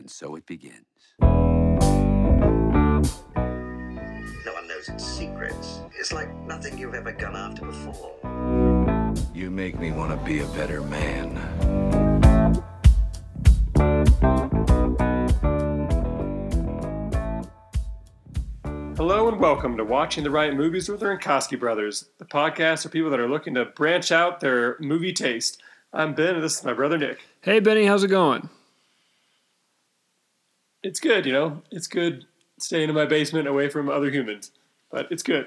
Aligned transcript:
And 0.00 0.10
so 0.10 0.34
it 0.34 0.46
begins. 0.46 0.86
No 1.20 1.28
one 4.54 4.66
knows 4.66 4.88
its 4.88 5.04
secrets. 5.04 5.80
It's 5.94 6.10
like 6.10 6.34
nothing 6.46 6.78
you've 6.78 6.94
ever 6.94 7.12
gone 7.12 7.36
after 7.36 7.66
before. 7.66 8.14
You 9.34 9.50
make 9.50 9.78
me 9.78 9.92
want 9.92 10.18
to 10.18 10.26
be 10.26 10.38
a 10.38 10.46
better 10.46 10.80
man. 10.80 11.36
Hello 18.96 19.28
and 19.28 19.38
welcome 19.38 19.76
to 19.76 19.84
Watching 19.84 20.24
the 20.24 20.30
Right 20.30 20.56
Movies 20.56 20.88
with 20.88 21.00
the 21.00 21.06
Rinkowski 21.06 21.60
Brothers, 21.60 22.06
the 22.16 22.24
podcast 22.24 22.84
for 22.84 22.88
people 22.88 23.10
that 23.10 23.20
are 23.20 23.28
looking 23.28 23.52
to 23.52 23.66
branch 23.66 24.10
out 24.10 24.40
their 24.40 24.78
movie 24.80 25.12
taste. 25.12 25.62
I'm 25.92 26.14
Ben, 26.14 26.36
and 26.36 26.42
this 26.42 26.60
is 26.60 26.64
my 26.64 26.72
brother 26.72 26.96
Nick. 26.96 27.18
Hey 27.42 27.60
Benny, 27.60 27.84
how's 27.84 28.02
it 28.02 28.08
going? 28.08 28.48
It's 30.82 31.00
good, 31.00 31.26
you 31.26 31.32
know, 31.32 31.62
it's 31.70 31.86
good 31.86 32.24
staying 32.58 32.88
in 32.88 32.94
my 32.94 33.06
basement 33.06 33.46
away 33.48 33.68
from 33.68 33.88
other 33.88 34.10
humans, 34.10 34.50
but 34.90 35.10
it's 35.10 35.22
good. 35.22 35.46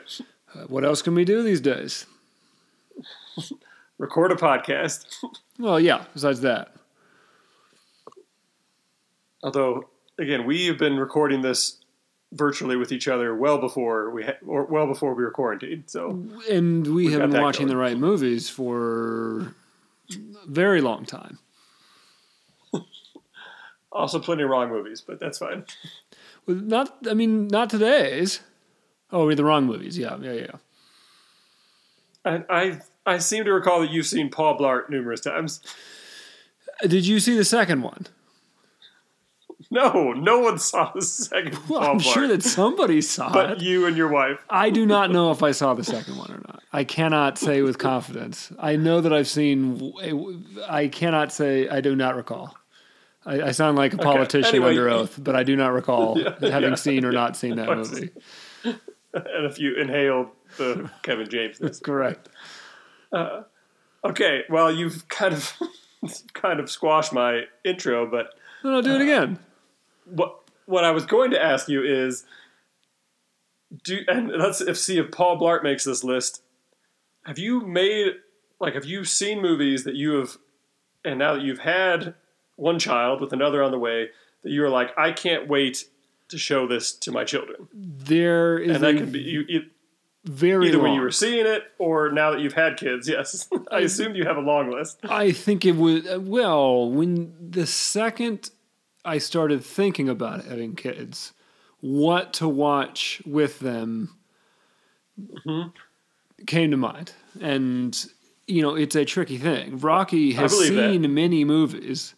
Uh, 0.54 0.64
what 0.68 0.84
else 0.86 1.02
can 1.02 1.16
we 1.16 1.26
do 1.26 1.42
these 1.44 1.62
days? 1.62 2.06
Record 3.98 4.32
a 4.32 4.36
podcast. 4.36 5.06
Well, 5.60 5.80
yeah. 5.80 6.06
Besides 6.14 6.42
that, 6.42 6.74
Although, 9.44 9.90
again, 10.18 10.46
we 10.46 10.68
have 10.68 10.78
been 10.78 10.98
recording 10.98 11.42
this 11.42 11.80
virtually 12.32 12.76
with 12.78 12.92
each 12.92 13.08
other 13.08 13.36
well 13.36 13.58
before 13.58 14.10
we 14.10 14.24
ha- 14.24 14.38
or 14.48 14.64
well 14.66 14.88
before 14.88 15.14
we 15.14 15.24
were 15.24 15.32
quarantined. 15.32 15.84
So 15.88 16.12
and 16.50 16.88
we 16.88 17.08
We've 17.10 17.18
been 17.18 17.34
watching 17.42 17.68
going. 17.68 17.76
the 17.76 17.78
right 17.78 17.98
movies 17.98 18.50
for 18.50 19.54
a 20.12 20.48
very 20.48 20.82
long 20.82 21.06
time. 21.06 21.40
Also 23.94 24.20
plenty 24.20 24.44
of 24.44 24.50
wrong 24.50 24.70
movies, 24.70 25.02
but 25.02 25.20
that's 25.20 25.38
fine. 25.38 25.66
Well, 26.46 26.58
Not, 26.58 26.98
I 27.10 27.14
mean, 27.14 27.48
not 27.48 27.70
today's. 27.70 28.42
Oh, 29.12 29.26
we're 29.26 29.36
the 29.36 29.46
wrong 29.46 29.66
movies. 29.66 29.98
Yeah, 29.98 30.18
yeah, 30.20 30.34
yeah. 30.34 30.56
I 32.26 32.44
I, 32.50 32.82
I 33.06 33.18
seem 33.20 33.46
to 33.46 33.54
recall 33.54 33.82
that 33.82 33.92
you've 33.92 34.08
seen 34.08 34.30
Paul 34.30 34.58
Blart 34.58 34.90
numerous 34.90 35.22
times. 35.22 35.62
Did 36.82 37.06
you 37.06 37.20
see 37.20 37.38
the 37.38 37.46
second 37.46 37.84
one? 37.84 38.08
No, 39.72 40.14
no 40.14 40.40
one 40.40 40.60
saw 40.60 40.92
the 40.94 41.02
second 41.02 41.58
Well, 41.70 41.82
I'm 41.82 42.00
Blart, 42.00 42.14
sure 42.14 42.28
that 42.28 42.44
somebody 42.44 43.02
saw 43.02 43.32
but 43.32 43.46
it. 43.46 43.50
But 43.56 43.62
you 43.62 43.86
and 43.86 43.96
your 43.96 44.10
wife. 44.10 44.44
I 44.50 44.70
do 44.70 44.86
not 44.86 45.12
know 45.12 45.32
if 45.32 45.42
I 45.42 45.52
saw 45.52 45.74
the 45.74 45.84
second 45.84 46.18
one 46.18 46.32
or 46.32 46.42
not. 46.48 46.62
I 46.72 46.84
cannot 46.84 47.38
say 47.38 47.62
with 47.62 47.78
confidence. 47.78 48.52
I 48.60 48.76
know 48.76 49.00
that 49.02 49.14
I've 49.14 49.28
seen. 49.28 49.94
I 50.68 50.88
cannot 50.88 51.32
say. 51.32 51.70
I 51.70 51.82
do 51.82 51.96
not 51.96 52.16
recall. 52.16 52.58
I, 53.26 53.42
I 53.42 53.52
sound 53.52 53.78
like 53.78 53.94
a 53.94 53.98
politician 53.98 54.56
Anyway, 54.56 54.72
under 54.72 54.90
oath, 54.90 55.18
but 55.22 55.36
I 55.36 55.44
do 55.44 55.56
not 55.56 55.72
recall 55.74 56.16
having 56.42 56.70
yeah, 56.70 56.76
seen 56.76 57.06
or 57.06 57.12
yeah. 57.12 57.20
not 57.20 57.38
seen 57.38 57.56
that 57.56 57.70
movie. 57.70 58.10
and 58.64 59.46
if 59.46 59.60
you 59.60 59.76
inhaled 59.76 60.28
the 60.58 60.90
Kevin 61.04 61.30
James. 61.30 61.58
That's 61.60 61.80
correct. 61.80 62.30
Uh, 63.12 63.44
okay, 64.04 64.44
well, 64.50 64.72
you've 64.72 65.08
kind 65.08 65.34
of 65.34 65.54
kind 66.34 66.60
of 66.60 66.70
squashed 66.70 67.14
my 67.14 67.44
intro, 67.64 68.10
but 68.10 68.34
No, 68.64 68.72
no, 68.72 68.82
do 68.82 68.96
it 68.96 69.00
uh, 69.00 69.04
again. 69.04 69.40
what 70.06 70.40
what 70.66 70.84
I 70.84 70.92
was 70.92 71.06
going 71.06 71.32
to 71.32 71.42
ask 71.42 71.68
you 71.70 71.84
is, 71.84 72.26
do 73.84 74.00
and 74.08 74.30
let's 74.30 74.62
if 74.62 74.78
see 74.78 74.98
if 74.98 75.12
Paul 75.12 75.40
Blart 75.40 75.64
makes 75.64 75.84
this 75.84 76.04
list. 76.04 76.42
Have 77.26 77.40
you 77.40 77.62
made 77.62 78.16
like 78.60 78.74
have 78.74 78.86
you 78.86 79.06
seen 79.06 79.42
movies 79.42 79.86
that 79.86 79.96
you 79.96 80.14
have, 80.14 80.38
and 81.06 81.20
now 81.20 81.36
that 81.36 81.42
you've 81.44 81.60
had 81.60 82.16
one 82.56 82.80
child 82.80 83.22
with 83.22 83.34
another 83.34 83.64
on 83.64 83.72
the 83.72 83.80
way, 83.80 84.10
that 84.44 84.52
you 84.52 84.64
are 84.64 84.70
like, 84.70 84.98
I 84.98 85.12
can't 85.12 85.48
wait 85.48 85.86
to 86.30 86.38
show 86.38 86.68
this 86.68 86.92
to 86.92 87.12
my 87.12 87.24
children, 87.24 87.68
There 87.74 88.58
is 88.58 88.76
and 88.76 88.84
that 88.84 88.98
can 88.98 89.12
be 89.12 89.20
you, 89.20 89.46
you, 89.48 89.66
very 90.26 90.68
either 90.68 90.78
long. 90.78 90.88
when 90.88 90.94
you 90.96 91.02
were 91.02 91.12
seeing 91.12 91.46
it 91.46 91.64
or 91.78 92.12
now 92.12 92.32
that 92.32 92.40
you've 92.40 92.54
had 92.54 92.78
kids. 92.78 93.08
Yes, 93.14 93.48
I 93.72 93.82
assume 93.82 94.16
you 94.16 94.26
have 94.26 94.38
a 94.38 94.42
long 94.42 94.72
list. 94.72 95.00
I 95.04 95.32
think 95.32 95.66
it 95.66 95.76
was 95.76 96.08
uh, 96.08 96.20
well 96.20 96.90
when 96.90 97.34
the 97.40 97.68
second 97.68 98.50
I 99.06 99.18
started 99.18 99.64
thinking 99.64 100.10
about 100.10 100.46
having 100.46 100.76
kids, 100.76 101.34
what 101.82 102.34
to 102.34 102.48
watch 102.48 103.22
with 103.26 103.60
them 103.60 104.16
mm-hmm. 105.20 105.70
came 106.48 106.72
to 106.72 106.78
mind, 106.78 107.12
and 107.40 108.06
you 108.48 108.62
know 108.62 108.76
it's 108.76 108.96
a 108.96 109.06
tricky 109.06 109.38
thing. 109.38 109.78
Rocky 109.78 110.34
has 110.34 110.54
believe 110.54 110.76
that. 110.76 110.92
seen 110.92 111.14
many 111.14 111.44
movies 111.44 112.16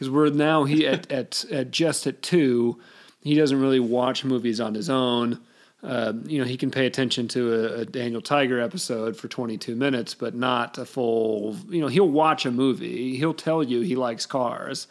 because 0.00 0.10
we're 0.10 0.30
now 0.30 0.64
he 0.64 0.86
at, 0.86 1.12
at 1.12 1.44
at 1.52 1.70
just 1.70 2.06
at 2.06 2.22
two. 2.22 2.80
He 3.22 3.34
doesn't 3.34 3.60
really 3.60 3.80
watch 3.80 4.24
movies 4.24 4.60
on 4.60 4.74
his 4.74 4.88
own. 4.88 5.40
Um, 5.82 6.24
you 6.26 6.38
know, 6.38 6.44
he 6.44 6.56
can 6.56 6.70
pay 6.70 6.86
attention 6.86 7.28
to 7.28 7.54
a, 7.54 7.80
a 7.80 7.84
Daniel 7.84 8.20
Tiger 8.20 8.60
episode 8.60 9.16
for 9.16 9.28
22 9.28 9.74
minutes, 9.74 10.14
but 10.14 10.34
not 10.34 10.78
a 10.78 10.86
full. 10.86 11.56
You 11.68 11.82
know, 11.82 11.88
he'll 11.88 12.08
watch 12.08 12.46
a 12.46 12.50
movie. 12.50 13.16
He'll 13.16 13.34
tell 13.34 13.62
you 13.62 13.80
he 13.80 13.96
likes 13.96 14.24
cars, 14.24 14.88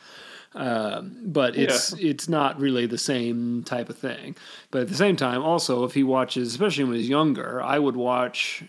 um, 0.53 1.17
but 1.25 1.55
it's 1.55 1.93
it's 1.93 2.29
not 2.29 2.59
really 2.59 2.85
the 2.85 2.97
same 2.99 3.63
type 3.63 3.89
of 3.89 3.97
thing. 3.97 4.35
But 4.69 4.83
at 4.83 4.89
the 4.89 4.95
same 4.95 5.15
time, 5.15 5.41
also 5.41 5.85
if 5.85 5.95
he 5.95 6.03
watches, 6.03 6.49
especially 6.49 6.83
when 6.83 6.95
he's 6.95 7.09
younger, 7.09 7.63
I 7.63 7.79
would 7.79 7.95
watch 7.95 8.63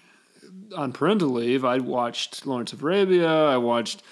on 0.75 0.93
parental 0.93 1.31
leave. 1.31 1.67
I 1.67 1.79
watched 1.79 2.47
Lawrence 2.47 2.73
of 2.73 2.83
Arabia. 2.83 3.29
I 3.29 3.59
watched 3.59 4.03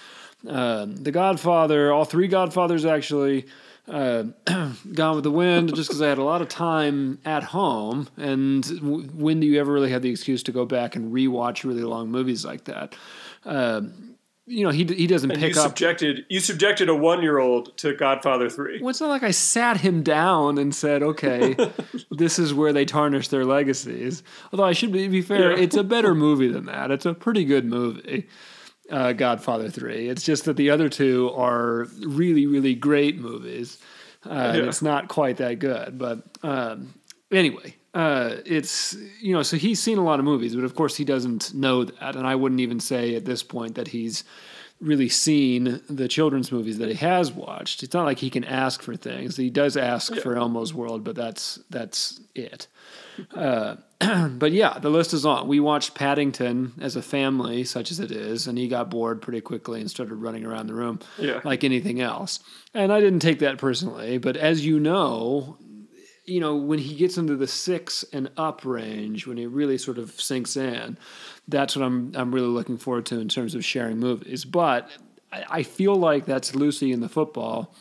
um, 0.47 0.95
The 0.95 1.11
Godfather, 1.11 1.91
all 1.91 2.05
three 2.05 2.27
Godfathers 2.27 2.85
actually. 2.85 3.45
Uh, 3.87 4.25
Gone 4.93 5.15
with 5.15 5.23
the 5.23 5.31
Wind, 5.31 5.73
just 5.75 5.89
because 5.89 5.99
I 5.99 6.09
had 6.09 6.19
a 6.19 6.23
lot 6.23 6.43
of 6.43 6.47
time 6.47 7.17
at 7.25 7.41
home, 7.43 8.07
and 8.17 8.63
w- 8.81 9.07
when 9.15 9.39
do 9.39 9.47
you 9.47 9.59
ever 9.59 9.73
really 9.73 9.89
have 9.89 10.03
the 10.03 10.11
excuse 10.11 10.43
to 10.43 10.51
go 10.51 10.63
back 10.63 10.95
and 10.95 11.11
rewatch 11.11 11.63
really 11.63 11.81
long 11.81 12.11
movies 12.11 12.45
like 12.45 12.65
that? 12.65 12.95
Um, 13.45 14.15
you 14.45 14.63
know, 14.63 14.69
he 14.69 14.83
he 14.83 15.07
doesn't 15.07 15.31
And 15.31 15.41
you 15.41 15.47
pick 15.47 15.57
up. 15.57 15.63
subjected 15.69 16.23
you 16.29 16.39
subjected 16.39 16.87
a 16.89 16.93
one 16.95 17.23
year 17.23 17.39
old 17.39 17.75
to 17.77 17.95
Godfather 17.95 18.47
three. 18.47 18.79
Well, 18.79 18.89
it's 18.91 19.01
not 19.01 19.09
like 19.09 19.23
I 19.23 19.31
sat 19.31 19.77
him 19.77 20.03
down 20.03 20.59
and 20.59 20.73
said, 20.75 21.01
"Okay, 21.01 21.55
this 22.11 22.37
is 22.37 22.53
where 22.53 22.71
they 22.73 22.85
tarnish 22.85 23.29
their 23.29 23.43
legacies." 23.45 24.21
Although 24.53 24.65
I 24.65 24.73
should 24.73 24.91
be, 24.91 25.07
be 25.07 25.23
fair, 25.23 25.51
Yeah. 25.57 25.63
it's 25.63 25.75
a 25.77 25.83
better 25.83 26.13
movie 26.13 26.47
than 26.47 26.65
that. 26.67 26.91
It's 26.91 27.07
a 27.07 27.15
pretty 27.15 27.43
good 27.43 27.65
movie, 27.65 28.27
uh, 28.89 29.13
Godfather 29.13 29.69
Three. 29.69 30.09
It's 30.09 30.23
just 30.23 30.45
that 30.45 30.57
the 30.57 30.69
other 30.69 30.89
two 30.89 31.31
are 31.35 31.85
really, 32.01 32.45
really 32.45 32.75
great 32.75 33.17
movies. 33.17 33.77
Uh, 34.25 34.29
and 34.29 34.57
Yeah. 34.57 34.63
It's 34.65 34.81
not 34.81 35.07
quite 35.07 35.37
that 35.37 35.59
good, 35.59 35.97
but 35.97 36.23
um, 36.43 36.93
anyway, 37.31 37.75
uh, 37.93 38.35
it's 38.45 38.95
you 39.21 39.33
know. 39.33 39.43
So 39.43 39.57
he's 39.57 39.81
seen 39.81 39.97
a 39.97 40.03
lot 40.03 40.19
of 40.19 40.25
movies, 40.25 40.55
but 40.55 40.63
of 40.63 40.75
course 40.75 40.95
he 40.95 41.05
doesn't 41.05 41.53
know 41.53 41.85
that, 41.85 42.15
and 42.15 42.27
I 42.27 42.35
wouldn't 42.35 42.61
even 42.61 42.79
say 42.79 43.15
at 43.15 43.25
this 43.25 43.43
point 43.43 43.75
that 43.75 43.87
he's 43.89 44.23
really 44.81 45.09
seen 45.09 45.81
the 45.89 46.07
children's 46.07 46.51
movies 46.51 46.77
that 46.77 46.87
he 46.87 46.95
has 46.95 47.31
watched. 47.31 47.83
It's 47.83 47.93
not 47.93 48.05
like 48.05 48.19
he 48.19 48.29
can 48.29 48.45
ask 48.45 48.81
for 48.81 48.95
things. 48.95 49.35
He 49.35 49.49
does 49.49 49.75
ask 49.75 50.15
for 50.15 50.37
Elmo's 50.37 50.73
World, 50.73 51.03
but 51.03 51.15
that's 51.15 51.59
that's 51.69 52.19
it. 52.35 52.67
Uh, 53.33 53.75
but 54.29 54.51
yeah, 54.51 54.79
the 54.79 54.89
list 54.89 55.13
is 55.13 55.25
on. 55.25 55.47
We 55.47 55.59
watched 55.59 55.93
Paddington 55.95 56.73
as 56.81 56.95
a 56.95 57.01
family, 57.01 57.63
such 57.63 57.91
as 57.91 57.99
it 57.99 58.11
is, 58.11 58.47
and 58.47 58.57
he 58.57 58.67
got 58.67 58.89
bored 58.89 59.21
pretty 59.21 59.41
quickly 59.41 59.81
and 59.81 59.89
started 59.89 60.15
running 60.15 60.45
around 60.45 60.67
the 60.67 60.73
room 60.73 60.99
Yeah. 61.17 61.41
like 61.43 61.63
anything 61.63 61.99
else. 61.99 62.39
And 62.73 62.91
I 62.93 62.99
didn't 63.01 63.19
take 63.19 63.39
that 63.39 63.57
personally, 63.57 64.17
but 64.17 64.37
as 64.37 64.65
you 64.65 64.79
know, 64.79 65.57
you 66.25 66.39
know, 66.39 66.55
when 66.55 66.79
he 66.79 66.95
gets 66.95 67.17
into 67.17 67.35
the 67.35 67.47
six 67.47 68.05
and 68.13 68.29
up 68.37 68.63
range, 68.63 69.25
when 69.27 69.37
he 69.37 69.47
really 69.47 69.77
sort 69.77 69.97
of 69.97 70.11
sinks 70.11 70.55
in, 70.55 70.97
that's 71.47 71.75
what 71.75 71.83
I'm 71.83 72.13
I'm 72.15 72.33
really 72.33 72.47
looking 72.47 72.77
forward 72.77 73.05
to 73.07 73.19
in 73.19 73.27
terms 73.29 73.55
of 73.55 73.65
sharing 73.65 73.97
movies. 73.99 74.45
But 74.45 74.89
I, 75.33 75.43
I 75.49 75.63
feel 75.63 75.95
like 75.95 76.25
that's 76.25 76.55
Lucy 76.55 76.91
in 76.91 77.01
the 77.01 77.09
football 77.09 77.73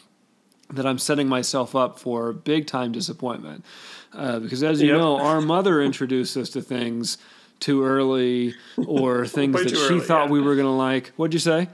that 0.71 0.87
I'm 0.87 0.99
setting 0.99 1.29
myself 1.29 1.77
up 1.77 1.99
for 1.99 2.33
big 2.33 2.67
time 2.67 2.93
disappointment. 2.93 3.65
Uh, 4.13 4.39
because 4.39 4.63
as 4.63 4.81
you 4.81 4.89
Yep. 4.89 4.99
know, 4.99 5.19
our 5.19 5.41
mother 5.41 5.83
introduced 5.83 6.37
us 6.37 6.49
to 6.51 6.63
things 6.63 7.19
too 7.61 7.85
early 7.85 8.55
or 8.77 9.27
things 9.39 9.55
that 9.63 9.71
she 9.71 9.77
early, 9.77 10.01
thought 10.01 10.27
yeah. 10.27 10.33
we 10.33 10.41
were 10.41 10.55
going 10.55 10.67
to 10.67 10.71
like. 10.71 11.09
What'd 11.17 11.35
you 11.35 11.41
say? 11.41 11.69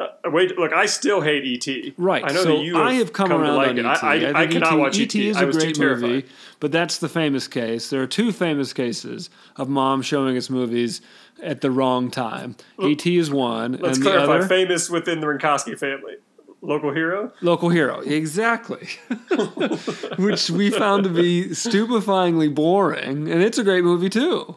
Uh, 0.00 0.06
wait, 0.24 0.58
look, 0.58 0.72
I 0.72 0.86
still 0.86 1.20
hate 1.20 1.44
ET. 1.68 1.92
Right. 1.96 2.24
I 2.24 2.32
know 2.32 2.42
so 2.42 2.56
that 2.56 2.64
you 2.64 2.74
have 2.76 2.86
I 2.86 2.92
have 2.94 3.12
come, 3.12 3.28
to 3.28 3.36
around 3.36 3.56
like 3.56 3.68
on 3.70 3.78
it. 3.78 3.86
ET. 3.86 4.02
I, 4.02 4.24
I, 4.32 4.42
I 4.42 4.46
cannot 4.48 4.72
ET, 4.72 4.76
watch 4.76 4.98
ET. 4.98 5.02
ET 5.02 5.14
is 5.14 5.36
a 5.40 5.46
great 5.46 5.78
movie, 5.78 6.24
but 6.60 6.72
that's 6.72 6.98
the 6.98 7.08
famous 7.08 7.46
case. 7.46 7.88
There 7.90 8.02
are 8.02 8.06
two 8.06 8.32
famous 8.32 8.72
cases 8.72 9.30
of 9.56 9.68
mom 9.68 10.02
showing 10.02 10.36
us 10.36 10.50
movies 10.50 11.00
at 11.42 11.60
the 11.60 11.70
wrong 11.70 12.10
time. 12.10 12.56
ET 12.82 13.06
is 13.06 13.30
one, 13.30 13.72
Let's 13.80 13.98
and 13.98 14.06
the 14.06 14.10
clarify: 14.10 14.34
other 14.38 14.46
famous 14.48 14.90
within 14.90 15.20
the 15.20 15.26
Rinkowski 15.26 15.78
family, 15.78 16.16
local 16.62 16.92
hero. 16.92 17.32
local 17.42 17.68
hero. 17.68 18.00
Exactly, 18.00 18.88
which 20.18 20.50
we 20.50 20.70
found 20.70 21.04
to 21.04 21.10
be 21.10 21.48
stupefyingly 21.48 22.54
boring, 22.54 23.30
and 23.30 23.42
it's 23.42 23.58
a 23.58 23.64
great 23.64 23.84
movie 23.84 24.08
too. 24.10 24.54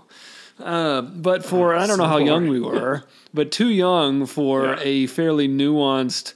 Uh, 0.60 1.02
but 1.02 1.44
for 1.44 1.76
I 1.76 1.86
don't 1.88 1.98
know 1.98 2.06
how 2.08 2.18
young 2.18 2.48
we 2.48 2.60
were, 2.62 3.04
but 3.34 3.52
too 3.52 3.70
young 3.70 4.26
for 4.26 4.66
Yeah. 4.66 4.80
a 4.82 5.08
fairly 5.08 5.48
nuanced 5.50 6.34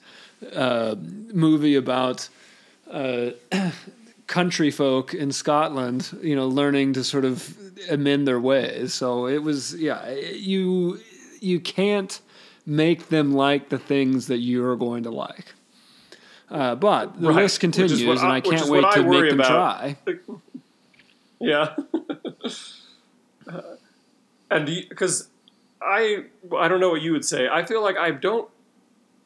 uh, 0.53 0.95
movie 1.33 1.75
about 1.75 2.27
uh, 2.91 3.31
country 4.27 4.71
folk 4.71 5.13
in 5.13 5.31
Scotland, 5.31 6.17
you 6.21 6.35
know, 6.35 6.47
learning 6.47 6.93
to 6.93 7.03
sort 7.03 7.23
of 7.25 7.55
amend 7.89 8.27
their 8.27 8.39
ways. 8.41 8.93
So 8.93 9.25
it 9.27 9.41
was, 9.43 9.73
yeah, 9.75 10.09
you 10.11 10.99
you 11.39 11.59
can't 11.61 12.19
make 12.65 13.07
them 13.07 13.33
like 13.33 13.69
the 13.69 13.79
things 13.79 14.27
that 14.27 14.39
you're 14.39 14.75
going 14.75 15.03
to 15.03 15.11
like. 15.11 15.53
Uh, 16.51 16.75
but 16.75 17.19
the 17.21 17.27
Right, 17.29 17.43
list 17.43 17.59
continues, 17.59 18.01
and 18.01 18.19
I- 18.19 18.37
I 18.37 18.41
can't 18.41 18.67
wait 18.69 18.85
to 18.93 19.03
make 19.03 19.29
them 19.29 19.39
about. 19.39 19.49
try. 19.49 19.97
Yeah. 21.41 21.73
Uh, 23.47 23.61
and 24.51 24.65
because 24.89 25.29
I 25.81 26.25
I 26.57 26.67
don't 26.67 26.79
know 26.81 26.89
what 26.89 27.01
you 27.01 27.13
would 27.13 27.23
say. 27.23 27.47
I 27.47 27.63
feel 27.63 27.81
like 27.81 27.97
I 27.97 28.11
don't 28.11 28.49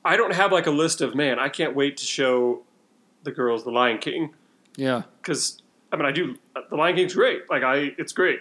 I 0.05 0.15
don't 0.15 0.33
have 0.33 0.51
like 0.51 0.67
a 0.67 0.71
list 0.71 1.01
of 1.01 1.15
man. 1.15 1.39
I 1.39 1.49
can't 1.49 1.75
wait 1.75 1.97
to 1.97 2.05
show 2.05 2.61
the 3.23 3.31
girls 3.31 3.63
the 3.63 3.71
Lion 3.71 3.97
King 3.97 4.33
Yeah, 4.75 5.03
because 5.21 5.61
I 5.91 5.95
mean 5.95 6.05
I 6.05 6.11
do 6.11 6.37
the 6.69 6.75
Lion 6.75 6.95
King's 6.95 7.15
great. 7.15 7.49
Like 7.49 7.63
I 7.63 7.93
it's 7.97 8.13
great, 8.13 8.39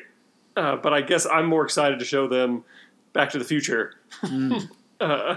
uh, 0.57 0.77
but 0.77 0.93
I 0.93 1.01
guess 1.01 1.25
I'm 1.25 1.47
more 1.47 1.65
excited 1.65 1.99
to 1.99 2.05
show 2.05 2.27
them 2.29 2.65
Back 3.15 3.31
to 3.31 3.39
the 3.39 3.45
Future. 3.45 3.95
uh, 5.01 5.37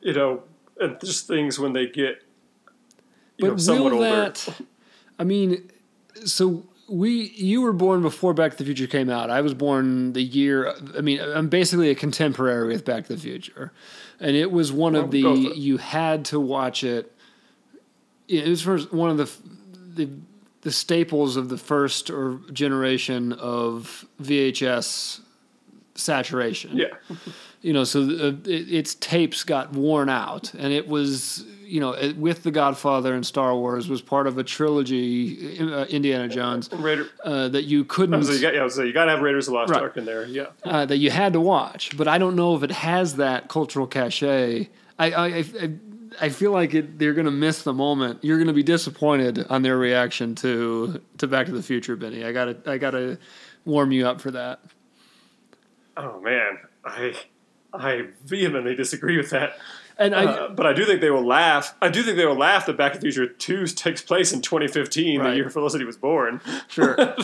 you 0.00 0.12
know, 0.12 0.42
and 0.78 1.00
just 1.00 1.26
things 1.26 1.58
when 1.58 1.72
they 1.72 1.86
get 1.88 2.22
you 3.38 3.48
know 3.48 3.54
but 3.54 3.60
somewhat 3.60 3.92
will 3.92 4.04
older. 4.04 4.30
that? 4.30 4.48
I 5.18 5.24
mean, 5.24 5.70
so 6.24 6.64
we 6.88 7.30
you 7.36 7.62
were 7.62 7.72
born 7.72 8.02
before 8.02 8.32
Back 8.34 8.52
to 8.52 8.58
the 8.58 8.64
Future 8.64 8.86
came 8.86 9.10
out. 9.10 9.30
I 9.30 9.40
was 9.40 9.54
born 9.54 10.12
the 10.12 10.22
year. 10.22 10.74
I 10.96 11.00
mean, 11.00 11.20
I'm 11.20 11.48
basically 11.48 11.90
a 11.90 11.94
contemporary 11.94 12.68
with 12.68 12.84
Back 12.84 13.06
to 13.06 13.14
the 13.14 13.20
Future, 13.20 13.72
and 14.20 14.36
it 14.36 14.50
was 14.52 14.72
one 14.72 14.94
of 14.94 15.10
the 15.10 15.24
Well, 15.24 15.34
go 15.36 15.42
for 15.44 15.50
it. 15.50 15.56
you 15.56 15.76
had 15.78 16.24
to 16.26 16.40
watch 16.40 16.84
it. 16.84 17.12
It 18.28 18.46
was 18.48 18.90
one 18.92 19.10
of 19.10 19.16
the 19.18 19.30
the 20.04 20.10
the 20.62 20.72
staples 20.72 21.36
of 21.36 21.48
the 21.48 21.58
first 21.58 22.10
or 22.10 22.40
generation 22.52 23.32
of 23.34 24.04
VHS 24.20 25.20
saturation 25.94 26.76
Yeah. 26.76 26.86
you 27.62 27.72
know, 27.72 27.84
so 27.84 28.00
uh, 28.02 28.32
it, 28.44 28.72
its 28.72 28.94
tapes 28.96 29.44
got 29.44 29.72
worn 29.72 30.08
out, 30.08 30.52
and 30.54 30.72
it 30.72 30.88
was, 30.88 31.44
you 31.66 31.80
know, 31.80 31.96
with 32.16 32.42
The 32.44 32.50
Godfather 32.50 33.12
and 33.14 33.26
Star 33.26 33.54
Wars 33.54 33.88
was 33.88 34.00
part 34.00 34.26
of 34.26 34.38
a 34.38 34.44
trilogy, 34.44 35.58
uh, 35.60 35.84
Indiana 35.86 36.28
Jones, 36.28 36.70
Raider, 36.72 37.08
uh, 37.24 37.48
that 37.48 37.64
you 37.64 37.84
couldn't, 37.84 38.22
so 38.24 38.32
you 38.32 38.40
got, 38.40 38.54
yeah, 38.54 38.68
so 38.68 38.82
you 38.82 38.92
got 38.92 39.06
to 39.06 39.10
have 39.12 39.20
Raiders 39.20 39.48
of 39.48 39.52
the 39.52 39.58
Lost 39.58 39.72
Right. 39.72 39.82
Ark 39.82 39.96
in 39.96 40.04
there. 40.04 40.26
Yeah. 40.26 40.46
uh, 40.64 40.86
that 40.86 40.98
you 40.98 41.10
had 41.10 41.32
to 41.32 41.40
watch. 41.40 41.96
But 41.96 42.08
I 42.08 42.18
don't 42.18 42.36
know 42.36 42.54
if 42.56 42.62
it 42.62 42.70
has 42.70 43.16
that 43.16 43.48
cultural 43.48 43.86
cachet. 43.86 44.68
I, 44.98 45.10
I, 45.10 45.26
I, 45.26 45.70
I 46.22 46.28
feel 46.28 46.52
like 46.52 46.72
it, 46.74 46.98
they're 46.98 47.12
going 47.14 47.26
to 47.26 47.30
miss 47.30 47.62
the 47.62 47.74
moment. 47.74 48.22
You're 48.22 48.38
going 48.38 48.46
to 48.46 48.52
be 48.54 48.62
disappointed 48.62 49.44
on 49.50 49.62
their 49.62 49.76
reaction 49.76 50.34
to 50.36 51.02
to 51.18 51.26
Back 51.26 51.46
to 51.46 51.52
the 51.52 51.62
Future, 51.62 51.96
Benny. 51.96 52.24
I 52.24 52.32
gotta, 52.32 52.56
I 52.64 52.78
gotta 52.78 53.18
warm 53.64 53.92
you 53.92 54.06
up 54.06 54.20
for 54.20 54.30
that. 54.30 54.60
Oh 55.96 56.20
man, 56.20 56.58
I 56.84 57.14
I 57.74 58.06
vehemently 58.24 58.74
disagree 58.74 59.16
with 59.16 59.30
that. 59.30 59.58
And 59.98 60.14
I, 60.14 60.24
Uh, 60.24 60.48
but 60.50 60.66
I 60.66 60.72
do 60.74 60.84
think 60.84 61.00
they 61.00 61.10
will 61.10 61.24
laugh. 61.26 61.74
I 61.80 61.88
do 61.88 62.02
think 62.02 62.16
they 62.18 62.26
will 62.26 62.36
laugh 62.36 62.66
that 62.66 62.76
Back 62.76 62.92
to 62.92 62.98
the 62.98 63.02
Future 63.10 63.26
Two 63.26 63.66
takes 63.66 64.02
place 64.02 64.32
in 64.32 64.42
2015, 64.42 65.20
Right. 65.20 65.30
the 65.30 65.36
year 65.36 65.48
Felicity 65.50 65.84
was 65.84 65.96
born. 65.96 66.40
Sure. 66.68 66.94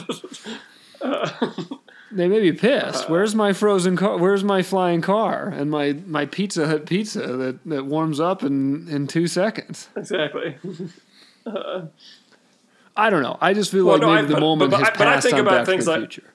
they 2.13 2.29
may 2.29 2.41
be 2.41 2.53
pissed. 2.53 3.09
Where's 3.11 3.35
my 3.35 3.53
frozen 3.53 3.97
car? 3.97 4.17
Where's 4.19 4.45
my 4.45 4.63
flying 4.63 5.01
car 5.01 5.49
and 5.49 5.71
my, 5.71 5.95
my 6.07 6.27
Pizza 6.27 6.67
Hut 6.67 6.87
pizza 6.87 7.21
that, 7.37 7.59
that 7.67 7.87
warms 7.87 8.21
up 8.21 8.43
in, 8.43 8.89
in 8.89 9.07
two 9.07 9.27
seconds? 9.27 9.89
exactly. 9.97 10.57
I 12.97 13.09
don't 13.11 13.23
know. 13.23 13.39
I 13.41 13.55
just 13.55 13.71
feel 13.73 13.87
Well, 13.87 13.95
like 13.97 14.03
no, 14.03 14.09
maybe 14.15 14.25
I- 14.25 14.29
the 14.29 14.35
but- 14.35 14.41
moment 14.41 14.71
but- 14.71 14.81
has 14.81 14.91
but 14.97 15.09
I 15.09 15.15
passed 15.15 15.25
think 15.25 15.35
on 15.35 15.41
about 15.41 15.51
Back 15.51 15.67
things 15.67 15.85
to 15.85 15.91
the 15.93 15.99
like- 16.01 16.11
Future. 16.13 16.29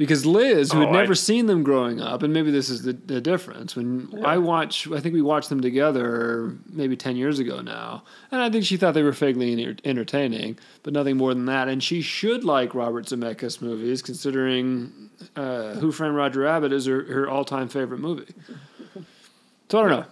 Because 0.00 0.24
Liz, 0.24 0.72
who 0.72 0.80
had 0.80 0.88
Oh, 0.88 0.92
never 0.92 1.12
I- 1.12 1.14
seen 1.14 1.44
them 1.44 1.62
growing 1.62 2.00
up, 2.00 2.22
and 2.22 2.32
maybe 2.32 2.50
this 2.50 2.70
is 2.70 2.84
the, 2.84 2.94
the 2.94 3.20
difference. 3.20 3.76
When 3.76 4.08
I 4.24 4.38
watch, 4.38 4.90
I 4.90 4.98
think 4.98 5.12
we 5.12 5.20
watched 5.20 5.50
them 5.50 5.60
together 5.60 6.56
maybe 6.72 6.96
10 6.96 7.16
years 7.16 7.38
ago 7.38 7.60
now. 7.60 8.04
And 8.32 8.40
I 8.40 8.48
think 8.48 8.64
she 8.64 8.78
thought 8.78 8.94
they 8.94 9.02
were 9.02 9.12
vaguely 9.12 9.52
enter- 9.52 9.76
entertaining, 9.84 10.58
but 10.84 10.94
nothing 10.94 11.18
more 11.18 11.34
than 11.34 11.44
that. 11.44 11.68
And 11.68 11.82
she 11.82 12.00
should 12.00 12.44
like 12.44 12.74
Robert 12.74 13.04
Zemeckis 13.04 13.60
movies, 13.60 14.00
considering 14.00 15.10
uh, 15.36 15.74
Who 15.74 15.92
Framed 15.92 16.16
Roger 16.16 16.40
Rabbit 16.40 16.72
is 16.72 16.86
her, 16.86 17.04
her 17.04 17.28
all 17.28 17.44
time 17.44 17.68
favorite 17.68 18.00
movie. 18.00 18.32
So 19.68 19.80
I 19.80 19.82
don't 19.82 19.90
know. 20.00 20.06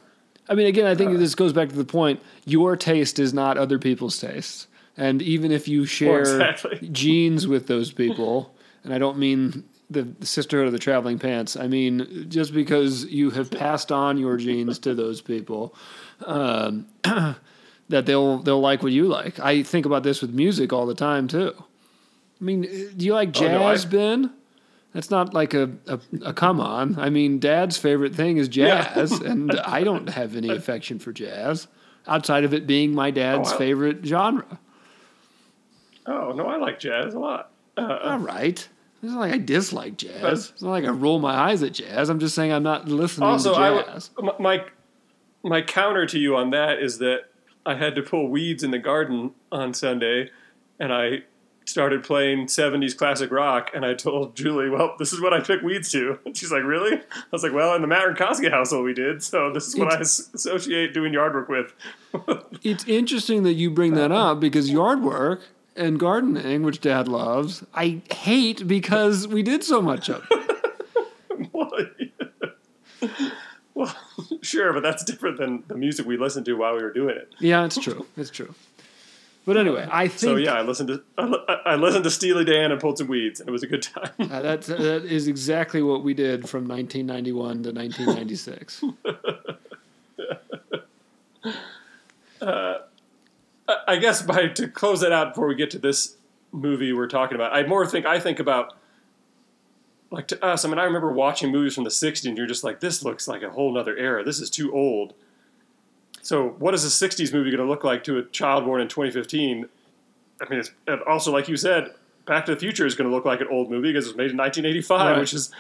I 0.51 0.55
mean, 0.55 0.67
again, 0.67 0.85
I 0.87 0.95
think 0.97 1.17
this 1.17 1.35
goes 1.35 1.55
back 1.55 1.71
to 1.71 1.75
the 1.75 1.85
point 1.87 2.21
your 2.45 2.77
taste 2.77 3.19
is 3.19 3.33
not 3.33 3.57
other 3.57 3.79
people's 3.79 4.19
taste, 4.21 4.67
And 4.99 5.23
even 5.23 5.51
if 5.51 5.67
you 5.67 5.87
share 5.87 6.21
exactly. 6.21 6.91
genes 6.93 7.47
with 7.49 7.69
those 7.69 7.91
people, 7.91 8.55
and 8.85 8.93
I 8.93 8.99
don't 8.99 9.17
mean 9.17 9.65
the 9.91 10.07
sisterhood 10.21 10.67
of 10.67 10.73
the 10.73 10.79
traveling 10.79 11.19
pants, 11.19 11.57
I 11.57 11.67
mean 11.69 12.27
just 12.29 12.53
because 12.53 13.05
you 13.07 13.31
have 13.31 13.51
passed 13.51 13.91
on 13.93 14.19
your 14.19 14.37
genes 14.37 14.79
to 14.81 14.95
those 14.95 15.21
people, 15.21 15.75
um, 16.27 16.87
that 17.05 18.05
they'll 18.07 18.39
they'll 18.39 18.61
like 18.61 18.83
what 18.83 18.93
you 18.93 19.07
like. 19.07 19.39
I 19.41 19.63
think 19.63 19.87
about 19.87 20.03
this 20.03 20.21
with 20.21 20.33
music 20.35 20.73
all 20.73 20.87
the 20.87 20.95
time 20.95 21.27
too. 21.29 21.55
I 22.41 22.45
mean, 22.45 22.63
do 22.63 23.05
you 23.07 23.15
like 23.15 23.37
Oh, 23.41 23.49
no, 23.49 23.65
I- 23.67 23.73
jazz, 23.75 23.85
Ben? 23.87 24.33
That's 24.95 25.11
not 25.11 25.35
like 25.35 25.53
a, 25.55 25.71
a, 25.87 26.01
a 26.25 26.33
come 26.33 26.61
on. 26.61 26.99
I 26.99 27.11
mean, 27.11 27.39
Dad's 27.41 27.77
favorite 27.77 28.15
thing 28.15 28.39
is 28.39 28.49
jazz, 28.49 29.13
and 29.13 29.53
I 29.67 29.85
don't 29.85 30.09
have 30.09 30.35
any 30.35 30.49
affection 30.49 30.99
for 30.99 31.13
jazz 31.13 31.69
outside 32.07 32.45
of 32.45 32.55
it 32.55 32.67
being 32.67 32.95
my 32.95 33.11
dad's 33.11 33.51
Oh, 33.53 33.55
I- 33.55 33.59
favorite 33.59 34.05
genre. 34.05 34.59
Oh 36.07 36.33
no, 36.33 36.47
I 36.47 36.57
like 36.57 36.79
jazz 36.79 37.15
a 37.15 37.19
lot. 37.19 37.51
Uh, 37.77 37.99
All 38.03 38.19
right. 38.19 38.67
It's 39.03 39.13
not 39.13 39.21
like 39.21 39.33
I 39.33 39.39
dislike 39.39 39.97
jazz. 39.97 40.51
It's 40.51 40.63
not 40.63 40.71
like 40.71 40.85
I 40.85 40.89
roll 40.89 41.19
my 41.21 41.33
eyes 41.35 41.63
at 41.63 41.73
jazz. 41.73 42.09
I'm 42.09 42.19
just 42.19 42.35
saying 42.35 42.53
I'm 42.53 42.63
not 42.65 42.89
listening 42.89 43.29
also, 43.29 43.55
to 43.55 43.85
jazz. 43.85 44.09
w- 44.17 44.35
my 44.41 44.65
my 45.45 45.63
counter 45.63 46.05
to 46.07 46.19
you 46.19 46.37
on 46.37 46.51
that 46.51 46.81
is 46.83 46.99
that 46.99 47.27
I 47.65 47.75
had 47.77 47.95
to 47.95 48.03
pull 48.03 48.29
weeds 48.29 48.63
in 48.65 48.71
the 48.73 48.79
garden 48.79 49.33
on 49.53 49.73
Sunday, 49.73 50.31
and 50.81 50.93
I 50.93 51.23
started 51.65 52.03
playing 52.03 52.47
70s 52.47 52.97
classic 52.97 53.31
rock, 53.31 53.71
and 53.75 53.85
I 53.85 53.93
told 53.93 54.35
Julie, 54.35 54.71
well, 54.71 54.95
this 54.99 55.13
is 55.13 55.21
what 55.21 55.35
I 55.35 55.41
took 55.41 55.61
weeds 55.61 55.93
to. 55.93 56.19
And 56.25 56.35
she's 56.37 56.51
like, 56.51 56.63
really? 56.65 56.97
I 56.97 57.03
was 57.31 57.43
like, 57.43 57.53
well, 57.53 57.75
in 57.75 57.83
the 57.83 57.87
Matt 57.87 58.07
Rinkowski 58.07 58.51
household 58.51 58.87
we 58.87 58.95
did, 58.95 59.23
so 59.23 59.53
this 59.53 59.69
is 59.69 59.77
what 59.77 59.89
I 59.93 59.97
It's- 59.97 60.19
as- 60.19 60.31
associate 60.35 60.95
doing 60.95 61.13
yard 61.13 61.35
work 61.35 61.49
with. 61.49 61.75
It's 62.63 62.85
interesting 62.89 63.43
that 63.45 63.53
you 63.53 63.71
bring 63.71 63.95
that 63.95 64.11
uh, 64.11 64.33
up 64.33 64.41
because 64.41 64.71
yard 64.71 65.03
work 65.03 65.43
and 65.79 65.99
gardening, 65.99 66.63
which 66.63 66.81
Dad 66.81 67.09
loves, 67.09 67.65
I 67.73 68.03
hate 68.13 68.67
because 68.67 69.27
we 69.27 69.43
did 69.43 69.65
so 69.65 69.81
much 69.81 70.11
of 70.11 70.27
it. 70.31 70.49
well, 73.75 73.97
sure, 74.43 74.73
but 74.73 74.83
that's 74.83 75.05
different 75.05 75.39
than 75.39 75.63
the 75.69 75.77
music 75.77 76.07
we 76.07 76.17
listened 76.17 76.47
to 76.47 76.55
while 76.55 76.75
we 76.75 76.83
were 76.83 76.93
doing 76.93 77.17
it. 77.17 77.33
Yeah, 77.39 77.65
it's 77.65 77.79
true. 77.79 78.07
It's 78.17 78.31
true. 78.31 78.55
But 79.47 79.57
anyway, 79.57 79.89
I 79.91 80.09
think 80.09 80.21
So 80.21 80.37
yeah, 80.37 80.53
I 80.53 80.63
listened 80.63 80.89
to 80.89 81.03
I, 81.17 81.73
I 81.73 81.75
listened 81.77 82.05
to 82.05 82.11
Steely 82.11 82.45
Dan 82.45 82.71
and 82.71 82.79
pulled 82.79 82.99
some 82.99 83.09
weeds, 83.09 83.41
and 83.41 83.49
it 83.49 83.53
was 83.53 83.63
a 83.63 83.67
good 83.67 83.83
time. 83.83 84.11
uh, 84.19 84.43
that, 84.43 84.63
that 84.63 85.05
is 85.07 85.27
exactly 85.27 85.81
what 85.81 86.05
we 86.05 86.13
did 86.13 86.47
from 86.49 86.69
1991 86.69 87.63
to 87.63 87.73
1996. 87.73 88.85
I 93.87 93.97
guess 93.97 94.23
by 94.23 94.49
to 94.49 94.69
close 94.69 95.01
that 95.01 95.13
out 95.13 95.35
before 95.35 95.47
we 95.47 95.55
get 95.55 95.71
to 95.73 95.79
this 95.79 96.17
movie 96.53 96.93
we're 96.93 97.07
talking 97.09 97.35
about, 97.35 97.53
I 97.55 97.65
more 97.67 97.87
think 97.87 98.07
I 98.07 98.19
think 98.19 98.39
about 98.41 98.75
like 100.11 100.27
to 100.29 100.43
us. 100.45 100.65
I 100.65 100.69
mean, 100.69 100.79
I 100.79 100.85
remember 100.85 101.13
watching 101.13 101.51
movies 101.53 101.75
from 101.75 101.85
the 101.85 101.91
'60s, 101.91 102.27
and 102.27 102.37
you're 102.39 102.47
just 102.47 102.65
like, 102.65 102.81
this 102.81 103.03
looks 103.05 103.29
like 103.29 103.43
a 103.43 103.51
whole 103.51 103.73
nother 103.75 103.97
era. 103.97 104.25
This 104.25 104.41
is 104.41 104.49
too 104.51 104.73
old. 104.73 105.13
So, 106.23 106.49
what 106.59 106.73
is 106.75 106.85
a 106.85 106.89
'60s 107.09 107.33
movie 107.33 107.51
going 107.51 107.63
to 107.63 107.69
look 107.69 107.85
like 107.85 108.05
to 108.05 108.19
a 108.19 108.23
child 108.25 108.65
born 108.65 108.81
in 108.81 108.89
2015? 108.89 109.67
I 110.41 110.49
mean, 110.49 110.61
it's 110.61 110.71
also 111.07 111.33
like 111.33 111.49
you 111.49 111.57
said, 111.57 111.93
Back 112.27 112.47
to 112.47 112.55
the 112.55 112.61
Future 112.61 112.87
is 112.87 112.95
going 112.95 113.09
to 113.11 113.15
look 113.15 113.25
like 113.25 113.41
an 113.41 113.49
old 113.51 113.71
movie 113.71 113.89
because 113.93 114.07
it 114.07 114.11
was 114.11 114.17
made 114.17 114.31
in 114.31 114.37
1985, 114.37 115.01
Right. 115.13 115.21
which 115.21 115.35
is 115.35 115.51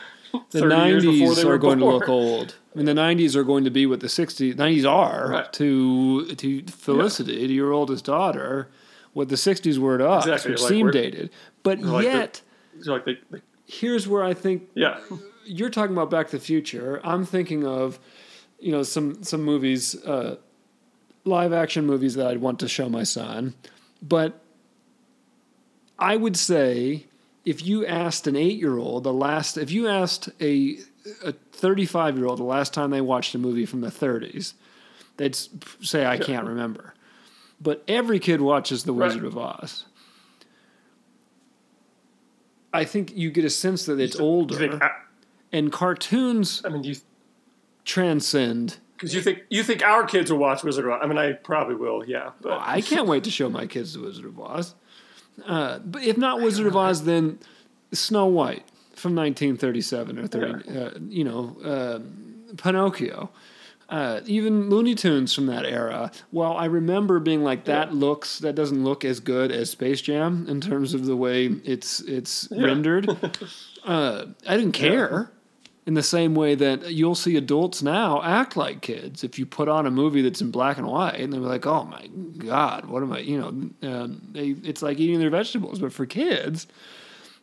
The 0.50 0.60
30 0.60 0.76
years 0.88 1.04
before 1.04 1.28
90s 1.32 1.36
they 1.36 1.42
are 1.42 1.46
were 1.48 1.58
going 1.58 1.78
born. 1.80 1.92
to 1.94 1.98
look 1.98 2.08
old. 2.08 2.54
Mean, 2.78 2.87
the 2.87 3.00
90s 3.00 3.35
are 3.37 3.44
going 3.44 3.64
to 3.64 3.70
be 3.70 3.87
what 3.87 4.00
the 4.00 4.06
60s, 4.06 4.54
90s 4.54 4.88
are 4.88 5.30
Right. 5.30 5.52
to 5.54 6.26
to 6.35 6.62
Felicity, 6.62 7.47
to 7.47 7.52
your 7.52 7.73
oldest 7.73 8.04
daughter, 8.04 8.68
what 9.12 9.28
the 9.28 9.37
60s 9.37 9.78
were 9.78 9.99
to 9.99 10.08
us, 10.08 10.26
Exactly, 10.26 10.52
which 10.52 10.61
like 10.62 10.68
seem 10.68 10.90
dated. 10.90 11.30
But 11.62 11.80
like 11.80 12.04
yet, 12.04 12.42
So, 12.80 12.92
like 12.92 13.04
they, 13.04 13.18
they, 13.30 13.40
here's 13.66 14.06
where 14.08 14.23
I 14.23 14.35
think 14.35 14.68
yeah, 14.75 15.00
you're 15.44 15.70
talking 15.70 15.94
about 15.94 16.11
Back 16.11 16.28
to 16.30 16.38
the 16.38 16.44
Future. 16.44 17.00
I'm 17.04 17.25
thinking 17.25 17.66
of, 17.66 17.99
you 18.61 18.73
know, 18.73 18.82
some 18.82 19.23
some 19.25 19.42
movies, 19.42 19.94
uh, 20.04 20.37
live 21.25 21.52
action 21.52 21.85
movies 21.87 22.14
that 22.14 22.26
I'd 22.26 22.40
want 22.40 22.61
to 22.61 22.68
show 22.68 22.88
my 22.88 23.02
son. 23.02 23.54
But 24.00 24.40
I 25.99 26.16
would 26.16 26.37
say 26.37 27.06
if 27.44 27.64
you 27.66 27.85
asked 27.87 28.26
an 28.26 28.37
eight 28.37 28.58
year 28.58 28.78
old 28.78 29.04
the 29.04 29.12
last, 29.12 29.56
if 29.58 29.70
you 29.70 29.88
asked 29.88 30.28
a 30.40 30.78
a 31.25 31.33
35 31.33 32.17
year 32.17 32.26
old 32.26 32.38
the 32.38 32.45
last 32.45 32.73
time 32.75 32.90
they 32.90 33.00
watched 33.00 33.35
a 33.35 33.38
movie 33.38 33.67
from 33.67 33.81
the 33.81 33.88
30s, 33.88 34.55
they'd 35.17 35.35
say 35.35 36.07
I 36.07 36.19
can't 36.19 36.47
remember. 36.47 36.95
But 37.61 37.83
every 37.88 38.19
kid 38.21 38.40
watches 38.40 38.85
The 38.85 38.93
Right. 38.93 39.07
Wizard 39.09 39.25
of 39.25 39.37
Oz. 39.37 39.85
I 42.73 42.85
think 42.85 43.17
you 43.17 43.31
get 43.31 43.45
a 43.45 43.50
sense 43.50 43.87
that 43.87 43.99
it's 43.99 44.19
older, 44.21 44.55
think? 44.55 44.83
I, 44.83 44.90
and 45.52 45.73
cartoons 45.73 46.62
I 46.64 46.69
mean, 46.69 46.85
you 46.85 46.97
transcend. 47.85 48.76
because 48.97 49.14
you 49.14 49.23
think 49.23 49.40
you 49.49 49.62
think 49.62 49.83
our 49.83 50.05
kids 50.05 50.31
will 50.31 50.38
watch 50.38 50.62
Wizard 50.62 50.85
of 50.85 50.90
Oz? 50.93 51.00
I 51.02 51.07
mean, 51.07 51.19
I 51.19 51.33
probably 51.33 51.75
will. 51.75 52.05
Yeah, 52.07 52.31
but 52.40 52.50
Well, 52.50 52.62
I 52.62 52.81
can't 52.81 53.07
wait 53.09 53.25
to 53.25 53.31
show 53.31 53.49
my 53.49 53.67
kids 53.67 53.95
The 53.95 54.00
Wizard 54.00 54.26
of 54.26 54.38
Oz. 54.38 54.75
Uh, 55.47 55.78
but 55.78 56.02
if 56.02 56.19
not 56.19 56.40
Wizard 56.43 56.67
of 56.67 56.76
Oz, 56.76 57.05
then 57.05 57.38
Snow 57.93 58.26
White 58.26 58.64
from 58.99 59.14
1937 59.14 60.19
or 60.19 60.26
30, 60.26 60.78
uh, 60.78 60.90
you 61.09 61.25
know, 61.25 61.57
uh, 61.64 62.00
Pinocchio. 62.57 63.31
Uh, 63.88 64.21
even 64.26 64.69
Looney 64.69 64.95
Tunes 64.95 65.35
from 65.35 65.47
that 65.47 65.64
era. 65.64 66.11
Well, 66.31 66.55
I 66.55 66.67
remember 66.67 67.21
being 67.21 67.43
like, 67.43 67.64
that 67.64 67.95
looks 67.95 68.38
that 68.40 68.55
doesn't 68.55 68.85
look 68.85 69.02
as 69.02 69.19
good 69.19 69.50
as 69.50 69.71
Space 69.71 70.02
Jam 70.02 70.45
in 70.47 70.61
terms 70.61 70.93
of 70.93 71.07
the 71.07 71.17
way 71.17 71.47
it's 71.47 72.00
it's 72.00 72.49
rendered. 72.50 73.09
uh, 73.85 74.26
I 74.47 74.57
didn't 74.57 74.73
care. 74.73 75.33
In 75.87 75.95
the 75.95 76.02
same 76.02 76.35
way 76.35 76.55
that 76.55 76.93
you'll 76.93 77.14
see 77.14 77.37
adults 77.37 77.83
now 77.83 78.23
act 78.23 78.59
like 78.59 78.83
kids. 78.83 79.25
If 79.25 79.38
you 79.38 79.47
put 79.47 79.69
on 79.69 79.87
a 79.87 79.90
movie 79.90 80.21
that's 80.21 80.43
in 80.43 80.50
black 80.50 80.76
and 80.76 80.87
white, 80.87 81.19
and 81.19 81.33
they're 81.33 81.40
like, 81.40 81.64
"Oh 81.64 81.85
my 81.85 82.07
god, 82.37 82.85
what 82.85 83.02
am 83.02 83.11
I?" 83.11 83.21
You 83.21 83.38
know, 83.38 83.90
um, 83.90 84.21
they, 84.33 84.49
it's 84.64 84.83
like 84.83 85.00
eating 85.00 85.19
their 85.19 85.31
vegetables. 85.31 85.78
But 85.78 85.95
for 85.95 86.05
kids, 86.05 86.67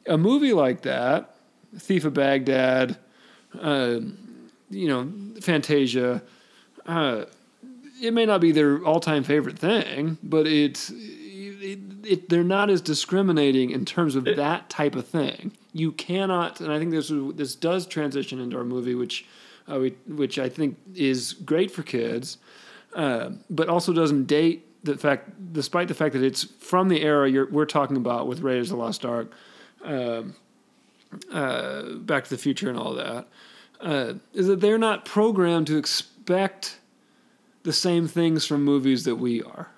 a 0.06 0.16
movie 0.16 0.54
like 0.54 0.84
that, 0.84 1.35
Thief 1.77 2.05
of 2.05 2.13
Baghdad, 2.13 2.98
uh, 3.60 4.00
you 4.70 4.88
know, 4.88 5.12
Fantasia, 5.41 6.22
uh, 6.86 7.25
it 8.01 8.13
may 8.13 8.25
not 8.25 8.41
be 8.41 8.51
their 8.51 8.84
all-time 8.84 9.24
favorite 9.24 9.58
thing, 9.58 10.17
but 10.24 10.48
it's 10.48 10.91
it, 10.91 11.79
it, 12.03 12.29
they're 12.29 12.44
not 12.44 12.70
as 12.70 12.82
discriminating 12.82 13.72
in 13.72 13.86
terms 13.86 14.15
of 14.15 14.25
that 14.25 14.70
type 14.70 14.96
of 14.96 15.08
thing. 15.08 15.51
You 15.74 15.91
cannot, 15.91 16.62
and 16.62 16.72
I 16.72 16.79
think 16.79 16.91
this 16.91 17.12
this 17.36 17.55
does 17.55 17.86
transition 17.86 18.39
into 18.39 18.58
our 18.58 18.63
movie, 18.63 18.96
which 18.96 19.25
uh, 19.72 19.79
we, 19.79 19.89
which 20.08 20.38
I 20.39 20.50
think 20.50 20.77
is 20.94 21.34
great 21.34 21.72
for 21.72 21.84
kids, 21.84 22.38
uh, 22.94 23.32
but 23.50 23.70
also 23.70 23.94
doesn't 23.94 24.25
date 24.25 24.84
the 24.86 24.98
fact, 24.98 25.29
despite 25.51 25.88
the 25.88 25.94
fact 25.94 26.13
that 26.13 26.24
it's 26.24 26.44
from 26.44 26.89
the 26.89 27.01
era 27.01 27.29
you're, 27.29 27.48
we're 27.48 27.65
talking 27.65 27.98
about 27.98 28.27
with 28.27 28.41
Raiders 28.41 28.72
of 28.72 28.77
the 28.77 28.84
Lost 28.84 29.03
Ark, 29.03 29.32
um, 29.84 30.36
uh, 31.31 31.93
Back 31.95 32.25
to 32.25 32.29
the 32.29 32.38
Future, 32.38 32.69
and 32.69 32.77
all 32.77 32.93
that, 32.93 33.27
uh, 33.81 34.13
is 34.34 34.48
that 34.48 34.62
they're 34.62 34.77
not 34.77 35.05
programmed 35.05 35.67
to 35.67 35.77
expect 35.77 36.79
the 37.63 37.74
same 37.74 38.07
things 38.07 38.45
from 38.45 38.63
movies 38.63 39.03
that 39.05 39.15
we 39.15 39.41
are 39.41 39.69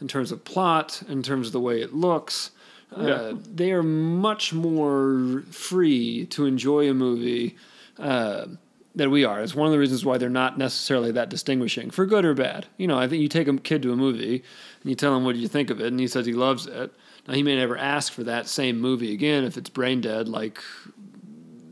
in 0.00 0.08
terms 0.08 0.32
of 0.32 0.44
plot, 0.44 1.02
in 1.08 1.22
terms 1.22 1.46
of 1.48 1.52
the 1.52 1.60
way 1.60 1.80
it 1.80 1.94
looks. 1.94 2.50
Uh, 2.96 3.02
Yeah. 3.02 3.32
they 3.54 3.72
are 3.72 3.82
much 3.82 4.52
more 4.52 5.42
free 5.50 6.26
to 6.26 6.44
enjoy 6.46 6.88
a 6.90 6.94
movie 6.94 7.56
uh, 7.98 8.46
than 8.94 9.10
we 9.10 9.24
are. 9.24 9.40
It's 9.42 9.54
one 9.54 9.66
of 9.66 9.72
the 9.72 9.78
reasons 9.78 10.04
why 10.04 10.18
they're 10.18 10.28
not 10.28 10.58
necessarily 10.58 11.12
that 11.12 11.28
distinguishing, 11.28 11.90
for 11.90 12.04
good 12.06 12.24
or 12.24 12.34
bad. 12.34 12.66
You 12.78 12.88
know, 12.88 12.98
I 12.98 13.06
think 13.08 13.22
you 13.22 13.28
take 13.28 13.46
a 13.46 13.56
kid 13.58 13.82
to 13.82 13.92
a 13.92 13.96
movie 13.96 14.42
and 14.82 14.90
you 14.90 14.96
tell 14.96 15.16
him 15.16 15.24
what 15.24 15.34
do 15.34 15.40
you 15.40 15.48
think 15.48 15.70
of 15.70 15.80
it, 15.80 15.86
and 15.86 16.00
he 16.00 16.08
says 16.08 16.26
he 16.26 16.32
loves 16.32 16.66
it. 16.66 16.92
Now 17.26 17.34
he 17.34 17.42
may 17.42 17.56
never 17.56 17.76
ask 17.76 18.12
for 18.12 18.24
that 18.24 18.46
same 18.48 18.80
movie 18.80 19.12
again 19.12 19.44
if 19.44 19.56
it's 19.56 19.70
brain 19.70 20.00
dead, 20.00 20.28
like 20.28 20.60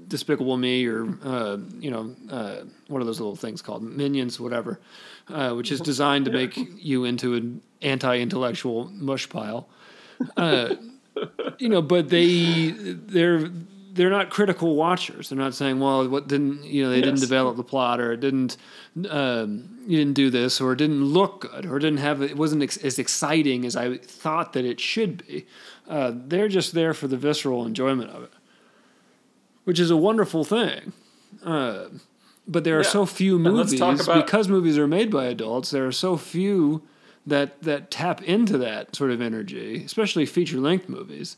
Despicable 0.09 0.57
Me 0.57 0.87
or 0.87 1.07
uh, 1.23 1.59
you 1.79 1.91
know 1.91 2.15
uh, 2.31 2.57
what 2.89 3.01
are 3.01 3.05
those 3.05 3.21
little 3.21 3.37
things 3.37 3.63
called 3.63 3.83
Minions, 3.83 4.41
whatever, 4.41 4.81
uh, 5.29 5.53
which 5.53 5.71
is 5.71 5.81
designed 5.81 6.25
to 6.25 6.31
make 6.31 6.59
you 6.77 7.05
into 7.05 7.35
an 7.35 7.63
anti-intellectual 7.83 8.91
mush 8.95 9.29
pile. 9.29 9.69
Uh, 10.37 10.75
you 11.59 11.69
know, 11.69 11.83
but 11.83 12.09
they 12.09 12.71
they're 12.71 13.51
they're 13.99 14.09
not 14.11 14.31
critical 14.31 14.75
watchers. 14.77 15.29
They're 15.29 15.39
not 15.39 15.53
saying, 15.55 15.79
well, 15.81 16.09
what 16.09 16.29
didn't 16.29 16.65
you 16.65 16.83
know 16.85 16.91
they 16.91 17.01
didn't 17.03 17.21
develop 17.21 17.57
the 17.57 17.65
plot 17.65 18.01
or 18.01 18.13
it 18.13 18.21
didn't 18.21 18.57
um, 19.11 19.79
you 19.87 19.99
didn't 19.99 20.15
do 20.15 20.31
this 20.31 20.61
or 20.61 20.73
it 20.73 20.77
didn't 20.77 21.05
look 21.05 21.41
good 21.51 21.67
or 21.67 21.77
it 21.77 21.81
didn't 21.81 21.99
have 21.99 22.23
it 22.23 22.37
wasn't 22.37 22.63
ex- 22.63 22.79
as 22.79 22.99
exciting 22.99 23.67
as 23.67 23.77
I 23.77 23.99
thought 23.99 24.53
that 24.55 24.65
it 24.65 24.81
should 24.81 25.27
be. 25.27 25.47
Uh, 25.89 26.13
they're 26.15 26.49
just 26.49 26.73
there 26.73 26.95
for 26.95 27.09
the 27.09 27.17
visceral 27.17 27.67
enjoyment 27.67 28.11
of 28.11 28.23
it 28.23 28.33
which 29.65 29.79
is 29.79 29.91
a 29.91 29.97
wonderful 29.99 30.45
thing. 30.45 30.93
Uh, 31.45 31.89
but 32.47 32.65
there 32.65 32.79
are 32.79 32.83
Yeah. 32.83 32.89
so 32.89 33.05
few 33.05 33.39
movies 33.39 33.75
about- 33.79 34.25
because 34.25 34.49
movies 34.49 34.79
are 34.79 34.87
made 34.87 35.11
by 35.11 35.27
adults. 35.27 35.71
There 35.71 35.87
are 35.87 35.93
so 35.93 36.17
few 36.17 36.81
that 37.27 37.61
that 37.63 37.91
tap 37.91 38.23
into 38.23 38.57
that 38.57 38.97
sort 38.97 39.11
of 39.11 39.21
energy, 39.21 39.83
especially 39.85 40.25
feature 40.25 40.57
length 40.59 40.89
movies. 40.89 41.37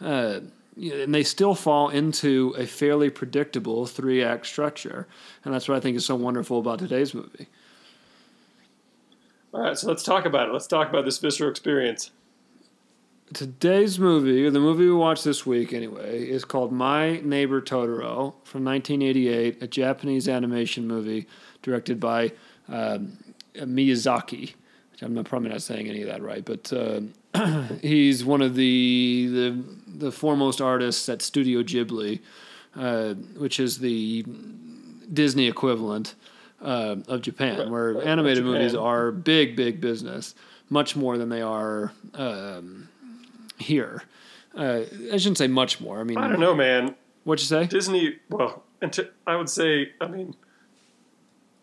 Uh, 0.00 0.40
and 0.76 1.14
they 1.14 1.22
still 1.22 1.54
fall 1.54 1.88
into 1.88 2.54
a 2.58 2.66
fairly 2.66 3.10
predictable 3.10 3.86
three 3.86 4.22
act 4.22 4.46
structure, 4.46 5.06
and 5.44 5.52
that's 5.52 5.68
what 5.68 5.76
I 5.76 5.80
think 5.80 5.96
is 5.96 6.06
so 6.06 6.16
wonderful 6.16 6.58
about 6.58 6.78
today's 6.78 7.14
movie. 7.14 7.48
all 9.52 9.62
right. 9.62 9.78
So 9.78 9.88
let's 9.88 10.02
talk 10.02 10.24
about 10.24 10.48
it. 10.48 10.52
Let's 10.52 10.66
talk 10.66 10.88
about 10.88 11.04
this 11.04 11.18
visceral 11.18 11.50
experience. 11.50 12.10
Today's 13.32 13.98
movie, 13.98 14.50
the 14.50 14.60
movie 14.60 14.84
we 14.84 14.92
watched 14.92 15.24
this 15.24 15.46
week 15.46 15.72
anyway, 15.72 16.22
is 16.22 16.44
called 16.44 16.70
My 16.70 17.18
Neighbor 17.20 17.62
Totoro 17.62 18.34
from 18.44 18.64
1988, 18.64 19.62
a 19.62 19.66
Japanese 19.66 20.28
animation 20.28 20.86
movie 20.86 21.26
directed 21.62 21.98
by 21.98 22.32
um, 22.68 23.16
Miyazaki. 23.54 24.54
I'm 25.00 25.22
probably 25.24 25.48
not 25.48 25.62
saying 25.62 25.88
any 25.88 26.02
of 26.02 26.08
that 26.08 26.22
right, 26.22 26.44
but 26.44 26.72
uh, 26.72 27.00
he's 27.80 28.24
one 28.24 28.42
of 28.42 28.54
the, 28.54 29.28
the 29.28 29.64
the 29.94 30.12
foremost 30.12 30.60
artists 30.60 31.08
at 31.08 31.22
Studio 31.22 31.62
Ghibli, 31.62 32.20
uh, 32.76 33.14
which 33.36 33.60
is 33.60 33.78
the 33.78 34.24
Disney 35.12 35.46
equivalent 35.46 36.14
uh, 36.62 36.96
of 37.08 37.22
Japan, 37.22 37.70
where 37.70 37.94
right, 37.94 38.06
animated 38.06 38.44
Japan. 38.44 38.52
movies 38.52 38.74
are 38.74 39.10
big, 39.10 39.56
big 39.56 39.80
business, 39.80 40.34
much 40.70 40.96
more 40.96 41.18
than 41.18 41.28
they 41.28 41.42
are 41.42 41.92
um, 42.14 42.88
here. 43.58 44.02
Uh, 44.56 44.82
I 45.12 45.16
shouldn't 45.16 45.38
say 45.38 45.48
much 45.48 45.80
more. 45.80 46.00
I 46.00 46.04
mean, 46.04 46.18
I 46.18 46.28
don't 46.28 46.40
know, 46.40 46.54
man. 46.54 46.94
What'd 47.24 47.42
you 47.42 47.46
say? 47.46 47.66
Disney, 47.66 48.16
well, 48.28 48.64
and 48.80 49.08
I 49.26 49.36
would 49.36 49.48
say, 49.48 49.92
I 50.00 50.08
mean, 50.08 50.34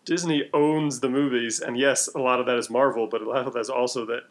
Disney 0.04 0.48
owns 0.52 1.00
the 1.00 1.08
movies, 1.08 1.60
and 1.60 1.78
yes, 1.78 2.08
a 2.14 2.18
lot 2.18 2.40
of 2.40 2.46
that 2.46 2.56
is 2.56 2.70
Marvel, 2.70 3.06
but 3.06 3.22
a 3.22 3.28
lot 3.28 3.46
of 3.46 3.52
that 3.52 3.60
is 3.60 3.70
also 3.70 4.06
that 4.06 4.24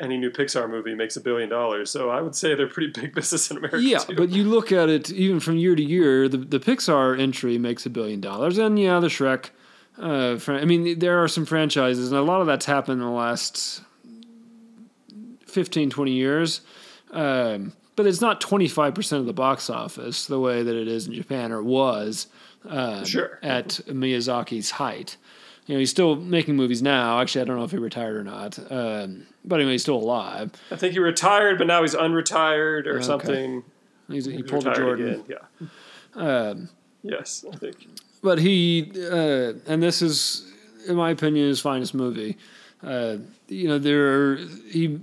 any 0.00 0.16
new 0.16 0.30
Pixar 0.30 0.68
movie 0.68 0.94
makes 0.94 1.16
a 1.16 1.20
billion 1.20 1.48
dollars. 1.48 1.90
So 1.90 2.10
I 2.10 2.20
would 2.20 2.34
say 2.34 2.54
they're 2.54 2.66
pretty 2.66 2.92
big 3.00 3.14
business 3.14 3.50
in 3.50 3.58
America. 3.58 3.80
Yeah, 3.82 3.98
too. 3.98 4.16
but 4.16 4.30
you 4.30 4.44
look 4.44 4.72
at 4.72 4.88
it 4.88 5.10
even 5.12 5.40
from 5.40 5.56
year 5.56 5.74
to 5.76 5.82
year. 5.82 6.28
The 6.28 6.38
the 6.38 6.58
Pixar 6.60 7.18
entry 7.20 7.58
makes 7.58 7.84
a 7.86 7.90
billion 7.90 8.20
dollars, 8.20 8.58
and 8.58 8.78
yeah, 8.78 8.98
the 9.00 9.08
Shrek. 9.08 9.50
Uh, 9.98 10.38
fran- 10.38 10.62
I 10.62 10.64
mean, 10.64 10.98
there 10.98 11.22
are 11.22 11.28
some 11.28 11.44
franchises, 11.44 12.10
and 12.10 12.18
a 12.18 12.22
lot 12.22 12.40
of 12.40 12.46
that's 12.46 12.64
happened 12.64 13.00
in 13.02 13.06
the 13.06 13.12
last 13.12 13.82
15, 15.46 15.90
20 15.90 16.12
years. 16.12 16.60
Um, 17.10 17.72
but 17.96 18.06
it's 18.06 18.20
not 18.20 18.40
25% 18.40 19.12
of 19.18 19.26
the 19.26 19.32
box 19.34 19.68
office 19.68 20.26
the 20.26 20.40
way 20.40 20.62
that 20.62 20.74
it 20.74 20.88
is 20.88 21.06
in 21.06 21.12
Japan, 21.12 21.52
or 21.52 21.62
was 21.62 22.28
um, 22.66 23.04
Sure. 23.04 23.38
at 23.42 23.80
Miyazaki's 23.88 24.70
height. 24.70 25.16
You 25.66 25.74
know, 25.74 25.78
he's 25.78 25.90
still 25.90 26.16
making 26.16 26.56
movies 26.56 26.82
now. 26.82 27.20
Actually, 27.20 27.42
I 27.42 27.44
don't 27.44 27.56
know 27.58 27.64
if 27.64 27.70
he 27.70 27.76
retired 27.78 28.16
or 28.16 28.24
not. 28.24 28.58
Um, 28.72 29.26
but 29.44 29.56
anyway, 29.60 29.72
he's 29.72 29.82
still 29.82 29.96
alive. 29.98 30.50
I 30.70 30.76
think 30.76 30.94
he 30.94 30.98
retired, 30.98 31.58
but 31.58 31.66
now 31.66 31.82
he's 31.82 31.94
unretired 31.94 32.86
or 32.86 33.00
something. 33.02 33.62
He's, 34.08 34.24
he 34.24 34.32
He's 34.38 34.50
pulled 34.50 34.66
a 34.66 34.74
Jordan. 34.74 35.20
again. 35.20 35.24
Yeah. 36.16 36.54
yes, 37.02 37.44
I 37.52 37.56
think. 37.56 37.76
but 38.22 38.38
he 38.38 38.90
uh, 39.10 39.52
and 39.66 39.82
this 39.82 40.02
is 40.02 40.50
in 40.88 40.96
my 40.96 41.10
opinion 41.10 41.46
his 41.46 41.60
finest 41.60 41.94
movie 41.94 42.36
uh, 42.82 43.18
you 43.48 43.68
know 43.68 43.78
there 43.78 44.32
are, 44.32 44.36
he 44.70 44.98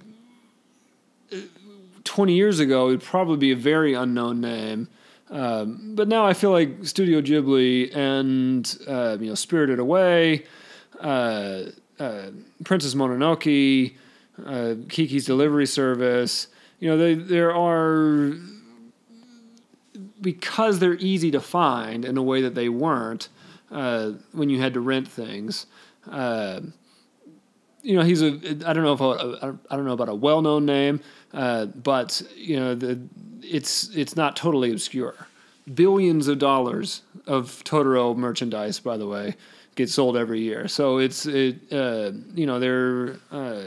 20 2.04 2.34
years 2.34 2.60
ago 2.60 2.88
would 2.88 3.02
probably 3.02 3.38
be 3.38 3.52
a 3.52 3.56
very 3.56 3.94
unknown 3.94 4.42
name 4.42 4.88
um, 5.30 5.94
but 5.96 6.08
now 6.08 6.26
I 6.26 6.34
feel 6.34 6.52
like 6.52 6.86
Studio 6.86 7.22
Ghibli 7.22 7.96
and 7.96 8.78
uh, 8.88 9.18
you 9.20 9.28
know 9.30 9.36
Spirited 9.36 9.80
Away, 9.80 10.46
uh, 11.02 11.64
uh, 12.00 12.28
Princess 12.64 12.94
Mononoke, 12.94 13.94
uh, 14.46 14.76
Kiki's 14.88 15.26
Delivery 15.26 15.66
Service. 15.66 16.48
You 16.80 16.90
know, 16.90 16.98
they, 16.98 17.16
there 17.16 17.54
are 17.56 18.34
because 20.22 20.80
they're 20.80 20.96
easy 20.96 21.32
to 21.32 21.42
find 21.42 22.06
in 22.06 22.18
a 22.18 22.24
way 22.24 22.42
that 22.42 22.56
they 22.56 22.70
weren't 22.70 23.30
uh, 23.72 24.12
when 24.32 24.50
you 24.50 24.62
had 24.62 24.74
to 24.76 24.80
rent 24.80 25.08
things. 25.08 25.66
You 27.88 27.96
know, 27.96 28.04
he's 28.04 28.22
a 28.22 28.34
I 28.66 28.74
don't 28.74 28.84
know 28.84 28.92
if 28.92 29.02
I, 29.02 29.54
I 29.72 29.76
don't 29.78 29.86
know 29.86 29.94
about 29.94 30.10
a 30.10 30.14
well-known 30.14 30.66
name, 30.66 31.00
uh, 31.34 31.68
but 31.68 32.22
you 32.36 32.60
know, 32.60 32.76
the 32.76 33.00
it's 33.42 33.96
it's 33.96 34.18
not 34.18 34.36
totally 34.36 34.72
obscure. 34.74 35.16
Billions 35.74 36.28
of 36.28 36.38
dollars 36.38 37.04
of 37.28 37.64
Totoro 37.64 38.14
merchandise, 38.14 38.78
by 38.82 38.98
the 38.98 39.08
way, 39.08 39.36
get 39.76 39.90
sold 39.90 40.18
every 40.18 40.42
year. 40.42 40.68
So 40.68 40.98
it's 40.98 41.26
it 41.26 41.56
uh, 41.72 42.12
you 42.36 42.46
know 42.46 42.60
they're 42.60 43.16
uh, 43.32 43.64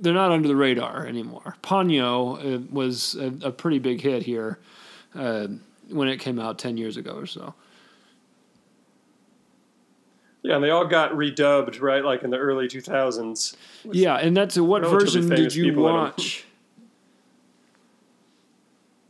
they're 0.00 0.12
not 0.12 0.32
under 0.32 0.48
the 0.48 0.56
radar 0.56 1.06
anymore. 1.06 1.54
Ponyo 1.62 2.56
uh, 2.56 2.66
was 2.72 3.14
a, 3.14 3.32
a 3.46 3.52
pretty 3.52 3.78
big 3.78 4.00
hit 4.00 4.24
here 4.24 4.58
uh, 5.14 5.46
when 5.88 6.08
it 6.08 6.18
came 6.18 6.40
out 6.40 6.58
ten 6.58 6.76
years 6.76 6.96
ago 6.96 7.14
or 7.14 7.26
so. 7.26 7.54
Yeah, 10.44 10.56
and 10.56 10.62
they 10.64 10.68
all 10.70 10.86
got 10.86 11.12
redubbed, 11.12 11.80
right? 11.80 12.04
Like 12.04 12.22
in 12.22 12.28
the 12.30 12.36
early 12.36 12.68
2000s. 12.68 13.56
Yeah, 13.84 14.16
and 14.16 14.36
that's 14.36 14.56
what 14.58 14.82
version 14.82 15.28
did 15.30 15.54
you 15.54 15.64
people 15.64 15.88
in 15.88 15.94
'em. 15.94 16.00
watch? 16.00 16.44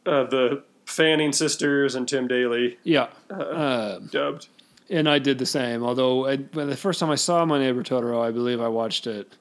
Uh, 0.07 0.25
the 0.25 0.62
Fanning 0.85 1.33
sisters 1.33 1.95
and 1.95 2.07
Tim 2.07 2.29
Daly 2.29 2.76
Yeah. 2.85 3.07
Uh, 3.31 4.00
dubbed. 4.11 4.49
and 4.91 5.09
I 5.09 5.19
did 5.19 5.38
the 5.38 5.47
same. 5.47 5.83
Although 5.83 6.26
I, 6.29 6.37
when 6.37 6.69
the 6.69 6.76
first 6.76 7.00
time 7.00 7.09
I 7.11 7.14
saw 7.14 7.43
My 7.47 7.59
Neighbor 7.59 7.83
Totoro, 7.83 8.23
I 8.23 8.31
believe 8.31 8.61
I 8.61 8.69
watched 8.69 9.07
it. 9.07 9.33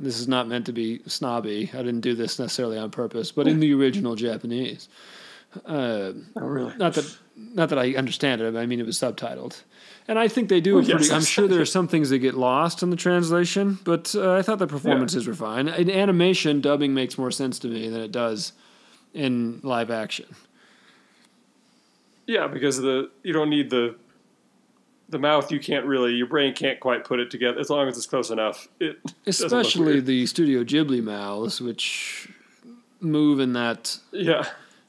This 0.00 0.18
is 0.18 0.26
not 0.26 0.48
meant 0.48 0.66
to 0.66 0.72
be 0.72 1.00
snobby. 1.06 1.70
I 1.72 1.76
didn't 1.78 2.00
do 2.00 2.14
this 2.16 2.40
necessarily 2.40 2.78
on 2.78 2.90
purpose, 2.90 3.30
but 3.30 3.46
in 3.46 3.60
the 3.60 3.72
original 3.74 4.16
Japanese. 4.16 4.88
Uh, 5.64 6.12
Oh, 6.34 6.40
really? 6.40 6.74
not 6.78 6.94
that 6.94 7.16
not 7.36 7.68
that 7.68 7.78
I 7.78 7.94
understand 7.94 8.40
it. 8.40 8.56
I 8.56 8.66
mean, 8.66 8.80
it 8.80 8.86
was 8.86 8.98
subtitled, 8.98 9.62
and 10.08 10.18
I 10.18 10.28
think 10.28 10.48
they 10.48 10.60
do. 10.60 10.72
a 10.72 10.74
Well, 10.76 10.84
yes, 10.84 10.96
pretty, 10.96 11.14
I'm 11.14 11.22
sure 11.22 11.48
there 11.48 11.60
are 11.60 11.66
some 11.66 11.88
things 11.88 12.10
that 12.10 12.18
get 12.18 12.34
lost 12.34 12.82
in 12.82 12.90
the 12.90 12.96
translation, 12.96 13.78
but 13.84 14.14
uh, 14.14 14.34
I 14.34 14.42
thought 14.42 14.58
the 14.58 14.66
performances 14.66 15.26
were 15.26 15.34
fine. 15.34 15.68
In 15.68 15.90
animation, 15.90 16.60
dubbing 16.60 16.94
makes 16.94 17.18
more 17.18 17.30
sense 17.30 17.58
to 17.60 17.68
me 17.68 17.88
than 17.88 18.00
it 18.00 18.12
does 18.12 18.52
in 19.14 19.60
live 19.62 19.90
action. 19.90 20.26
Yeah, 22.26 22.46
because 22.46 22.78
the 22.78 23.10
you 23.22 23.32
don't 23.32 23.50
need 23.50 23.70
the 23.70 23.96
the 25.08 25.18
mouth. 25.18 25.52
You 25.52 25.60
can't 25.60 25.86
really. 25.86 26.12
Your 26.12 26.26
brain 26.26 26.54
can't 26.54 26.80
quite 26.80 27.04
put 27.04 27.20
it 27.20 27.30
together 27.30 27.60
as 27.60 27.70
long 27.70 27.88
as 27.88 27.96
it's 27.96 28.06
close 28.06 28.30
enough. 28.30 28.68
It 28.80 28.98
especially 29.26 30.00
the 30.00 30.26
Studio 30.26 30.64
Ghibli 30.64 31.02
mouths, 31.02 31.60
which 31.60 32.28
move 33.00 33.40
in 33.40 33.52
that 33.52 33.98
yeah. 34.12 34.46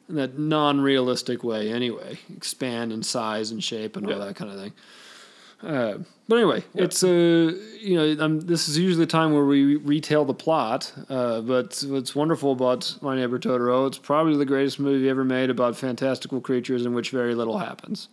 In 0.10 0.16
that 0.16 0.38
non-realistic 0.38 1.44
way 1.44 1.72
anyway, 1.72 2.20
expand 2.36 2.92
in 2.92 3.04
size 3.04 3.52
and 3.52 3.64
shape 3.64 3.96
and 3.98 4.06
all 4.06 4.14
Yeah. 4.14 4.26
that 4.26 4.36
kind 4.36 4.52
of 4.52 4.60
thing. 4.60 4.74
Uh, 5.62 5.98
but 6.28 6.36
anyway, 6.36 6.62
it's 6.76 7.04
uh, 7.06 7.54
you 7.80 7.96
know 7.96 8.24
um, 8.26 8.42
this 8.42 8.68
is 8.68 8.78
usually 8.78 9.06
the 9.06 9.10
time 9.12 9.34
where 9.34 9.46
we 9.46 9.78
retell 9.78 10.26
the 10.26 10.34
plot. 10.34 10.92
Uh, 11.10 11.40
but 11.40 11.82
what's 11.88 12.14
wonderful 12.14 12.52
about 12.52 12.98
My 13.02 13.16
Neighbor 13.16 13.40
Totoro, 13.40 13.88
it's 13.88 13.98
probably 13.98 14.36
the 14.36 14.46
greatest 14.46 14.78
movie 14.78 15.08
ever 15.10 15.24
made 15.24 15.50
about 15.50 15.78
fantastical 15.78 16.42
creatures 16.42 16.86
in 16.86 16.94
which 16.94 17.12
very 17.12 17.34
little 17.34 17.60
happens. 17.60 18.10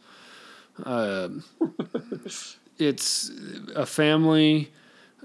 Um, 0.85 1.43
it's 2.79 3.31
a 3.75 3.85
family. 3.87 4.71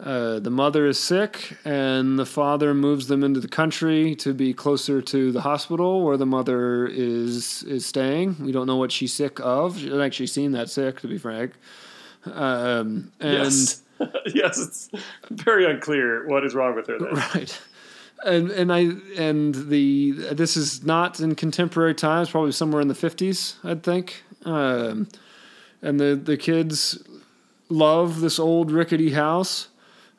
Uh, 0.01 0.39
the 0.39 0.49
mother 0.49 0.85
is 0.85 0.99
sick, 0.99 1.57
and 1.63 2.19
the 2.19 2.25
father 2.25 2.73
moves 2.73 3.07
them 3.07 3.23
into 3.23 3.39
the 3.39 3.47
country 3.47 4.13
to 4.15 4.33
be 4.33 4.53
closer 4.53 5.01
to 5.01 5.31
the 5.31 5.41
hospital 5.41 6.03
where 6.03 6.17
the 6.17 6.25
mother 6.25 6.85
is 6.85 7.63
is 7.63 7.85
staying. 7.85 8.35
We 8.39 8.51
don't 8.51 8.67
know 8.67 8.75
what 8.75 8.91
she's 8.91 9.13
sick 9.13 9.39
of. 9.39 9.77
She 9.77 9.85
hasn't 9.85 10.01
actually 10.01 10.27
seen 10.27 10.51
that 10.51 10.69
sick, 10.69 10.99
to 11.01 11.07
be 11.07 11.17
frank. 11.17 11.53
Um, 12.25 13.11
and 13.21 13.43
yes. 13.43 13.81
yes, 14.33 14.57
it's 14.59 14.89
very 15.31 15.65
unclear 15.65 16.27
what 16.27 16.43
is 16.43 16.53
wrong 16.53 16.75
with 16.75 16.87
her. 16.87 16.99
Then. 16.99 17.13
right 17.13 17.61
and 18.23 18.49
and 18.51 18.73
i 18.73 18.89
and 19.17 19.55
the 19.69 20.11
this 20.31 20.55
is 20.57 20.83
not 20.83 21.19
in 21.19 21.35
contemporary 21.35 21.93
times 21.93 22.29
probably 22.29 22.51
somewhere 22.51 22.81
in 22.81 22.87
the 22.87 22.93
50s 22.93 23.55
i'd 23.65 23.83
think 23.83 24.23
um, 24.45 25.07
and 25.81 25.99
the 25.99 26.15
the 26.15 26.37
kids 26.37 27.03
love 27.69 28.21
this 28.21 28.39
old 28.39 28.71
rickety 28.71 29.11
house 29.11 29.69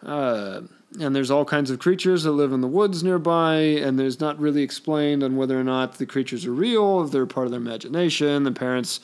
uh, 0.02 0.60
and 1.00 1.14
there's 1.14 1.30
all 1.30 1.44
kinds 1.44 1.70
of 1.70 1.78
creatures 1.78 2.22
that 2.22 2.32
live 2.32 2.52
in 2.52 2.60
the 2.60 2.68
woods 2.68 3.02
nearby 3.02 3.56
and 3.56 3.98
there's 3.98 4.20
not 4.20 4.38
really 4.38 4.62
explained 4.62 5.22
on 5.22 5.36
whether 5.36 5.58
or 5.58 5.64
not 5.64 5.98
the 5.98 6.06
creatures 6.06 6.46
are 6.46 6.52
real 6.52 7.02
if 7.02 7.10
they're 7.10 7.26
part 7.26 7.46
of 7.46 7.50
their 7.50 7.60
imagination 7.60 8.44
the 8.44 8.52
parents 8.52 9.00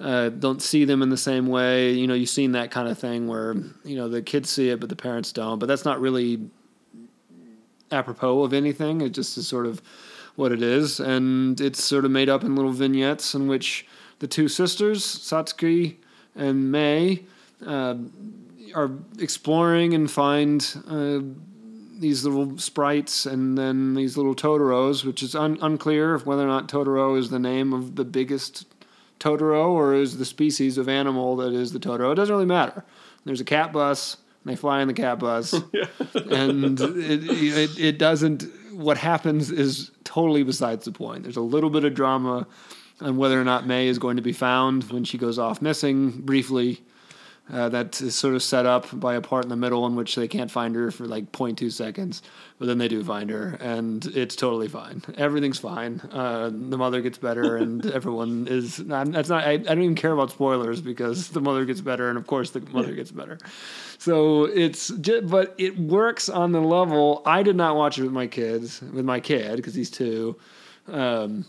uh, 0.00 0.28
don't 0.28 0.60
see 0.60 0.84
them 0.84 1.02
in 1.02 1.08
the 1.08 1.16
same 1.16 1.46
way. 1.46 1.92
You 1.92 2.06
know 2.06 2.14
you've 2.14 2.28
seen 2.28 2.52
that 2.52 2.70
kind 2.70 2.88
of 2.88 2.98
thing 2.98 3.28
where 3.28 3.54
you 3.84 3.96
know 3.96 4.08
the 4.08 4.22
kids 4.22 4.50
see 4.50 4.70
it 4.70 4.80
but 4.80 4.88
the 4.88 4.96
parents 4.96 5.32
don't. 5.32 5.58
But 5.58 5.66
that's 5.66 5.84
not 5.84 6.00
really 6.00 6.48
apropos 7.92 8.42
of 8.42 8.52
anything. 8.52 9.00
It 9.00 9.10
just 9.10 9.36
is 9.38 9.46
sort 9.46 9.66
of 9.66 9.80
what 10.36 10.50
it 10.50 10.62
is, 10.62 10.98
and 10.98 11.60
it's 11.60 11.82
sort 11.82 12.04
of 12.04 12.10
made 12.10 12.28
up 12.28 12.42
in 12.42 12.56
little 12.56 12.72
vignettes 12.72 13.34
in 13.34 13.46
which 13.46 13.86
the 14.18 14.26
two 14.26 14.48
sisters, 14.48 15.04
Satsuki 15.04 15.96
and 16.34 16.72
May, 16.72 17.22
uh, 17.64 17.94
are 18.74 18.90
exploring 19.18 19.94
and 19.94 20.10
find 20.10 20.76
uh, 20.88 21.20
these 21.98 22.24
little 22.24 22.58
sprites 22.58 23.26
and 23.26 23.56
then 23.56 23.94
these 23.94 24.16
little 24.16 24.34
Totoros, 24.34 25.04
which 25.04 25.22
is 25.22 25.34
un- 25.34 25.58
unclear 25.62 26.14
if 26.14 26.26
whether 26.26 26.42
or 26.42 26.48
not 26.48 26.68
Totoro 26.68 27.18
is 27.18 27.30
the 27.30 27.38
name 27.38 27.72
of 27.72 27.96
the 27.96 28.04
biggest 28.04 28.66
Totoro 29.20 29.70
or 29.70 29.94
is 29.94 30.18
the 30.18 30.24
species 30.24 30.76
of 30.76 30.88
animal 30.88 31.36
that 31.36 31.52
is 31.52 31.72
the 31.72 31.78
Totoro. 31.78 32.12
It 32.12 32.16
doesn't 32.16 32.34
really 32.34 32.46
matter. 32.46 32.84
There's 33.24 33.40
a 33.40 33.44
cat 33.44 33.72
bus. 33.72 34.18
And 34.44 34.52
they 34.52 34.56
fly 34.56 34.82
in 34.82 34.88
the 34.88 34.94
cat 34.94 35.20
bus, 35.20 35.54
and 36.30 36.78
it, 36.78 37.24
it 37.24 37.78
it 37.78 37.98
doesn't. 37.98 38.44
What 38.74 38.98
happens 38.98 39.50
is 39.50 39.90
totally 40.04 40.42
besides 40.42 40.84
the 40.84 40.92
point. 40.92 41.22
There's 41.22 41.38
a 41.38 41.40
little 41.40 41.70
bit 41.70 41.84
of 41.84 41.94
drama 41.94 42.46
on 43.00 43.16
whether 43.16 43.40
or 43.40 43.44
not 43.44 43.66
May 43.66 43.88
is 43.88 43.98
going 43.98 44.16
to 44.16 44.22
be 44.22 44.34
found 44.34 44.84
when 44.92 45.04
she 45.04 45.16
goes 45.16 45.38
off 45.38 45.62
missing 45.62 46.10
briefly. 46.10 46.82
Uh, 47.52 47.68
that 47.68 48.00
is 48.00 48.14
sort 48.14 48.34
of 48.34 48.42
set 48.42 48.64
up 48.64 48.86
by 48.98 49.16
a 49.16 49.20
part 49.20 49.44
in 49.44 49.50
the 49.50 49.56
middle 49.56 49.84
in 49.84 49.94
which 49.94 50.14
they 50.14 50.26
can't 50.26 50.50
find 50.50 50.74
her 50.74 50.90
for 50.90 51.04
like 51.04 51.30
0.2 51.30 51.70
seconds, 51.70 52.22
but 52.58 52.64
then 52.64 52.78
they 52.78 52.88
do 52.88 53.04
find 53.04 53.28
her, 53.28 53.58
and 53.60 54.06
it's 54.06 54.34
totally 54.34 54.66
fine. 54.66 55.02
Everything's 55.18 55.58
fine. 55.58 56.00
Uh, 56.10 56.48
the 56.48 56.78
mother 56.78 57.02
gets 57.02 57.18
better, 57.18 57.56
and 57.58 57.84
everyone 57.84 58.46
is. 58.48 58.78
I'm, 58.90 59.12
that's 59.12 59.28
not. 59.28 59.44
I, 59.44 59.52
I 59.52 59.56
don't 59.58 59.82
even 59.82 59.94
care 59.94 60.12
about 60.12 60.30
spoilers 60.30 60.80
because 60.80 61.28
the 61.28 61.40
mother 61.42 61.66
gets 61.66 61.82
better, 61.82 62.08
and 62.08 62.16
of 62.16 62.26
course 62.26 62.50
the 62.50 62.60
mother 62.60 62.94
gets 62.94 63.10
better. 63.10 63.36
So 63.98 64.44
it's 64.44 64.88
just, 64.88 65.28
but 65.28 65.54
it 65.58 65.78
works 65.78 66.30
on 66.30 66.52
the 66.52 66.62
level. 66.62 67.20
I 67.26 67.42
did 67.42 67.56
not 67.56 67.76
watch 67.76 67.98
it 67.98 68.04
with 68.04 68.12
my 68.12 68.26
kids, 68.26 68.80
with 68.80 69.04
my 69.04 69.20
kid 69.20 69.56
because 69.56 69.74
he's 69.74 69.90
two. 69.90 70.36
Um, 70.88 71.44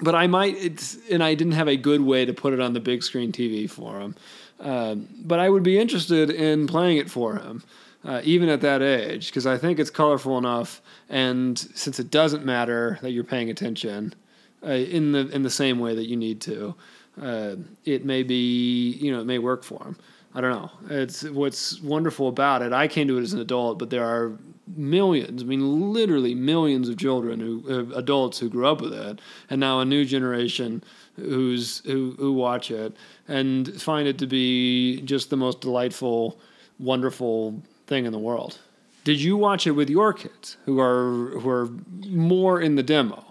but 0.00 0.14
I 0.14 0.26
might, 0.26 0.56
it's, 0.56 0.96
and 1.10 1.22
I 1.22 1.34
didn't 1.34 1.52
have 1.52 1.68
a 1.68 1.76
good 1.76 2.00
way 2.00 2.24
to 2.24 2.32
put 2.32 2.54
it 2.54 2.60
on 2.60 2.72
the 2.72 2.80
big 2.80 3.02
screen 3.02 3.32
TV 3.32 3.68
for 3.68 4.00
him. 4.00 4.14
Um, 4.60 5.08
but 5.24 5.38
I 5.38 5.48
would 5.48 5.62
be 5.62 5.78
interested 5.78 6.30
in 6.30 6.66
playing 6.66 6.98
it 6.98 7.10
for 7.10 7.36
him, 7.36 7.62
uh, 8.04 8.20
even 8.24 8.48
at 8.48 8.60
that 8.60 8.82
age, 8.82 9.28
because 9.28 9.46
I 9.46 9.56
think 9.56 9.78
it's 9.78 9.90
colorful 9.90 10.36
enough. 10.36 10.82
And 11.08 11.58
since 11.58 11.98
it 11.98 12.10
doesn't 12.10 12.44
matter 12.44 12.98
that 13.02 13.12
you're 13.12 13.24
paying 13.24 13.50
attention 13.50 14.14
uh, 14.62 14.70
in 14.70 15.12
the 15.12 15.28
in 15.28 15.42
the 15.42 15.50
same 15.50 15.78
way 15.78 15.94
that 15.94 16.06
you 16.06 16.16
need 16.16 16.40
to, 16.42 16.74
uh, 17.20 17.56
it 17.84 18.04
may 18.04 18.22
be 18.22 18.90
you 18.92 19.10
know 19.10 19.20
it 19.20 19.26
may 19.26 19.38
work 19.38 19.64
for 19.64 19.82
him. 19.82 19.96
I 20.34 20.40
don't 20.40 20.52
know. 20.52 20.70
It's 20.90 21.24
what's 21.24 21.80
wonderful 21.80 22.28
about 22.28 22.62
it. 22.62 22.72
I 22.72 22.86
came 22.86 23.08
to 23.08 23.18
it 23.18 23.22
as 23.22 23.32
an 23.32 23.40
adult, 23.40 23.78
but 23.78 23.90
there 23.90 24.04
are 24.04 24.38
millions. 24.76 25.42
I 25.42 25.46
mean, 25.46 25.92
literally 25.92 26.34
millions 26.34 26.88
of 26.88 26.98
children 26.98 27.40
who 27.40 27.64
uh, 27.68 27.96
adults 27.96 28.38
who 28.38 28.48
grew 28.48 28.66
up 28.66 28.80
with 28.80 28.92
it, 28.92 29.20
and 29.48 29.58
now 29.58 29.80
a 29.80 29.84
new 29.84 30.04
generation 30.04 30.84
who's 31.16 31.78
who 31.84 32.14
who 32.18 32.32
watch 32.32 32.70
it 32.70 32.94
and 33.28 33.80
find 33.80 34.06
it 34.08 34.18
to 34.18 34.26
be 34.26 35.00
just 35.02 35.30
the 35.30 35.36
most 35.36 35.60
delightful, 35.60 36.38
wonderful 36.78 37.62
thing 37.86 38.04
in 38.06 38.12
the 38.12 38.18
world. 38.18 38.58
Did 39.04 39.20
you 39.20 39.36
watch 39.36 39.66
it 39.66 39.72
with 39.72 39.88
your 39.90 40.12
kids 40.12 40.56
who 40.66 40.78
are 40.80 41.30
who 41.40 41.48
are 41.48 41.68
more 42.06 42.60
in 42.60 42.74
the 42.76 42.82
demo? 42.82 43.24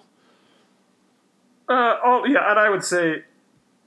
Uh, 1.68 1.98
oh 2.04 2.26
yeah, 2.26 2.50
and 2.50 2.60
I 2.60 2.70
would 2.70 2.84
say 2.84 3.24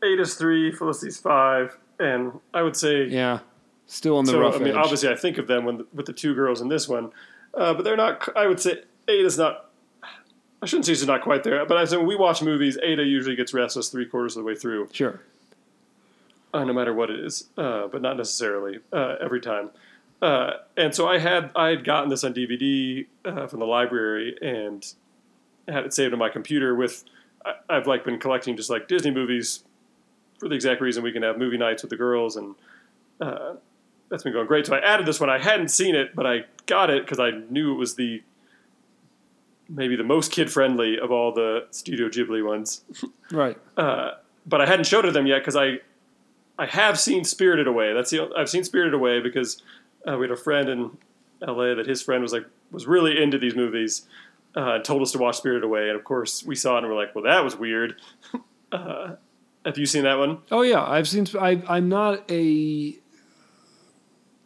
Ada 0.02 0.22
is 0.22 0.34
three, 0.34 0.72
Felicity's 0.72 1.18
five, 1.18 1.76
and 1.98 2.32
I 2.54 2.62
would 2.62 2.76
say 2.76 3.06
Yeah, 3.06 3.40
still 3.86 4.18
in 4.20 4.24
the 4.24 4.32
so. 4.32 4.40
rough 4.40 4.54
I 4.54 4.58
mean, 4.58 4.68
edge. 4.68 4.74
obviously, 4.76 5.08
I 5.08 5.16
think 5.16 5.38
of 5.38 5.48
them 5.48 5.64
when, 5.64 5.84
with 5.92 6.06
the 6.06 6.12
two 6.12 6.34
girls 6.34 6.60
in 6.60 6.68
this 6.68 6.88
one, 6.88 7.10
uh, 7.54 7.74
but 7.74 7.82
they're 7.84 7.96
not. 7.96 8.28
I 8.36 8.46
would 8.46 8.60
say 8.60 8.82
Ada 9.08 9.26
is 9.26 9.38
not. 9.38 9.70
I 10.62 10.66
shouldn't 10.66 10.86
say 10.86 10.92
she's 10.94 11.06
not 11.06 11.22
quite 11.22 11.42
there, 11.42 11.66
but 11.66 11.76
I 11.76 11.84
say 11.84 11.96
when 11.96 12.06
we 12.06 12.14
watch 12.16 12.40
movies, 12.40 12.78
Ada 12.80 13.02
usually 13.04 13.34
gets 13.34 13.52
restless 13.52 13.88
three 13.88 14.06
quarters 14.06 14.36
of 14.36 14.42
the 14.44 14.46
way 14.46 14.54
through, 14.54 14.88
Sure. 14.92 15.20
uh, 16.54 16.64
no 16.64 16.72
matter 16.72 16.92
what 16.94 17.10
it 17.10 17.18
is, 17.18 17.48
uh, 17.58 17.88
but 17.88 18.00
not 18.00 18.16
necessarily 18.16 18.78
uh, 18.92 19.16
every 19.20 19.40
time. 19.40 19.70
Uh, 20.20 20.52
and 20.76 20.94
so 20.94 21.08
I 21.08 21.18
had 21.18 21.50
I 21.56 21.68
had 21.70 21.84
gotten 21.84 22.08
this 22.10 22.22
on 22.22 22.32
DVD 22.32 23.06
uh, 23.24 23.48
from 23.48 23.58
the 23.58 23.66
library 23.66 24.36
and 24.40 24.86
had 25.66 25.84
it 25.84 25.92
saved 25.92 26.12
on 26.12 26.20
my 26.20 26.28
computer. 26.28 26.76
With 26.76 27.02
I, 27.44 27.54
I've 27.68 27.88
like 27.88 28.04
been 28.04 28.20
collecting 28.20 28.56
just 28.56 28.70
like 28.70 28.86
Disney 28.86 29.10
movies 29.10 29.64
for 30.38 30.48
the 30.48 30.54
exact 30.54 30.80
reason 30.80 31.02
we 31.02 31.10
can 31.10 31.24
have 31.24 31.38
movie 31.38 31.56
nights 31.58 31.82
with 31.82 31.90
the 31.90 31.96
girls, 31.96 32.36
and 32.36 32.54
uh, 33.20 33.54
that's 34.10 34.22
been 34.22 34.32
going 34.32 34.46
great. 34.46 34.64
So 34.66 34.76
I 34.76 34.78
added 34.78 35.06
this 35.06 35.18
one. 35.18 35.28
I 35.28 35.38
hadn't 35.38 35.68
seen 35.72 35.96
it, 35.96 36.14
but 36.14 36.24
I 36.24 36.44
got 36.66 36.88
it 36.88 37.04
because 37.04 37.18
I 37.18 37.32
knew 37.50 37.72
it 37.72 37.76
was 37.76 37.96
the 37.96 38.22
maybe 39.74 39.96
the 39.96 40.04
most 40.04 40.30
kid 40.32 40.52
friendly 40.52 40.98
of 40.98 41.10
all 41.10 41.32
the 41.32 41.66
Studio 41.70 42.08
Ghibli 42.08 42.44
ones 42.44 42.82
Right. 43.30 43.56
uh, 43.76 44.12
but 44.46 44.60
I 44.60 44.66
hadn't 44.66 44.84
showed 44.86 45.04
it 45.04 45.08
to 45.08 45.12
them 45.12 45.26
yet 45.26 45.38
because 45.40 45.56
I 45.56 45.78
I 46.58 46.66
have 46.66 47.00
seen 47.00 47.24
Spirited 47.24 47.66
Away. 47.66 47.94
That's 47.94 48.10
the 48.10 48.30
I've 48.36 48.50
seen 48.50 48.62
Spirited 48.64 48.92
Away 48.94 49.20
because 49.20 49.62
uh, 50.06 50.16
we 50.18 50.24
had 50.26 50.30
a 50.32 50.36
friend 50.40 50.68
in 50.68 50.98
L.A. 51.46 51.74
that 51.74 51.86
his 51.86 52.02
friend 52.02 52.22
was 52.22 52.32
like 52.32 52.44
was 52.70 52.86
really 52.86 53.20
into 53.22 53.38
these 53.38 53.54
movies. 53.56 54.06
Uh, 54.54 54.74
and 54.74 54.84
told 54.84 55.00
us 55.00 55.10
to 55.12 55.18
watch 55.18 55.38
Spirited 55.38 55.64
Away, 55.64 55.88
and 55.88 55.98
of 55.98 56.04
course 56.04 56.44
we 56.44 56.54
saw 56.54 56.74
it 56.76 56.84
and 56.84 56.88
we're 56.88 56.94
like, 56.94 57.14
"Well, 57.14 57.24
that 57.24 57.42
was 57.42 57.56
weird." 57.56 57.94
uh, 58.72 59.14
have 59.64 59.78
you 59.78 59.86
seen 59.86 60.02
that 60.04 60.18
one? 60.18 60.38
Oh 60.50 60.60
yeah, 60.60 60.84
I've 60.84 61.08
seen. 61.08 61.26
I, 61.40 61.62
I'm 61.66 61.88
not 61.88 62.30
a 62.30 62.94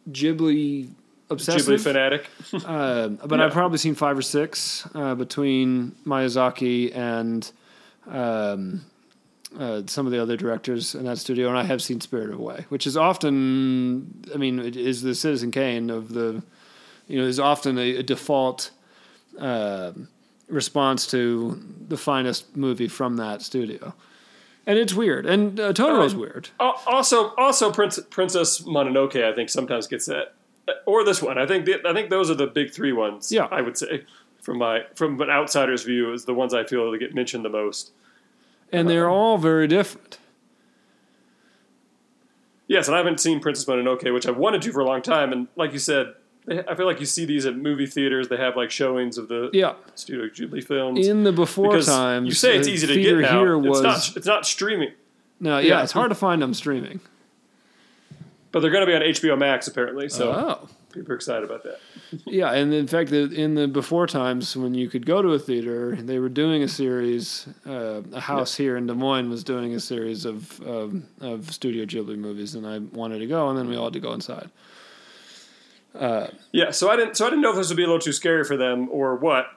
Ghibli 0.09 0.91
obsessive 1.29 1.79
Ghibli 1.79 1.83
fanatic. 1.83 2.29
Uh, 2.65 3.09
but 3.09 3.39
Yeah. 3.39 3.45
I've 3.45 3.53
probably 3.53 3.77
seen 3.77 3.95
five 3.95 4.17
or 4.17 4.21
six 4.21 4.87
uh, 4.95 5.15
between 5.15 5.93
Miyazaki 6.05 6.95
and 6.95 7.51
um, 8.07 8.85
uh, 9.57 9.81
some 9.87 10.05
of 10.05 10.11
the 10.11 10.21
other 10.21 10.37
directors 10.37 10.95
in 10.95 11.05
that 11.05 11.17
studio, 11.17 11.49
and 11.49 11.57
I 11.57 11.63
have 11.63 11.81
seen 11.81 11.99
Spirited 12.01 12.35
Away, 12.35 12.65
which 12.69 12.85
is 12.87 12.95
often, 12.97 14.23
I 14.33 14.37
mean, 14.37 14.59
it 14.59 14.75
is 14.75 15.01
the 15.01 15.15
Citizen 15.15 15.51
Kane 15.51 15.89
of 15.89 16.13
the, 16.13 16.41
you 17.07 17.19
know, 17.19 17.25
is 17.27 17.39
often 17.39 17.77
a, 17.77 17.97
a 17.97 18.03
default 18.03 18.71
uh, 19.39 19.91
response 20.47 21.07
to 21.11 21.61
the 21.87 21.97
finest 21.97 22.55
movie 22.55 22.87
from 22.87 23.17
that 23.17 23.41
studio. 23.41 23.93
And 24.65 24.77
it's 24.77 24.93
weird, 24.93 25.25
and 25.25 25.57
uh, 25.59 25.71
Totoro's 25.73 26.13
Um, 26.13 26.19
weird. 26.19 26.49
Also, 26.59 27.33
also 27.37 27.71
Prince, 27.71 27.99
Princess 28.09 28.61
Mononoke, 28.63 29.23
I 29.23 29.33
think 29.33 29.49
sometimes 29.49 29.87
gets 29.87 30.05
that, 30.07 30.33
or 30.85 31.03
this 31.03 31.21
one. 31.21 31.37
I 31.37 31.45
think 31.45 31.65
the, 31.65 31.75
I 31.87 31.93
think 31.93 32.09
those 32.09 32.29
are 32.29 32.35
the 32.35 32.47
big 32.47 32.71
three 32.71 32.93
ones. 32.93 33.31
Yeah. 33.31 33.47
I 33.51 33.61
would 33.61 33.77
say 33.77 34.05
from 34.41 34.59
my 34.59 34.83
from 34.95 35.19
an 35.21 35.29
outsider's 35.29 35.83
view 35.83 36.13
is 36.13 36.25
the 36.25 36.33
ones 36.33 36.53
I 36.53 36.63
feel 36.63 36.89
that 36.91 36.99
get 36.99 37.13
mentioned 37.13 37.45
the 37.45 37.49
most. 37.49 37.91
And 38.71 38.89
they're 38.89 39.09
um, 39.09 39.15
all 39.15 39.37
very 39.37 39.67
different. 39.67 40.19
Yes, 42.67 42.87
and 42.87 42.95
I 42.95 42.97
haven't 42.97 43.21
seen 43.21 43.39
Princess 43.39 43.65
Mononoke, 43.65 44.13
which 44.13 44.27
I've 44.27 44.35
wanted 44.35 44.61
to 44.63 44.71
for 44.73 44.81
a 44.81 44.85
long 44.85 45.01
time. 45.01 45.31
And 45.31 45.47
like 45.55 45.71
you 45.71 45.79
said, 45.79 46.15
I 46.49 46.75
feel 46.75 46.85
like 46.85 46.99
you 46.99 47.05
see 47.05 47.23
these 47.25 47.45
at 47.45 47.55
movie 47.55 47.85
theaters. 47.85 48.27
They 48.27 48.37
have 48.37 48.55
like 48.57 48.71
showings 48.71 49.17
of 49.17 49.27
the 49.29 49.49
Yeah. 49.53 49.73
Studio 49.95 50.27
Ghibli 50.27 50.63
films. 50.63 51.07
In 51.07 51.23
the 51.23 51.31
before 51.31 51.69
because 51.69 51.87
times, 51.87 52.27
you 52.27 52.33
say 52.33 52.57
it's 52.57 52.67
easy 52.67 52.87
to 52.87 53.01
get 53.01 53.17
now. 53.17 53.39
Here 53.39 53.57
it's 53.57 53.67
was 53.67 53.81
not. 53.81 54.17
It's 54.17 54.27
not 54.27 54.45
streaming, 54.45 54.91
no, 55.39 55.59
yeah, 55.59 55.67
yeah. 55.67 55.83
it's 55.83 55.91
hard 55.91 56.09
to 56.09 56.15
find 56.15 56.41
them 56.41 56.53
streaming. 56.53 56.99
But 58.51 58.61
they're 58.61 58.71
going 58.71 58.85
to 58.85 58.91
be 58.91 58.95
on 58.95 59.01
HBO 59.01 59.37
Max 59.37 59.67
apparently. 59.67 60.09
So 60.09 60.31
Oh, 60.31 60.69
people 60.91 61.11
are 61.11 61.15
excited 61.15 61.43
about 61.43 61.63
that. 61.63 61.79
yeah, 62.25 62.51
and 62.53 62.73
in 62.73 62.87
fact, 62.87 63.11
in 63.11 63.55
the 63.55 63.67
before 63.67 64.07
times 64.07 64.55
when 64.55 64.73
you 64.73 64.89
could 64.89 65.05
go 65.05 65.21
to 65.21 65.29
a 65.33 65.39
theater, 65.39 65.95
they 65.95 66.19
were 66.19 66.29
doing 66.29 66.63
a 66.63 66.67
series. 66.67 67.47
Uh, 67.65 68.01
a 68.13 68.19
house 68.19 68.55
here 68.55 68.77
in 68.77 68.87
Des 68.87 68.93
Moines 68.93 69.29
was 69.29 69.43
doing 69.43 69.73
a 69.75 69.79
series 69.79 70.25
of 70.25 70.59
um, 70.61 71.05
of 71.21 71.51
Studio 71.53 71.85
Ghibli 71.85 72.17
movies, 72.17 72.55
and 72.55 72.65
I 72.65 72.79
wanted 72.79 73.19
to 73.19 73.27
go, 73.27 73.49
and 73.49 73.57
then 73.57 73.67
we 73.67 73.75
all 73.75 73.85
had 73.85 73.93
to 73.93 73.99
go 73.99 74.13
inside. 74.13 74.49
Yeah, 76.51 76.71
so 76.71 76.89
I 76.89 76.95
didn't. 76.95 77.17
So 77.17 77.25
I 77.25 77.29
didn't 77.29 77.41
know 77.41 77.49
if 77.51 77.55
this 77.57 77.69
would 77.69 77.77
be 77.77 77.83
a 77.83 77.87
little 77.87 77.99
too 77.99 78.13
scary 78.13 78.43
for 78.43 78.57
them 78.57 78.87
or 78.91 79.15
what. 79.15 79.47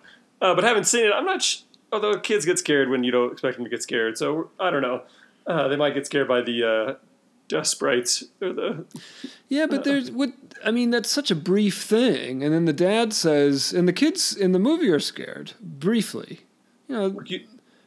Uh, 0.40 0.54
but 0.54 0.64
having 0.64 0.84
seen 0.84 1.04
it, 1.06 1.12
I'm 1.14 1.24
not. 1.24 1.42
Sh- 1.42 1.60
although 1.92 2.18
kids 2.18 2.44
get 2.46 2.58
scared 2.58 2.88
when 2.88 3.04
you 3.04 3.12
don't 3.12 3.32
expect 3.32 3.56
them 3.56 3.64
to 3.64 3.70
get 3.70 3.82
scared, 3.82 4.16
so 4.16 4.50
I 4.58 4.70
don't 4.70 4.82
know. 4.82 5.02
Uh, 5.46 5.68
they 5.68 5.76
might 5.76 5.94
get 5.94 6.06
scared 6.06 6.28
by 6.28 6.40
the 6.40 6.64
uh, 6.64 6.94
dust 7.50 7.72
sprites 7.72 8.24
or 8.40 8.52
the. 8.54 8.86
Yeah, 9.48 9.66
but 9.66 9.84
there's 9.84 10.08
uh, 10.08 10.12
what 10.14 10.32
I 10.64 10.70
mean. 10.70 10.90
That's 10.90 11.10
such 11.10 11.30
a 11.30 11.34
brief 11.34 11.82
thing, 11.82 12.42
and 12.42 12.54
then 12.54 12.64
the 12.64 12.72
dad 12.72 13.12
says, 13.12 13.72
and 13.74 13.86
the 13.86 13.92
kids 13.92 14.34
in 14.34 14.52
the 14.52 14.58
movie 14.58 14.88
are 14.88 15.00
scared 15.00 15.52
briefly. 15.60 16.40
You 16.88 16.94
know, 16.96 17.20
You, 17.26 17.40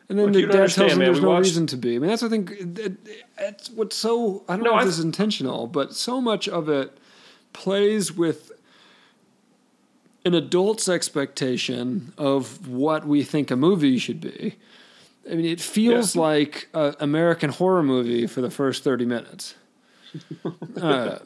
And 0.09 0.19
then 0.19 0.31
the 0.31 0.45
dad 0.45 0.69
tells 0.69 0.91
him 0.91 0.99
man. 0.99 1.07
there's 1.07 1.21
no 1.21 1.29
watched- 1.29 1.45
reason 1.45 1.65
to 1.67 1.77
be. 1.77 1.95
I 1.95 1.99
mean, 1.99 2.09
that's 2.09 2.23
I 2.23 2.29
think 2.29 2.51
it's 3.39 3.69
what's 3.71 3.95
so 3.95 4.43
I 4.47 4.55
don't 4.55 4.63
No, 4.65 4.71
know 4.71 4.77
if 4.77 4.83
I- 4.83 4.85
this 4.85 4.99
is 4.99 5.03
intentional, 5.05 5.67
but 5.67 5.93
so 5.95 6.21
much 6.21 6.47
of 6.47 6.69
it 6.69 6.97
plays 7.53 8.11
with 8.11 8.51
an 10.25 10.33
adult's 10.33 10.87
expectation 10.87 12.13
of 12.17 12.67
what 12.67 13.05
we 13.05 13.23
think 13.23 13.51
a 13.51 13.55
movie 13.55 13.97
should 13.97 14.21
be. 14.21 14.55
I 15.29 15.35
mean, 15.35 15.45
it 15.45 15.61
feels 15.61 16.15
Yeah. 16.15 16.21
like 16.21 16.67
an 16.73 16.95
American 16.99 17.49
horror 17.49 17.83
movie 17.83 18.27
for 18.27 18.41
the 18.41 18.49
first 18.51 18.83
thirty 18.83 19.05
minutes. 19.05 19.55
Uh, 20.81 21.19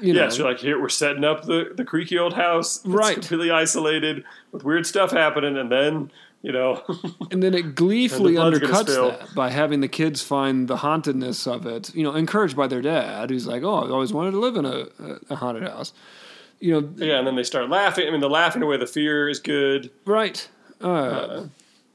you 0.00 0.12
know, 0.12 0.24
yeah, 0.24 0.28
so 0.28 0.44
like 0.44 0.58
here 0.58 0.80
we're 0.80 0.88
setting 0.88 1.24
up 1.24 1.44
the 1.44 1.72
the 1.74 1.84
creaky 1.84 2.18
old 2.18 2.34
house, 2.34 2.76
It's 2.78 2.86
Right. 2.86 3.14
Completely 3.14 3.50
isolated 3.50 4.24
with 4.52 4.64
weird 4.64 4.86
stuff 4.86 5.10
happening, 5.12 5.56
and 5.56 5.70
then 5.70 6.10
you 6.42 6.52
know, 6.52 6.82
And 7.30 7.42
then 7.42 7.54
it 7.54 7.74
gleefully 7.74 8.34
the 8.34 8.40
undercuts 8.40 8.86
that 8.86 9.34
by 9.34 9.48
having 9.50 9.80
the 9.80 9.88
kids 9.88 10.22
find 10.22 10.68
the 10.68 10.78
hauntedness 10.78 11.46
of 11.46 11.64
it, 11.66 11.94
you 11.94 12.02
know, 12.02 12.14
encouraged 12.14 12.56
by 12.56 12.66
their 12.66 12.82
dad, 12.82 13.30
who's 13.30 13.46
like, 13.46 13.62
"Oh, 13.62 13.84
I've 13.84 13.90
always 13.90 14.12
wanted 14.12 14.32
to 14.32 14.38
live 14.40 14.56
in 14.56 14.64
a, 14.66 14.86
a, 15.30 15.36
haunted 15.36 15.62
house," 15.64 15.92
you 16.60 16.72
know, 16.78 16.88
yeah, 16.96 17.18
and 17.18 17.26
then 17.26 17.36
they 17.36 17.44
start 17.44 17.70
laughing. 17.70 18.06
I 18.06 18.10
mean, 18.10 18.20
the 18.20 18.28
laughing 18.30 18.62
away 18.62 18.76
the 18.76 18.86
fear 18.86 19.28
is 19.28 19.38
good. 19.40 19.90
right? 20.04 20.46
Uh, 20.80 21.44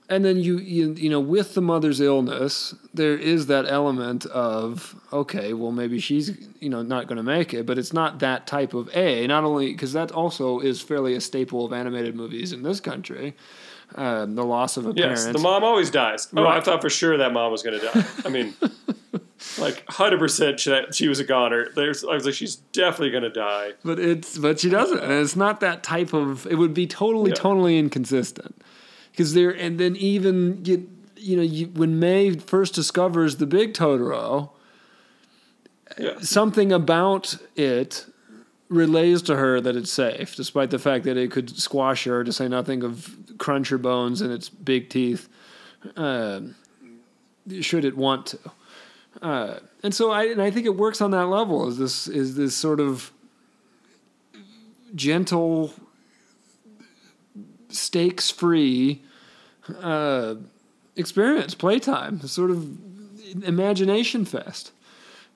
and 0.09 0.25
then 0.25 0.37
you, 0.39 0.57
you, 0.57 0.93
you 0.93 1.09
know, 1.09 1.19
with 1.19 1.53
the 1.53 1.61
mother's 1.61 2.01
illness, 2.01 2.73
there 2.93 3.15
is 3.15 3.45
that 3.47 3.65
element 3.67 4.25
of 4.27 4.95
okay, 5.13 5.53
well, 5.53 5.71
maybe 5.71 5.99
she's, 5.99 6.47
you 6.59 6.69
know, 6.69 6.81
not 6.81 7.07
going 7.07 7.17
to 7.17 7.23
make 7.23 7.53
it, 7.53 7.65
but 7.65 7.77
it's 7.77 7.93
not 7.93 8.19
that 8.19 8.47
type 8.47 8.73
of 8.73 8.89
a. 8.95 9.27
Not 9.27 9.43
only 9.43 9.71
because 9.71 9.93
that 9.93 10.11
also 10.11 10.59
is 10.59 10.81
fairly 10.81 11.13
a 11.13 11.21
staple 11.21 11.63
of 11.65 11.73
animated 11.73 12.15
movies 12.15 12.51
in 12.51 12.63
this 12.63 12.79
country. 12.79 13.35
Um, 13.95 14.35
the 14.35 14.45
loss 14.45 14.77
of 14.77 14.85
a 14.85 14.93
parent. 14.93 15.11
Yes, 15.11 15.21
parent. 15.23 15.37
the 15.37 15.43
mom 15.43 15.63
always 15.63 15.89
dies. 15.89 16.27
Oh, 16.35 16.45
I 16.45 16.61
thought 16.61 16.81
for 16.81 16.89
sure 16.91 17.17
that 17.17 17.33
mom 17.33 17.51
was 17.51 17.63
going 17.63 17.79
to 17.79 17.85
die. 17.87 18.05
I 18.25 18.29
mean, 18.29 18.53
like 19.59 19.83
hundred 19.89 20.19
percent 20.19 20.63
that 20.65 20.93
she 20.93 21.07
was 21.07 21.19
a 21.19 21.23
goner. 21.23 21.69
There's, 21.75 22.03
I 22.03 22.13
was 22.13 22.25
like, 22.25 22.35
she's 22.35 22.55
definitely 22.55 23.09
going 23.11 23.23
to 23.23 23.29
die. 23.31 23.71
But 23.83 23.99
it's 23.99 24.37
but 24.37 24.59
she 24.59 24.69
doesn't, 24.69 24.99
and 24.99 25.11
it's 25.11 25.35
not 25.35 25.59
that 25.61 25.81
type 25.83 26.13
of. 26.13 26.45
It 26.47 26.55
would 26.55 26.73
be 26.73 26.85
totally 26.87 27.31
Yeah. 27.31 27.35
totally 27.35 27.79
inconsistent 27.79 28.55
because 29.19 29.33
there, 29.33 29.49
and 29.49 29.77
then 29.77 29.97
even 29.97 30.63
you, 30.63 30.89
you 31.17 31.35
know, 31.35 31.43
you, 31.43 31.67
when 31.67 31.99
May 31.99 32.31
first 32.31 32.73
discovers 32.73 33.35
the 33.35 33.45
big 33.45 33.73
Totoro, 33.73 34.51
Yeah, 35.97 36.19
something 36.21 36.71
about 36.71 37.35
it 37.57 38.05
relays 38.69 39.21
to 39.23 39.35
her 39.35 39.59
that 39.59 39.75
it's 39.75 39.91
safe, 39.91 40.37
despite 40.37 40.69
the 40.69 40.79
fact 40.79 41.03
that 41.03 41.17
it 41.17 41.31
could 41.31 41.49
squash 41.49 42.05
her. 42.05 42.23
To 42.23 42.31
say 42.31 42.47
nothing 42.47 42.81
of 42.81 43.13
crunch 43.37 43.67
her 43.71 43.77
bones 43.77 44.21
and 44.21 44.31
its 44.31 44.47
big 44.47 44.87
teeth, 44.87 45.27
um, 45.97 46.55
should 47.59 47.83
it 47.83 47.97
want 47.97 48.27
to. 48.27 48.39
Uh, 49.21 49.59
and 49.83 49.93
so 49.93 50.11
I 50.11 50.27
and 50.27 50.41
I 50.41 50.49
think 50.49 50.65
it 50.65 50.77
works 50.77 51.01
on 51.01 51.11
that 51.11 51.25
level. 51.25 51.67
Is 51.67 51.77
this 51.77 52.07
is 52.07 52.37
this 52.37 52.55
sort 52.55 52.79
of 52.79 53.11
gentle, 54.95 55.73
stakes 57.67 58.31
free 58.31 59.03
uh, 59.77 60.35
experience, 60.95 61.55
playtime, 61.55 62.21
sort 62.21 62.51
of 62.51 62.77
imagination 63.43 64.25
fest. 64.25 64.71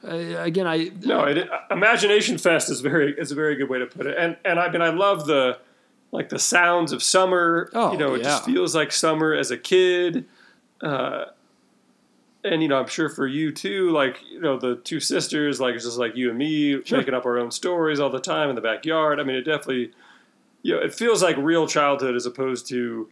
Uh, 0.06 0.16
again, 0.40 0.68
I 0.68 0.92
no, 1.02 1.24
it, 1.24 1.50
Imagination 1.72 2.38
Fest 2.38 2.70
is 2.70 2.82
very 2.82 3.14
is 3.18 3.32
a 3.32 3.36
very 3.36 3.56
good 3.56 3.70
way 3.70 3.80
to 3.80 3.86
put 3.86 4.06
it. 4.06 4.18
And 4.18 4.36
and 4.44 4.60
I 4.60 4.70
mean, 4.70 4.82
I 4.82 4.90
love 4.90 5.26
the 5.26 5.58
like 6.12 6.30
the 6.30 6.40
sounds 6.40 6.92
of 6.92 7.02
summer. 7.02 7.70
Oh, 7.74 7.94
you 7.94 7.98
know, 7.98 8.14
it 8.14 8.18
yeah. 8.20 8.24
just 8.26 8.46
feels 8.46 8.76
like 8.76 8.92
summer 8.92 9.34
as 9.34 9.50
a 9.50 9.58
kid. 9.58 10.26
Uh, 10.82 11.26
and 12.44 12.62
you 12.62 12.68
know, 12.68 12.78
I'm 12.78 12.88
sure 12.88 13.08
for 13.08 13.26
you 13.26 13.52
too. 13.54 13.92
Like 13.92 14.20
you 14.30 14.42
know, 14.42 14.58
the 14.60 14.76
two 14.76 15.00
sisters, 15.00 15.62
like 15.62 15.76
it's 15.76 15.86
just 15.86 15.98
like 15.98 16.18
you 16.18 16.30
and 16.30 16.38
me 16.38 16.84
Sure. 16.84 16.98
making 16.98 17.14
up 17.14 17.26
our 17.26 17.40
own 17.40 17.52
stories 17.52 18.02
all 18.02 18.10
the 18.10 18.20
time 18.20 18.50
in 18.50 18.56
the 18.56 18.62
backyard. 18.62 19.20
I 19.20 19.24
mean, 19.24 19.38
it 19.38 19.44
definitely, 19.44 19.92
you 20.64 20.76
know, 20.76 20.82
it 20.82 20.94
feels 20.94 21.24
like 21.24 21.38
real 21.38 21.66
childhood 21.68 22.16
as 22.16 22.26
opposed 22.26 22.68
to, 22.70 23.10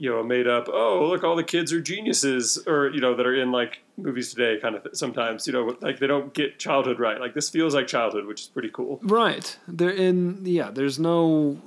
you 0.00 0.08
know, 0.08 0.18
a 0.20 0.24
made 0.24 0.46
up. 0.48 0.66
Oh, 0.72 1.06
look, 1.10 1.22
all 1.24 1.36
the 1.36 1.44
kids 1.44 1.72
are 1.74 1.80
geniuses, 1.80 2.58
or 2.66 2.88
you 2.88 3.00
know, 3.00 3.14
that 3.14 3.26
are 3.26 3.34
in 3.34 3.52
like 3.52 3.80
movies 3.98 4.32
today. 4.32 4.58
Kind 4.60 4.74
of 4.74 4.86
sometimes, 4.94 5.46
you 5.46 5.52
know, 5.52 5.76
like 5.82 5.98
they 6.00 6.06
don't 6.06 6.32
get 6.32 6.58
childhood 6.58 6.98
right. 6.98 7.20
Like 7.20 7.34
this 7.34 7.50
feels 7.50 7.74
like 7.74 7.86
childhood, 7.86 8.24
which 8.26 8.40
is 8.40 8.46
pretty 8.48 8.70
cool. 8.72 8.98
Right. 9.02 9.56
they're 9.68 9.90
in 9.90 10.40
yeah, 10.44 10.70
there's 10.70 10.98
no 10.98 11.60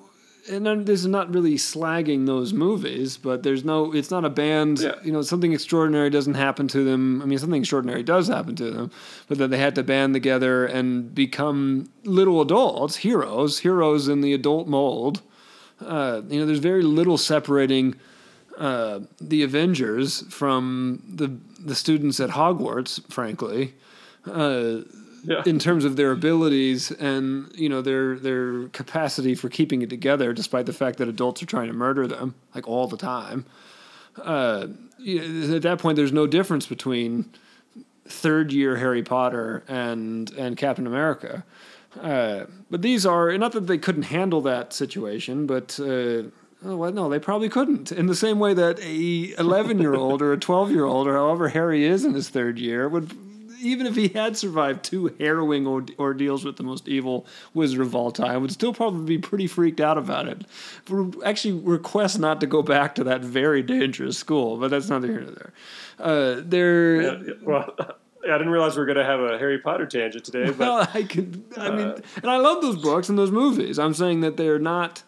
and 0.52 0.66
then 0.66 0.84
there's 0.84 1.06
not 1.06 1.34
really 1.34 1.56
slagging 1.56 2.26
those 2.26 2.52
movies, 2.54 3.18
but 3.18 3.44
there's 3.44 3.64
no 3.64 3.94
it's 3.94 4.10
not 4.10 4.26
a 4.26 4.30
band, 4.32 4.80
Yeah. 4.80 4.96
you 5.04 5.12
know, 5.12 5.22
something 5.22 5.54
extraordinary 5.54 6.10
doesn't 6.10 6.34
happen 6.34 6.68
to 6.70 6.84
them. 6.84 7.22
I 7.22 7.26
mean, 7.26 7.38
something 7.38 7.62
extraordinary 7.62 8.02
does 8.02 8.28
happen 8.30 8.56
to 8.56 8.72
them, 8.72 8.92
but 9.30 9.38
that 9.38 9.50
they 9.52 9.58
had 9.60 9.76
to 9.76 9.84
band 9.84 10.16
together 10.16 10.66
and 10.66 11.14
become 11.14 11.90
little 12.04 12.42
adults, 12.42 12.96
heroes, 12.98 13.60
heroes 13.60 14.08
in 14.08 14.22
the 14.22 14.34
adult 14.34 14.68
mold. 14.68 15.22
Uh, 15.80 16.22
you 16.30 16.40
know, 16.40 16.46
there's 16.48 16.60
very 16.60 16.82
little 16.84 17.18
separating 17.18 17.96
uh, 18.58 19.00
the 19.20 19.44
Avengers 19.44 20.22
from 20.34 21.02
the 21.08 21.38
the 21.60 21.76
students 21.76 22.20
at 22.20 22.32
Hogwarts, 22.32 23.02
frankly 23.12 23.74
Yeah, 25.26 25.42
in 25.46 25.58
terms 25.58 25.86
of 25.86 25.96
their 25.96 26.12
abilities 26.12 26.92
and 26.92 27.50
you 27.56 27.70
know 27.70 27.82
their 27.82 28.18
their 28.20 28.68
capacity 28.70 29.36
for 29.36 29.50
keeping 29.50 29.82
it 29.82 29.90
together, 29.90 30.34
despite 30.34 30.66
the 30.66 30.74
fact 30.74 30.98
that 30.98 31.08
adults 31.08 31.42
are 31.42 31.46
trying 31.46 31.68
to 31.68 31.74
murder 31.74 32.08
them 32.08 32.36
like 32.54 32.68
all 32.68 32.88
the 32.88 32.98
time. 32.98 33.46
Uh, 34.22 34.68
at 35.00 35.62
that 35.62 35.80
point, 35.80 35.96
there's 35.96 36.12
no 36.14 36.28
difference 36.28 36.66
between 36.66 37.32
third 38.06 38.52
year 38.52 38.76
Harry 38.78 39.04
Potter 39.04 39.64
and 39.68 40.32
and 40.32 40.58
Captain 40.58 40.86
America. 40.88 41.46
Uh, 42.02 42.46
but 42.70 42.82
these 42.82 43.06
are 43.06 43.38
not 43.38 43.52
that 43.52 43.68
they 43.68 43.78
couldn't 43.78 44.04
handle 44.04 44.42
that 44.42 44.74
situation, 44.74 45.46
but 45.46 45.80
uh, 45.80 46.24
oh, 46.66 46.76
well, 46.76 46.92
no, 46.92 47.10
they 47.10 47.20
probably 47.20 47.50
couldn't. 47.50 47.92
In 47.92 48.08
the 48.08 48.16
same 48.16 48.40
way 48.40 48.54
that 48.54 48.80
a 48.80 49.34
eleven 49.40 49.80
year 49.80 49.94
old 49.96 50.22
or 50.22 50.34
a 50.34 50.38
twelve 50.38 50.72
year 50.72 50.86
old 50.86 51.08
or 51.08 51.14
however 51.14 51.50
Harry 51.50 51.86
is 51.86 52.04
in 52.06 52.14
his 52.14 52.30
third 52.30 52.60
year 52.60 52.88
would. 52.88 53.12
Even 53.62 53.88
if 53.88 53.96
he 53.96 54.10
had 54.10 54.36
survived 54.36 54.84
two 54.84 55.16
harrowing 55.20 55.66
orde- 55.66 55.96
ordeals 55.98 56.44
with 56.44 56.58
the 56.58 56.64
most 56.64 56.86
evil 56.86 57.26
wizard 57.54 57.80
of 57.80 57.96
all 57.96 58.12
time, 58.12 58.42
would 58.42 58.52
still 58.52 58.74
probably 58.74 59.06
be 59.06 59.18
pretty 59.18 59.48
freaked 59.48 59.80
out 59.80 59.98
about 59.98 60.28
it. 60.28 60.42
Actually, 61.24 61.54
request 61.62 62.20
not 62.20 62.42
to 62.42 62.46
go 62.46 62.62
back 62.62 62.94
to 62.96 63.06
that 63.06 63.22
very 63.22 63.64
dangerous 63.64 64.18
school, 64.18 64.58
but 64.58 64.70
that's 64.70 64.90
neither 64.90 65.08
here 65.08 65.22
nor 65.22 65.32
there. 65.32 65.54
Uh, 65.98 66.42
there, 66.44 67.02
Yeah, 67.04 67.34
well, 67.42 67.74
I 67.80 68.38
didn't 68.38 68.50
realize 68.50 68.76
we 68.76 68.82
were 68.82 68.86
going 68.86 68.98
to 68.98 69.06
have 69.06 69.22
a 69.22 69.38
Harry 69.38 69.60
Potter 69.60 69.86
tangent 69.86 70.26
today, 70.26 70.48
but 70.48 70.58
well, 70.60 70.90
I 70.94 71.04
could. 71.04 71.44
I 71.56 71.70
mean, 71.72 71.94
and 72.18 72.26
I 72.30 72.38
love 72.38 72.62
those 72.62 72.76
books 72.82 73.08
and 73.08 73.18
those 73.18 73.32
movies. 73.32 73.80
I'm 73.80 73.94
saying 73.94 74.20
that 74.22 74.36
they're 74.36 74.60
not. 74.60 75.04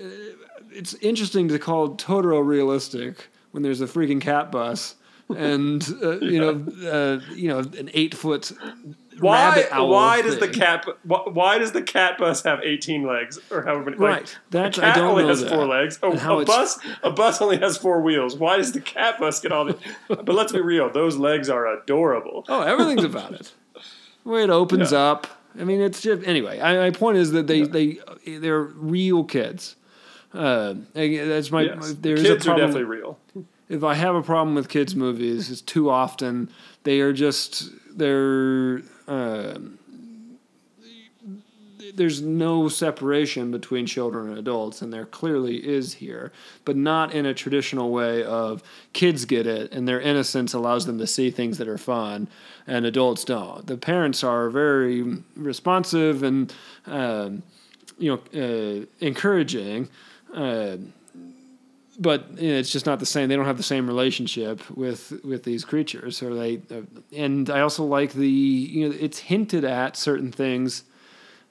Uh, 0.00 0.06
it's 0.76 0.94
interesting 0.94 1.48
to 1.48 1.58
call 1.58 1.96
Totoro 1.96 2.44
realistic 2.46 3.28
when 3.52 3.62
there's 3.62 3.80
a 3.80 3.86
freaking 3.86 4.20
cat 4.20 4.52
bus 4.52 4.94
and 5.36 5.82
uh, 6.02 6.18
you 6.20 6.38
know, 6.40 6.88
uh, 6.90 7.20
you 7.34 7.48
know, 7.48 7.58
an 7.58 7.90
eight 7.94 8.14
foot 8.14 8.52
why 9.18 9.66
owl. 9.72 9.88
why 9.88 10.20
does 10.20 10.38
the 10.38 10.48
cat 10.48 10.84
why, 11.04 11.20
why 11.32 11.58
does 11.58 11.72
the 11.72 11.80
cat 11.82 12.18
bus 12.18 12.42
have 12.42 12.60
18 12.62 13.02
legs 13.06 13.38
or 13.50 13.62
however 13.62 13.84
many 13.86 13.96
Right. 13.96 14.20
like, 14.22 14.28
That's- 14.50 14.78
a 14.78 14.82
I 14.82 14.88
cat 14.88 14.96
don't 14.96 15.04
only 15.10 15.22
know 15.22 15.28
has 15.30 15.40
that. 15.42 15.48
four 15.50 15.66
legs 15.66 15.98
a, 16.02 16.08
a 16.08 16.44
bus 16.44 16.78
a 17.02 17.10
bus 17.10 17.40
only 17.40 17.56
has 17.58 17.78
four 17.78 18.02
wheels 18.02 18.36
why 18.36 18.58
does 18.58 18.72
the 18.72 18.80
cat 18.80 19.18
bus 19.18 19.40
get 19.40 19.52
all 19.52 19.64
the 19.64 19.78
but 20.08 20.28
let's 20.34 20.52
be 20.52 20.60
real 20.60 20.90
those 20.92 21.16
legs 21.16 21.48
are 21.48 21.66
adorable 21.66 22.44
Oh, 22.48 22.60
everything's 22.60 23.04
about 23.04 23.32
it. 23.32 23.52
The 24.24 24.30
way 24.30 24.42
it 24.42 24.50
opens 24.50 24.92
Yeah. 24.92 24.98
up. 24.98 25.26
I 25.58 25.64
mean, 25.64 25.80
it's 25.80 26.02
just 26.02 26.22
anyway. 26.26 26.60
I, 26.60 26.76
my 26.76 26.90
point 26.90 27.16
is 27.16 27.30
that 27.32 27.46
they 27.46 27.62
they 27.62 27.98
they're 28.26 28.60
real 28.62 29.24
kids. 29.24 29.76
Uh, 30.32 30.74
that's 30.94 31.50
my. 31.50 31.62
yes. 31.62 31.94
There 32.00 32.14
is 32.14 32.22
kids 32.22 32.46
a 32.46 32.52
are 32.52 32.58
definitely 32.58 32.84
real 32.84 33.18
if 33.68 33.82
I 33.82 33.94
have 33.94 34.14
a 34.14 34.22
problem 34.22 34.54
with 34.54 34.68
kids 34.68 34.94
movies, 34.94 35.50
it's 35.50 35.60
too 35.60 35.90
often 35.90 36.50
they 36.84 37.00
are 37.00 37.12
just 37.12 37.70
they're 37.96 38.82
um 39.08 39.78
there's 41.94 42.20
no 42.20 42.68
separation 42.68 43.50
between 43.50 43.86
children 43.86 44.28
and 44.28 44.38
adults, 44.38 44.82
and 44.82 44.92
there 44.92 45.06
clearly 45.06 45.66
is 45.66 45.94
here, 45.94 46.30
but 46.66 46.76
not 46.76 47.14
in 47.14 47.24
a 47.24 47.32
traditional 47.32 47.90
way 47.90 48.22
of 48.22 48.62
kids 48.92 49.24
get 49.24 49.46
it 49.46 49.72
and 49.72 49.88
their 49.88 50.00
innocence 50.00 50.52
allows 50.52 50.84
them 50.84 50.98
to 50.98 51.06
see 51.06 51.30
things 51.30 51.56
that 51.58 51.68
are 51.68 51.78
fun, 51.78 52.28
and 52.66 52.84
adults 52.84 53.24
don't. 53.24 53.66
The 53.66 53.78
parents 53.78 54.22
are 54.22 54.50
very 54.50 55.22
responsive 55.36 56.22
and 56.22 56.52
um, 56.86 57.42
you 57.98 58.20
know 58.32 58.80
uh, 58.80 58.86
encouraging. 59.00 59.88
Uh, 60.36 60.76
but 61.98 62.38
you 62.38 62.52
know, 62.52 62.58
it's 62.58 62.70
just 62.70 62.84
not 62.84 62.98
the 63.00 63.06
same. 63.06 63.28
They 63.30 63.36
don't 63.36 63.46
have 63.46 63.56
the 63.56 63.62
same 63.62 63.86
relationship 63.86 64.60
with 64.70 65.12
with 65.24 65.44
these 65.44 65.64
creatures, 65.64 66.22
or 66.22 66.34
they. 66.34 66.58
Uh, 66.70 66.82
and 67.16 67.48
I 67.48 67.60
also 67.60 67.84
like 67.84 68.12
the 68.12 68.28
you 68.28 68.88
know 68.88 68.94
it's 69.00 69.18
hinted 69.18 69.64
at 69.64 69.96
certain 69.96 70.30
things. 70.30 70.84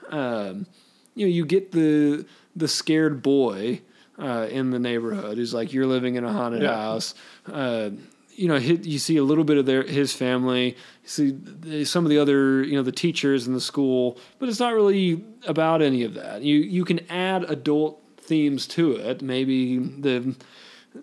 Um, 0.09 0.67
you 1.15 1.25
know, 1.25 1.31
you 1.31 1.45
get 1.45 1.71
the 1.71 2.25
the 2.55 2.67
scared 2.67 3.23
boy 3.23 3.81
uh, 4.19 4.47
in 4.51 4.69
the 4.69 4.77
neighborhood 4.79 5.37
who's 5.37 5.53
like, 5.53 5.73
"You're 5.73 5.87
living 5.87 6.13
in 6.15 6.23
a 6.23 6.31
haunted 6.31 6.61
Yeah. 6.61 6.75
house." 6.75 7.15
Uh, 7.51 7.89
you 8.35 8.47
know, 8.47 8.59
hi- 8.59 8.79
you 8.83 8.99
see 8.99 9.17
a 9.17 9.23
little 9.23 9.45
bit 9.45 9.57
of 9.57 9.65
their 9.65 9.81
his 9.81 10.13
family. 10.13 10.75
You 11.03 11.09
see 11.09 11.85
some 11.85 12.05
of 12.05 12.09
the 12.11 12.19
other, 12.19 12.61
you 12.63 12.75
know, 12.75 12.83
the 12.83 12.91
teachers 12.91 13.47
in 13.47 13.53
the 13.53 13.61
school, 13.61 14.19
but 14.37 14.47
it's 14.49 14.59
not 14.59 14.75
really 14.75 15.23
about 15.47 15.81
any 15.81 16.03
of 16.03 16.13
that. 16.13 16.43
You 16.43 16.57
you 16.57 16.85
can 16.85 16.99
add 17.09 17.45
adult 17.49 17.99
themes 18.25 18.67
to 18.67 18.93
it. 18.93 19.21
Maybe 19.21 19.77
the 19.77 20.35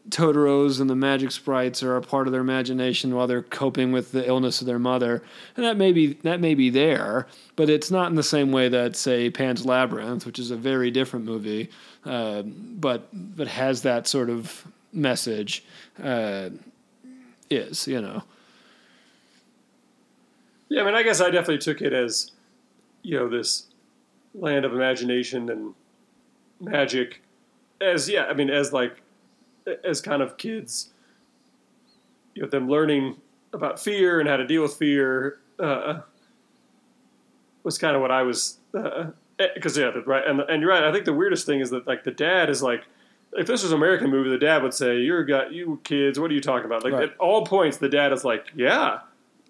Totoros 0.08 0.80
and 0.80 0.88
the 0.88 0.96
magic 0.96 1.30
sprites 1.30 1.82
are 1.82 1.96
a 1.96 2.02
part 2.02 2.26
of 2.26 2.32
their 2.32 2.40
imagination 2.40 3.14
while 3.14 3.26
they're 3.26 3.42
coping 3.42 3.92
with 3.92 4.12
the 4.12 4.26
illness 4.26 4.61
of 4.61 4.66
their 4.66 4.78
mother, 4.78 5.22
and 5.56 5.66
that 5.66 5.76
may 5.76 5.92
be 5.92 6.14
that 6.22 6.40
may 6.40 6.54
be 6.54 6.70
there, 6.70 7.26
but 7.56 7.68
it's 7.68 7.90
not 7.90 8.08
in 8.08 8.14
the 8.16 8.22
same 8.22 8.52
way 8.52 8.68
that 8.68 8.96
say 8.96 9.28
Pan's 9.28 9.66
Labyrinth, 9.66 10.24
which 10.24 10.38
is 10.38 10.50
a 10.50 10.56
very 10.56 10.90
different 10.90 11.26
movie, 11.26 11.68
uh, 12.06 12.42
but 12.42 13.08
but 13.12 13.48
has 13.48 13.82
that 13.82 14.06
sort 14.06 14.30
of 14.30 14.66
message. 14.92 15.64
Uh, 16.02 16.50
is 17.52 17.87
you 17.87 18.00
know 18.00 18.22
yeah 20.68 20.82
i 20.82 20.85
mean 20.85 20.94
i 20.94 21.02
guess 21.02 21.20
i 21.20 21.26
definitely 21.26 21.58
took 21.58 21.80
it 21.80 21.92
as 21.92 22.30
you 23.02 23.18
know 23.18 23.28
this 23.28 23.66
land 24.35 24.64
of 24.64 24.72
imagination 24.72 25.50
and 25.50 25.74
magic 26.62 27.22
as 27.81 28.09
yeah 28.09 28.25
i 28.27 28.33
mean 28.33 28.48
as 28.51 28.72
like 28.72 29.03
as 29.85 30.01
kind 30.01 30.22
of 30.22 30.37
kids 30.37 30.90
you 32.35 32.42
know 32.42 32.48
them 32.48 32.68
learning 32.68 33.16
about 33.53 33.79
fear 33.81 34.20
and 34.20 34.29
how 34.29 34.37
to 34.37 34.46
deal 34.46 34.62
with 34.62 34.75
fear 34.75 35.38
uh, 35.59 36.01
was 37.64 37.79
kind 37.79 37.94
of 37.94 38.01
what 38.03 38.11
i 38.11 38.22
was 38.22 38.59
because 39.55 39.77
yeah 39.77 39.90
right 40.07 40.27
and, 40.27 40.40
and 40.40 40.62
you're 40.62 40.70
right 40.70 40.85
i 40.85 40.92
think 40.92 41.05
the 41.05 41.12
weirdest 41.12 41.46
thing 41.46 41.61
is 41.61 41.70
that 41.70 41.87
like 41.87 42.05
the 42.05 42.11
dad 42.11 42.48
is 42.48 42.62
like 42.62 42.85
if 43.35 43.46
this 43.46 43.62
was 43.62 43.72
an 43.72 43.79
american 43.79 44.09
movie 44.11 44.31
the 44.31 44.38
dad 44.38 44.62
would 44.62 44.75
say 44.75 44.98
you're 45.01 45.25
got 45.25 45.53
you 45.53 45.81
kids 45.85 46.18
what 46.18 46.31
are 46.31 46.35
you 46.35 46.40
talking 46.40 46.66
about 46.66 46.85
like 46.85 46.92
Right. 46.92 47.11
at 47.11 47.16
all 47.18 47.44
points 47.44 47.77
the 47.79 47.88
dad 47.88 48.12
is 48.12 48.25
like 48.25 48.46
yeah 48.55 49.01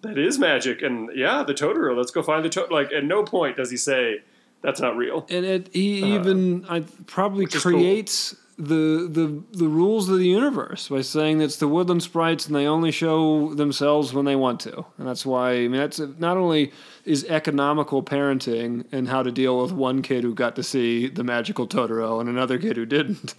that 0.01 0.17
is 0.17 0.37
magic 0.39 0.81
and 0.81 1.09
yeah 1.15 1.43
the 1.43 1.53
totoro 1.53 1.95
let's 1.95 2.11
go 2.11 2.21
find 2.23 2.43
the 2.43 2.49
Totoro. 2.49 2.71
like 2.71 2.91
at 2.91 3.03
no 3.05 3.23
point 3.23 3.55
does 3.57 3.69
he 3.71 3.77
say 3.77 4.21
that's 4.63 4.81
not 4.81 4.95
real 4.97 5.25
and 5.29 5.45
it 5.45 5.69
he 5.73 6.15
even 6.15 6.65
I 6.69 6.81
probably 7.05 7.45
Uh, 7.45 7.49
is 7.49 7.63
cool. 7.63 7.71
creates 7.71 8.35
the 8.57 9.07
the 9.09 9.41
the 9.57 9.67
rules 9.67 10.09
of 10.09 10.19
the 10.19 10.27
universe 10.27 10.87
by 10.87 11.01
saying 11.01 11.39
that 11.39 11.45
it's 11.45 11.57
the 11.57 11.67
woodland 11.67 12.03
sprites 12.03 12.45
and 12.45 12.55
they 12.55 12.67
only 12.67 12.91
show 12.91 13.51
themselves 13.55 14.13
when 14.13 14.25
they 14.25 14.35
want 14.35 14.59
to, 14.61 14.85
and 14.99 15.07
that's 15.07 15.25
why 15.25 15.53
I 15.53 15.67
mean 15.67 15.81
that's 15.81 15.99
not 16.19 16.37
only 16.37 16.71
is 17.03 17.25
economical 17.25 18.03
parenting 18.03 18.85
and 18.91 19.09
how 19.09 19.23
to 19.23 19.31
deal 19.31 19.59
with 19.61 19.71
one 19.71 20.01
kid 20.03 20.23
who 20.23 20.33
got 20.35 20.55
to 20.55 20.63
see 20.63 21.07
the 21.09 21.23
magical 21.23 21.67
Totoro 21.67 22.19
and 22.21 22.29
another 22.29 22.57
kid 22.59 22.77
who 22.77 22.85
didn't, 22.85 23.33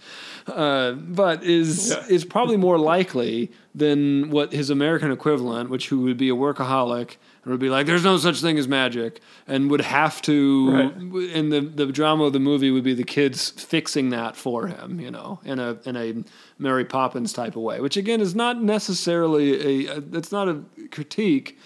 uh, 0.47 0.91
but 0.91 1.43
is 1.43 1.91
Yeah. 1.91 2.05
is 2.15 2.25
probably 2.25 2.57
more 2.57 2.77
likely 2.77 3.51
than 3.73 4.29
what 4.31 4.51
his 4.53 4.69
American 4.69 5.11
equivalent, 5.11 5.69
which 5.69 5.87
who 5.89 6.01
would 6.01 6.17
be 6.17 6.29
a 6.29 6.35
workaholic 6.35 7.15
and 7.45 7.51
would 7.51 7.59
be 7.61 7.69
like, 7.69 7.85
"There's 7.85 8.03
no 8.03 8.17
such 8.17 8.41
thing 8.41 8.57
as 8.57 8.67
magic," 8.67 9.21
and 9.47 9.69
would 9.71 9.81
have 9.81 10.21
to 10.23 10.71
Right. 10.71 10.95
and 11.33 11.53
the 11.53 11.61
the 11.61 11.85
drama 11.85 12.25
of 12.25 12.33
the 12.33 12.39
movie 12.39 12.71
would 12.71 12.83
be 12.83 12.93
the 12.93 13.03
kids 13.05 13.51
fixing 13.51 14.09
that 14.09 14.35
for 14.35 14.67
him, 14.67 14.99
you 14.99 15.11
know, 15.11 15.39
in 15.45 15.59
a 15.59 15.77
in 15.85 15.95
a 15.95 16.13
Mary 16.59 16.83
Poppins 16.85 17.31
type 17.31 17.55
of 17.55 17.61
way, 17.61 17.79
which 17.79 17.95
again 17.97 18.19
is 18.19 18.35
not 18.35 18.61
necessarily 18.61 19.85
a. 19.87 20.01
It's 20.13 20.31
not 20.31 20.49
a 20.49 20.61
critique. 20.91 21.57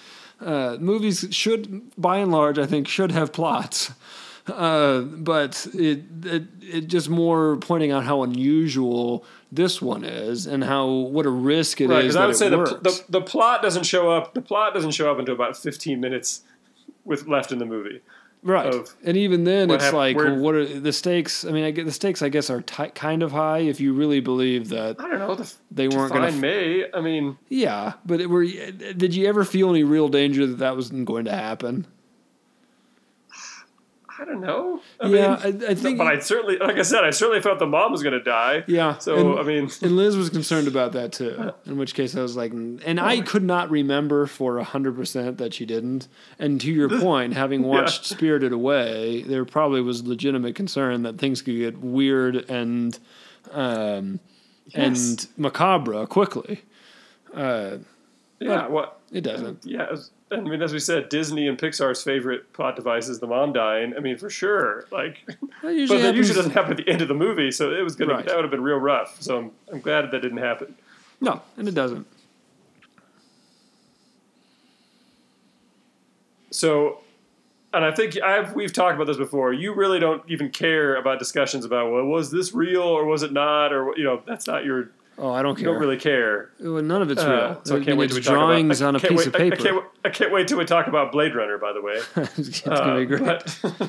Uh, 0.41 0.77
movies 0.79 1.27
should, 1.31 1.81
by 1.97 2.17
and 2.19 2.31
large, 2.31 2.57
I 2.57 2.65
think, 2.65 2.87
should 2.87 3.11
have 3.11 3.33
plots, 3.33 3.91
uh, 4.47 5.01
but 5.01 5.67
it, 5.73 6.03
it 6.23 6.43
it 6.61 6.87
just 6.87 7.09
more 7.09 7.57
pointing 7.57 7.91
out 7.91 8.03
how 8.05 8.23
unusual 8.23 9.25
this 9.51 9.81
one 9.81 10.03
is 10.03 10.45
and 10.45 10.63
how 10.63 10.87
what 10.87 11.25
a 11.25 11.29
risk 11.29 11.81
it 11.81 11.85
is 11.85 11.89
right 11.89 12.01
because 12.01 12.15
i 12.15 12.25
would 12.25 12.35
say 12.35 12.49
the, 12.49 12.57
the, 12.57 13.03
the 13.09 13.21
plot 13.21 13.61
doesn't 13.61 13.83
show 13.83 14.11
up 14.11 14.33
the 14.33 14.41
plot 14.41 14.73
doesn't 14.73 14.91
show 14.91 15.11
up 15.11 15.17
until 15.17 15.33
about 15.33 15.57
15 15.57 15.99
minutes 15.99 16.41
with 17.03 17.27
left 17.27 17.51
in 17.51 17.59
the 17.59 17.65
movie 17.65 18.01
Right, 18.41 18.73
and 19.03 19.17
even 19.17 19.43
then, 19.43 19.69
it's 19.69 19.91
like, 19.91 20.15
well, 20.15 20.37
what 20.37 20.55
are 20.55 20.65
the 20.65 20.93
stakes? 20.93 21.43
I 21.43 21.51
mean, 21.51 21.65
I 21.65 21.71
get 21.71 21.85
the 21.85 21.91
stakes. 21.91 22.21
I 22.21 22.29
guess 22.29 22.49
are 22.49 22.61
ti 22.61 22.87
kind 22.95 23.21
of 23.21 23.33
high 23.33 23.59
if 23.59 23.81
you 23.81 23.91
really 23.91 24.21
believe 24.21 24.69
that 24.69 24.95
i 24.97 25.09
don't 25.09 25.19
know 25.19 25.35
the, 25.35 25.53
they 25.71 25.89
weren't 25.89 26.13
going 26.13 26.33
to. 26.33 26.39
May. 26.39 26.85
I 26.93 27.01
mean, 27.01 27.37
Yeah, 27.49 27.93
but 28.05 28.21
it 28.21 28.29
were. 28.29 28.45
Did 28.45 29.13
you 29.13 29.27
ever 29.27 29.43
feel 29.43 29.69
any 29.71 29.83
real 29.83 30.07
danger 30.07 30.47
that 30.47 30.59
that 30.59 30.77
wasn't 30.77 31.05
going 31.05 31.25
to 31.25 31.33
happen? 31.33 31.85
I 34.21 34.25
don't 34.25 34.41
know. 34.41 34.81
I 34.99 35.07
yeah, 35.07 35.39
mean, 35.45 35.63
I, 35.63 35.67
I 35.71 35.75
think. 35.75 35.97
but 35.97 36.07
I 36.07 36.19
certainly, 36.19 36.57
like 36.57 36.75
I 36.75 36.81
said, 36.81 37.03
I 37.05 37.11
certainly 37.11 37.41
felt 37.41 37.59
the 37.59 37.65
mom 37.65 37.91
was 37.91 38.03
going 38.03 38.13
to 38.17 38.23
die. 38.23 38.63
yeah. 38.67 38.97
So 38.97 39.15
and, 39.31 39.39
I 39.39 39.43
mean, 39.43 39.69
and 39.81 39.95
Liz 39.95 40.17
was 40.17 40.29
concerned 40.29 40.67
about 40.67 40.91
that 40.91 41.13
too. 41.13 41.53
In 41.65 41.77
which 41.77 41.93
case, 41.93 42.15
I 42.15 42.21
was 42.21 42.35
like, 42.35 42.51
and 42.51 42.99
I 42.99 43.21
could 43.21 43.43
not 43.43 43.69
remember 43.71 44.25
for 44.25 44.59
hundred 44.61 44.95
percent 44.95 45.37
that 45.37 45.53
she 45.53 45.65
didn't. 45.65 46.07
And 46.37 46.59
to 46.61 46.71
your 46.71 46.89
point, 47.01 47.33
having 47.33 47.63
watched 47.63 48.05
Spirited 48.05 48.51
Away, 48.51 49.21
there 49.23 49.45
probably 49.45 49.81
was 49.81 50.03
legitimate 50.05 50.55
concern 50.55 51.03
that 51.03 51.17
things 51.17 51.41
could 51.41 51.55
get 51.57 51.77
weird 51.79 52.35
and 52.49 52.97
um, 53.51 54.19
Yes. 54.67 55.09
and 55.09 55.27
macabre 55.37 56.05
quickly. 56.05 56.61
Uh, 57.33 57.77
yeah. 58.39 58.67
What? 58.67 58.99
it 59.11 59.21
doesn't. 59.21 59.65
Yeah. 59.65 59.87
as- 59.91 60.11
I 60.31 60.39
mean, 60.41 60.61
as 60.61 60.71
we 60.73 60.79
said, 60.79 61.09
Disney 61.09 61.47
and 61.47 61.57
Pixar's 61.57 62.03
favorite 62.03 62.53
plot 62.53 62.75
device 62.75 63.07
is 63.09 63.19
the 63.19 63.27
mom 63.27 63.51
dying. 63.53 63.93
I 63.97 63.99
mean, 63.99 64.17
for 64.17 64.29
sure. 64.29 64.85
Like, 64.91 65.17
That 65.27 65.37
but 65.61 65.61
that 65.63 65.89
happens- 65.89 66.17
usually 66.17 66.35
doesn't 66.35 66.51
happen 66.51 66.71
at 66.71 66.77
the 66.77 66.87
end 66.89 67.01
of 67.01 67.07
the 67.07 67.13
movie, 67.15 67.51
so 67.51 67.71
it 67.73 67.81
was 67.81 67.95
gonna 67.95 68.13
Right. 68.13 68.25
that 68.25 68.35
would 68.35 68.43
have 68.45 68.51
been 68.51 68.61
real 68.63 68.77
rough. 68.77 69.21
So 69.21 69.37
I'm, 69.37 69.51
I'm 69.73 69.81
glad 69.81 70.09
that 70.11 70.21
didn't 70.21 70.37
happen. 70.37 70.75
No, 71.21 71.41
and 71.57 71.67
it 71.67 71.73
doesn't. 71.75 72.05
so, 76.51 76.99
and 77.73 77.85
I 77.85 77.91
think 77.91 78.19
I've 78.21 78.55
we've 78.55 78.73
talked 78.73 78.95
about 78.95 79.07
this 79.07 79.17
before. 79.17 79.53
You 79.53 79.73
really 79.73 79.99
don't 79.99 80.23
even 80.29 80.49
care 80.49 80.95
about 80.95 81.19
discussions 81.19 81.65
about 81.65 81.91
well, 81.91 82.05
was 82.05 82.31
this 82.31 82.53
real 82.53 82.81
or 82.81 83.05
was 83.05 83.21
it 83.23 83.31
not, 83.31 83.71
or 83.73 83.93
you 83.97 84.03
know, 84.03 84.21
that's 84.25 84.47
not 84.47 84.65
your. 84.65 84.89
Oh, 85.21 85.31
I 85.33 85.41
don't 85.41 85.55
care. 85.55 85.65
don't 85.65 85.79
really 85.79 85.97
care. 85.97 86.49
Well, 86.59 86.81
None 86.81 87.01
of 87.01 87.11
it's 87.11 87.21
Uh, 87.21 87.29
real. 87.29 87.61
so 87.65 87.75
I 87.75 87.83
can't 87.83 87.97
wait 87.97 88.05
it's 88.05 88.13
till 88.13 88.19
we 88.21 88.23
talk 88.23 88.33
drawings 88.47 88.79
about, 88.81 88.87
on 88.87 88.95
I 88.95 88.99
a 88.99 89.01
piece 89.09 89.17
wait, 89.17 89.27
of 89.27 89.33
paper. 89.33 89.55
I 89.55 89.57
can't, 89.59 89.83
I 90.05 90.09
can't 90.09 90.31
wait 90.31 90.47
till 90.47 90.57
we 90.57 90.65
talk 90.65 90.87
about 90.87 91.11
Blade 91.11 91.35
Runner. 91.35 91.57
By 91.57 91.73
the 91.73 91.81
way, 91.81 91.99
it's 92.37 92.61
gonna 92.61 93.05
be 93.05 93.15
Uh, 93.15 93.17
great. 93.17 93.21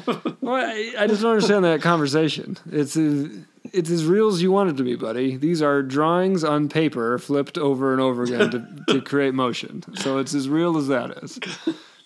but- 0.07 0.41
Well, 0.43 0.55
I, 0.57 0.95
I 0.99 1.07
just 1.07 1.23
don't 1.23 1.31
understand 1.33 1.65
that 1.65 1.81
conversation. 1.83 2.57
It's 2.73 2.97
as, 2.97 3.29
it's 3.73 3.91
as 3.91 4.05
real 4.07 4.29
as 4.29 4.43
you 4.43 4.51
want 4.51 4.71
it 4.71 4.77
to 4.79 4.83
be, 4.83 4.97
buddy. 4.97 5.37
These 5.37 5.63
are 5.63 5.83
drawings 5.83 6.43
on 6.43 6.69
paper 6.69 7.19
flipped 7.19 7.57
over 7.59 7.93
and 7.93 8.01
over 8.01 8.25
again 8.25 8.51
to, 8.51 8.85
to 8.95 9.01
create 9.01 9.33
motion. 9.35 9.85
So 9.99 10.19
it's 10.19 10.35
as 10.35 10.49
real 10.49 10.77
as 10.77 10.89
that 10.89 11.23
is. 11.23 11.39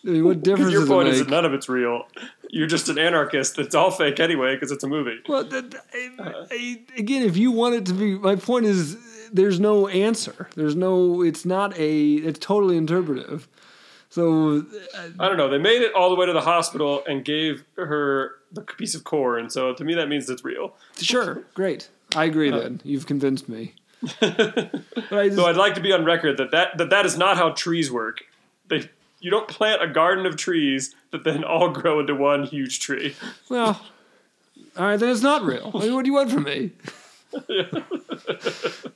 I 0.07 0.11
mean, 0.11 0.25
what 0.27 0.43
difference 0.43 0.73
your 0.73 0.87
point 0.87 1.09
is 1.09 1.21
that 1.21 1.31
none 1.31 1.47
of 1.47 1.55
it's 1.55 1.67
real. 1.69 2.07
You're 2.55 2.69
just 2.69 2.89
an 2.89 2.99
anarchist. 2.99 3.59
It's 3.59 3.75
all 3.75 3.91
fake 3.91 4.21
anyway 4.21 4.55
because 4.55 4.71
it's 4.71 4.85
a 4.85 4.87
movie. 4.89 5.19
well, 5.29 5.43
that, 5.43 5.75
uh. 5.75 6.23
I, 6.23 6.45
I, 6.53 6.81
again, 6.97 7.23
if 7.23 7.37
you 7.37 7.51
want 7.51 7.75
it 7.75 7.87
to 7.87 7.93
be, 7.93 8.17
my 8.17 8.37
point 8.37 8.67
is, 8.67 8.97
there's 9.33 9.59
no 9.59 9.89
answer. 9.89 10.49
There's 10.55 10.77
no. 10.77 11.23
It's 11.23 11.45
not 11.45 11.77
a. 11.77 12.13
It's 12.15 12.39
totally 12.39 12.77
interpretive. 12.77 13.49
So 14.09 14.59
uh, 14.97 15.09
I 15.19 15.27
don't 15.27 15.37
know. 15.37 15.49
They 15.49 15.59
made 15.59 15.83
it 15.83 15.93
all 15.95 16.11
the 16.11 16.15
way 16.15 16.27
to 16.27 16.33
the 16.33 16.43
hospital 16.43 17.03
and 17.09 17.25
gave 17.25 17.65
her 17.77 18.37
the 18.53 18.61
piece 18.61 18.95
of 18.95 19.03
core, 19.03 19.37
and 19.37 19.51
so 19.51 19.75
to 19.75 19.83
me 19.85 19.95
that 19.95 20.09
means 20.09 20.31
it's 20.31 20.45
real. 20.45 20.77
sure, 20.97 21.43
great. 21.55 21.89
I 22.15 22.27
agree. 22.27 22.53
Uh. 22.53 22.59
Then 22.61 22.81
you've 22.85 23.07
convinced 23.07 23.49
me. 23.49 23.75
But 24.21 25.13
I 25.19 25.27
just, 25.27 25.37
So 25.37 25.47
I'd 25.47 25.57
like 25.57 25.75
to 25.75 25.81
be 25.81 25.93
on 25.93 26.05
record 26.05 26.37
that 26.37 26.51
that, 26.53 26.79
that, 26.79 26.91
that 26.91 27.07
is 27.07 27.19
not 27.19 27.37
how 27.37 27.51
trees 27.51 27.91
work. 27.91 28.21
They 28.69 28.89
you 29.25 29.31
don't 29.31 29.49
plant 29.49 29.83
a 29.83 29.89
garden 29.89 30.27
of 30.27 30.37
trees 30.37 30.95
that 31.11 31.25
then 31.25 31.43
all 31.43 31.71
grow 31.71 31.99
into 31.99 32.15
one 32.15 32.45
huge 32.45 32.79
tree. 32.79 33.17
Well, 33.49 33.81
all 34.77 34.85
right, 34.87 34.97
then 34.99 35.09
it's 35.09 35.23
not 35.23 35.43
real. 35.43 35.71
I 35.75 35.79
mean, 35.79 35.95
what 35.95 36.05
do 36.05 36.11
you 36.11 36.15
want 36.15 36.31
from 36.31 36.43
me? 36.45 36.73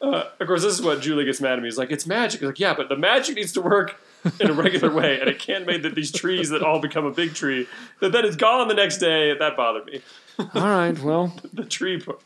Uh, 0.00 0.28
of 0.38 0.46
course, 0.46 0.62
this 0.62 0.74
is 0.74 0.82
what 0.82 1.00
Julie 1.00 1.24
gets 1.24 1.40
mad 1.40 1.54
at 1.54 1.60
me. 1.60 1.66
He's 1.66 1.78
like, 1.78 1.90
it's 1.90 2.06
magic. 2.06 2.40
He's 2.40 2.46
like, 2.46 2.60
yeah, 2.60 2.74
but 2.74 2.90
the 2.90 2.96
magic 2.96 3.36
needs 3.36 3.52
to 3.52 3.62
work 3.62 3.98
in 4.38 4.50
a 4.50 4.52
regular 4.52 4.92
way, 4.92 5.18
and 5.18 5.30
it 5.30 5.38
can't 5.38 5.64
make 5.66 5.82
that 5.82 5.94
these 5.94 6.12
trees 6.12 6.50
that 6.50 6.62
all 6.62 6.78
become 6.78 7.06
a 7.06 7.10
big 7.10 7.32
tree 7.32 7.66
that 8.00 8.12
then 8.12 8.26
it's 8.26 8.36
gone 8.36 8.68
the 8.68 8.74
next 8.74 8.98
day. 8.98 9.32
That 9.34 9.56
bothered 9.56 9.86
me. 9.86 10.02
All 10.38 10.46
right, 10.68 10.98
well, 10.98 11.34
The 11.54 11.64
tree. 11.64 11.98
part. 12.00 12.20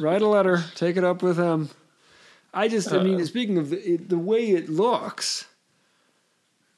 write 0.00 0.20
a 0.20 0.26
letter, 0.26 0.64
take 0.74 0.96
it 0.96 1.04
up 1.04 1.22
with 1.22 1.36
them. 1.36 1.70
I 2.52 2.66
just, 2.66 2.92
I 2.92 3.04
mean, 3.04 3.20
uh, 3.20 3.24
speaking 3.24 3.58
of 3.58 3.70
the, 3.70 3.92
it, 3.94 4.08
the 4.08 4.18
way 4.18 4.50
it 4.50 4.68
looks, 4.68 5.44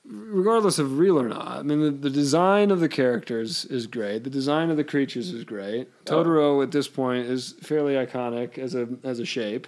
regardless 0.07 0.79
of 0.79 0.99
real 0.99 1.21
or 1.21 1.29
not, 1.29 1.59
I 1.59 1.63
mean, 1.63 1.81
the, 1.83 1.91
the 1.91 2.11
design 2.11 2.71
of 2.71 2.81
the 2.81 2.89
characters 2.89 3.65
is 3.67 3.87
great. 3.87 4.25
The 4.25 4.31
design 4.31 4.71
of 4.71 4.77
the 4.77 4.85
creatures 4.85 5.31
is 5.33 5.45
great. 5.45 5.89
Totoro 6.05 6.63
at 6.63 6.73
this 6.73 6.89
point 6.89 7.27
is 7.27 7.55
fairly 7.63 7.95
iconic 7.95 8.59
as 8.59 8.75
a 8.75 8.89
as 9.05 9.19
a 9.21 9.25
shape. 9.25 9.67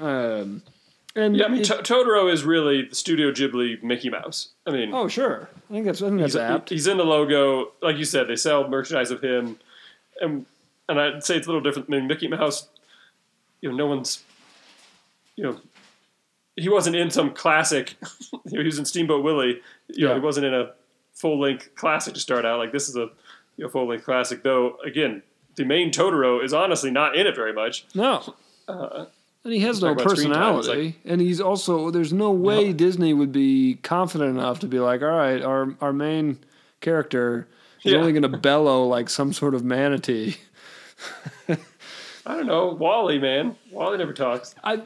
Um, 0.00 0.62
and 1.16 1.36
Yeah, 1.36 1.44
I 1.44 1.48
mean, 1.48 1.60
it- 1.60 1.64
To- 1.66 1.74
Totoro 1.94 2.32
is 2.32 2.42
really 2.44 2.82
the 2.88 2.94
Studio 2.94 3.30
Ghibli 3.30 3.82
Mickey 3.82 4.10
Mouse. 4.10 4.48
I 4.66 4.70
mean, 4.72 4.92
oh 4.92 5.06
sure, 5.08 5.48
I 5.70 5.72
think 5.72 5.86
that's 5.86 6.02
I 6.02 6.08
think 6.08 6.20
that's 6.20 6.32
he's, 6.32 6.40
apt. 6.42 6.70
he's 6.70 6.86
in 6.86 6.96
the 6.96 7.04
logo. 7.04 7.72
Like 7.82 7.96
you 7.96 8.04
said, 8.04 8.26
they 8.28 8.36
sell 8.36 8.66
merchandise 8.68 9.10
of 9.10 9.22
him, 9.22 9.58
and 10.20 10.46
and 10.88 11.00
I'd 11.00 11.22
say 11.24 11.36
it's 11.36 11.46
a 11.46 11.50
little 11.50 11.62
different. 11.62 11.88
I 11.88 11.92
mean, 11.98 12.06
Mickey 12.08 12.26
Mouse, 12.28 12.68
you 13.60 13.68
know, 13.70 13.76
no 13.76 13.86
one's, 13.86 14.24
you 15.36 15.44
know, 15.44 15.60
he 16.56 16.68
wasn't 16.68 16.96
in 16.96 17.10
some 17.10 17.32
classic. 17.34 17.94
he 18.50 18.58
was 18.58 18.78
in 18.78 18.84
Steamboat 18.84 19.24
Willie. 19.24 19.60
You 19.88 20.04
know, 20.06 20.10
Yeah. 20.10 20.14
he 20.14 20.20
wasn't 20.20 20.46
in 20.46 20.54
a 20.54 20.72
full 21.14 21.40
length 21.40 21.70
classic 21.74 22.14
to 22.14 22.20
start 22.20 22.44
out. 22.44 22.58
Like 22.58 22.72
this 22.72 22.88
is 22.88 22.96
a 22.96 23.08
you 23.56 23.64
know 23.64 23.68
full 23.68 23.86
length 23.88 24.04
classic. 24.04 24.42
Though 24.42 24.76
again, 24.84 25.22
the 25.56 25.64
main 25.64 25.90
Totoro 25.90 26.42
is 26.44 26.52
honestly 26.52 26.90
not 26.90 27.16
in 27.16 27.26
it 27.26 27.34
very 27.36 27.52
much. 27.52 27.86
No. 27.94 28.34
and 28.68 29.52
he 29.52 29.60
has 29.60 29.80
no 29.82 29.88
Uh, 29.88 29.94
talk 29.94 29.98
time, 29.98 30.06
it's 30.12 30.20
personality. 30.22 30.96
and 31.04 31.20
he's 31.20 31.40
also 31.40 31.90
there's 31.90 32.12
no 32.12 32.30
way 32.30 32.72
Disney 32.72 33.12
would 33.14 33.30
be 33.32 33.78
confident 33.82 34.30
enough 34.36 34.60
to 34.60 34.66
be 34.66 34.80
like, 34.80 35.02
all 35.02 35.08
right, 35.08 35.42
our 35.42 35.74
our 35.80 35.92
main 35.92 36.38
character 36.80 37.46
is 37.84 37.92
Yeah. 37.92 37.98
only 37.98 38.12
going 38.12 38.22
to 38.22 38.38
bellow 38.38 38.84
like 38.86 39.08
some 39.10 39.32
sort 39.32 39.54
of 39.54 39.62
manatee. 39.64 40.36
I 42.26 42.36
don't 42.36 42.46
know, 42.46 42.68
WALL-E, 42.68 43.18
man. 43.18 43.54
WALL-E 43.70 43.98
never 43.98 44.14
talks. 44.14 44.54
I, 44.64 44.82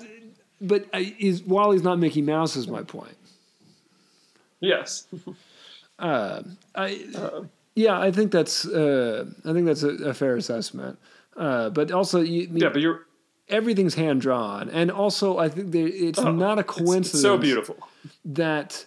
but 0.61 0.87
is 0.93 1.43
WALL-E's 1.43 1.83
not 1.83 1.99
Mickey 1.99 2.23
Mouse? 2.23 2.57
Is 2.57 2.69
my 2.69 2.83
point. 2.83 3.17
Yes. 4.61 5.07
I, 5.99 6.45
yeah, 7.75 7.99
I 8.01 8.11
think 8.13 8.33
that's 8.33 8.67
uh, 8.67 9.27
I 9.45 9.53
think 9.53 9.67
that's 9.67 9.83
a, 9.83 9.91
a 10.11 10.15
fair 10.15 10.37
assessment. 10.37 10.99
Uh, 11.37 11.71
but 11.71 11.91
also, 11.93 12.21
you, 12.21 12.49
Yeah, 12.53 12.69
but 12.71 12.81
you're 12.81 13.07
everything's 13.49 13.95
hand 13.95 14.21
drawn, 14.21 14.69
and 14.71 14.91
also 14.91 15.39
I 15.39 15.49
think 15.49 15.73
there, 15.73 15.87
it's 15.89 16.21
not 16.21 16.59
a 16.59 16.61
it's- 16.61 16.77
coincidence. 16.77 17.15
It's 17.15 17.23
so 17.23 17.39
beautiful. 17.39 17.77
that 18.25 18.85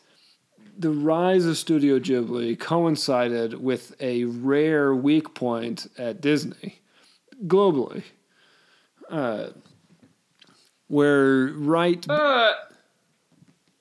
the 0.78 0.90
rise 0.90 1.46
of 1.46 1.58
Studio 1.58 2.00
Ghibli 2.00 2.58
coincided 2.60 3.62
with 3.62 3.94
a 4.00 4.24
rare 4.26 4.96
weak 4.96 5.34
point 5.34 5.88
at 5.98 6.22
Disney 6.22 6.80
globally. 7.46 8.04
Uh, 10.92 10.96
where 10.96 11.48
right 11.54 12.06
Uh, 12.10 12.52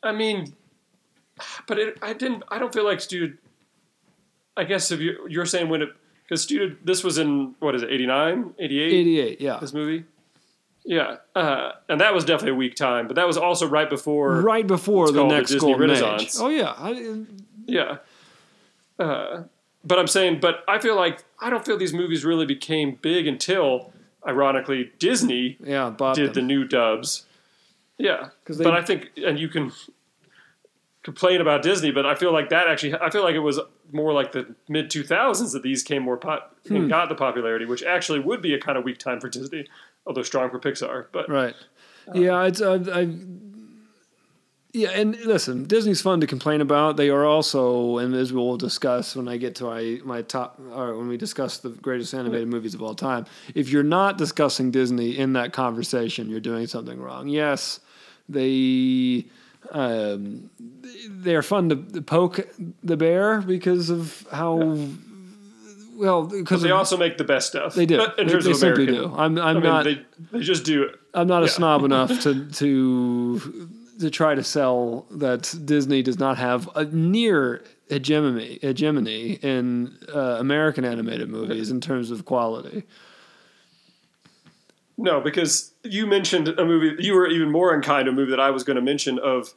I 0.02 0.12
mean, 0.12 0.54
but 1.66 1.78
it, 1.78 1.98
I 2.02 2.12
didn't. 2.12 2.44
I 2.48 2.58
don't 2.58 2.72
feel 2.72 2.84
like 2.84 3.00
Studio. 3.00 3.36
I 4.56 4.64
guess 4.64 4.90
if 4.90 5.00
you 5.00 5.26
you're 5.28 5.46
saying 5.46 5.68
when 5.68 5.82
it 5.82 5.90
because 6.22 6.42
Studio 6.42 6.76
this 6.84 7.02
was 7.02 7.18
in 7.18 7.54
what 7.58 7.74
is 7.74 7.82
it 7.82 7.90
89, 7.90 8.54
88? 8.58 8.92
88 8.92 9.40
yeah 9.40 9.58
This 9.60 9.72
movie. 9.72 10.04
Yeah, 10.84 11.16
uh, 11.36 11.72
and 11.90 12.00
that 12.00 12.14
was 12.14 12.24
definitely 12.24 12.52
a 12.52 12.54
weak 12.54 12.74
time, 12.74 13.06
but 13.06 13.16
that 13.16 13.26
was 13.26 13.36
also 13.36 13.66
right 13.68 13.88
before. 13.88 14.40
right 14.40 14.66
before 14.66 15.08
the 15.08 15.18
called 15.18 15.30
the 15.30 15.36
next 15.36 15.50
Disney 15.50 15.74
Renaissance. 15.74 16.36
age 16.36 16.42
oh 16.42 16.48
yeah 16.48 16.72
I, 16.76 17.24
Yeah. 17.66 17.98
Uh, 18.98 19.44
but 19.84 19.98
I'm 19.98 20.06
saying, 20.06 20.40
but 20.40 20.64
I 20.68 20.78
feel 20.78 20.96
like 20.96 21.24
I 21.40 21.50
don't 21.50 21.64
feel 21.64 21.76
these 21.76 21.92
movies 21.94 22.24
really 22.24 22.46
became 22.46 22.98
big 23.00 23.26
until, 23.26 23.92
ironically, 24.26 24.92
Disney 24.98 25.56
yeah 25.64 25.94
did 26.14 26.34
the 26.34 26.42
new 26.42 26.64
dubs. 26.64 27.26
Yeah, 27.98 28.30
they- 28.46 28.64
but 28.64 28.74
I 28.74 28.82
think, 28.82 29.10
and 29.16 29.38
you 29.38 29.48
can 29.48 29.72
complain 31.02 31.40
about 31.40 31.62
Disney, 31.62 31.90
but 31.90 32.04
I 32.06 32.14
feel 32.14 32.32
like 32.32 32.48
that 32.50 32.68
actually, 32.68 32.94
I 32.94 33.10
feel 33.10 33.22
like 33.22 33.34
it 33.34 33.40
was 33.40 33.58
more 33.92 34.12
like 34.12 34.32
the 34.32 34.54
mid 34.68 34.90
2000s 34.90 35.52
that 35.52 35.62
these 35.62 35.82
came 35.82 36.02
more 36.02 36.16
pop 36.16 36.54
Hmm. 36.68 36.76
and 36.76 36.88
got 36.90 37.08
the 37.08 37.14
popularity, 37.14 37.64
which 37.64 37.82
actually 37.82 38.20
would 38.20 38.42
be 38.42 38.54
a 38.54 38.60
kind 38.60 38.76
of 38.78 38.84
weak 38.84 38.98
time 38.98 39.18
for 39.20 39.28
Disney, 39.28 39.66
although 40.06 40.22
strong 40.22 40.50
for 40.50 40.58
Pixar. 40.58 41.06
But 41.12 41.28
right 41.28 41.54
yeah 42.14 42.42
it's 42.44 42.60
uh, 42.60 42.78
I, 42.92 43.02
yeah 44.72 44.90
and 44.90 45.16
listen 45.24 45.64
disney's 45.64 46.00
fun 46.00 46.20
to 46.20 46.26
complain 46.26 46.60
about 46.60 46.96
they 46.96 47.08
are 47.08 47.24
also 47.24 47.98
and 47.98 48.14
as 48.14 48.32
we'll 48.32 48.56
discuss 48.56 49.16
when 49.16 49.26
i 49.28 49.36
get 49.36 49.54
to 49.56 49.64
my, 49.64 50.00
my 50.04 50.22
top 50.22 50.60
or 50.72 50.96
when 50.96 51.08
we 51.08 51.16
discuss 51.16 51.58
the 51.58 51.70
greatest 51.70 52.14
animated 52.14 52.46
movies 52.48 52.74
of 52.74 52.82
all 52.82 52.94
time 52.94 53.26
if 53.54 53.68
you're 53.70 53.82
not 53.82 54.16
discussing 54.16 54.70
disney 54.70 55.18
in 55.18 55.32
that 55.32 55.52
conversation 55.52 56.30
you're 56.30 56.38
doing 56.40 56.66
something 56.66 57.00
wrong 57.00 57.26
yes 57.28 57.80
they 58.28 59.24
um, 59.72 60.48
they're 61.08 61.42
fun 61.42 61.68
to 61.68 62.00
poke 62.02 62.48
the 62.82 62.96
bear 62.96 63.40
because 63.42 63.90
of 63.90 64.26
how 64.32 64.56
well 65.94 66.22
because 66.26 66.62
they 66.62 66.70
of- 66.70 66.78
also 66.78 66.96
make 66.96 67.18
the 67.18 67.24
best 67.24 67.48
stuff. 67.48 67.74
they 67.74 67.84
do 67.86 67.98
But 67.98 68.18
in 68.18 68.26
they, 68.26 68.32
terms 68.32 68.44
they 68.46 68.52
of 68.52 68.62
American, 68.62 68.86
do 68.86 69.04
i'm, 69.16 69.38
I'm 69.38 69.38
I 69.38 69.52
mean, 69.54 69.62
not 69.64 69.84
they, 69.84 70.02
they 70.32 70.40
just 70.40 70.64
do. 70.64 70.90
I'm 71.12 71.26
not 71.28 71.42
a 71.42 71.46
Yeah. 71.46 71.52
snob 71.52 71.84
enough 71.84 72.22
to 72.22 72.48
to 72.60 73.68
to 74.00 74.10
try 74.10 74.34
to 74.34 74.42
sell 74.42 75.06
that 75.10 75.54
Disney 75.64 76.02
does 76.02 76.18
not 76.18 76.36
have 76.38 76.68
a 76.74 76.84
near 76.86 77.62
hegemony 77.88 78.58
hegemony 78.62 79.32
in 79.42 79.96
uh, 80.14 80.36
American 80.38 80.84
animated 80.84 81.28
movies 81.28 81.70
in 81.70 81.80
terms 81.80 82.10
of 82.10 82.24
quality. 82.24 82.84
No, 84.96 85.20
because 85.20 85.72
you 85.82 86.06
mentioned 86.06 86.48
a 86.48 86.64
movie. 86.64 87.02
You 87.02 87.14
were 87.14 87.26
even 87.28 87.50
more 87.50 87.74
unkind 87.74 88.04
to 88.06 88.10
a 88.10 88.14
movie 88.14 88.30
that 88.32 88.40
I 88.40 88.50
was 88.50 88.64
going 88.64 88.76
to 88.76 88.82
mention. 88.82 89.18
Of 89.18 89.54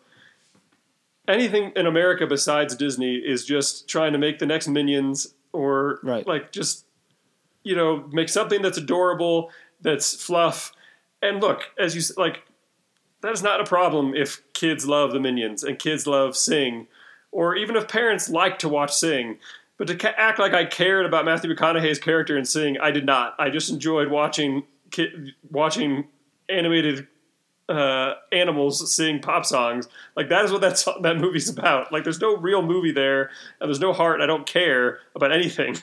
anything 1.28 1.72
in 1.76 1.86
America 1.86 2.26
besides 2.28 2.76
Disney 2.76 3.16
is 3.16 3.46
just 3.46 3.88
trying 3.90 4.14
to 4.14 4.18
make 4.18 4.40
the 4.40 4.46
next 4.46 4.68
Minions, 4.68 5.34
or 5.52 6.00
Right. 6.04 6.26
like 6.26 6.52
just 6.54 6.86
you 7.64 7.76
know 7.76 8.08
make 8.14 8.30
something 8.30 8.62
that's 8.62 8.78
adorable, 8.78 9.52
that's 9.82 10.16
fluff. 10.24 10.72
And 11.22 11.42
look, 11.42 11.70
as 11.78 11.94
you 11.96 12.00
s- 12.00 12.16
like, 12.18 12.44
that 13.24 13.34
is 13.34 13.42
not 13.42 13.60
a 13.60 13.64
problem 13.66 14.14
if 14.16 14.42
kids 14.54 14.86
love 14.88 15.12
the 15.12 15.20
Minions 15.20 15.64
and 15.64 15.80
kids 15.80 16.06
love 16.06 16.38
Sing, 16.38 16.88
or 17.32 17.56
even 17.56 17.76
if 17.76 17.88
parents 17.88 18.30
like 18.30 18.60
to 18.60 18.70
watch 18.70 18.94
Sing. 18.94 19.38
But 19.78 19.88
to 19.88 19.96
ca- 19.96 20.14
act 20.16 20.38
like 20.38 20.54
I 20.54 20.66
cared 20.66 21.06
about 21.06 21.26
Matthew 21.26 21.54
McConaughey's 21.54 21.98
character 22.00 22.38
in 22.38 22.46
Sing, 22.46 22.78
I 22.80 22.92
did 22.92 23.06
not. 23.06 23.34
I 23.40 23.50
just 23.50 23.70
enjoyed 23.72 24.10
watching 24.10 24.64
ki- 24.92 25.34
watching 25.50 26.08
animated 26.48 27.08
uh, 27.70 28.14
animals 28.32 28.94
sing 28.94 29.20
pop 29.20 29.46
songs. 29.46 29.88
Like 30.16 30.30
that 30.30 30.46
is 30.46 30.52
what 30.52 30.62
that 30.62 30.78
song, 30.78 31.02
that 31.02 31.18
movie's 31.18 31.50
about. 31.50 31.92
Like 31.92 32.04
there's 32.04 32.20
no 32.22 32.38
real 32.38 32.62
movie 32.62 32.92
there, 32.92 33.32
and 33.60 33.68
there's 33.70 33.80
no 33.80 33.94
heart. 33.94 34.22
I 34.22 34.26
don't 34.28 34.46
care 34.46 35.00
about 35.16 35.32
anything. 35.32 35.78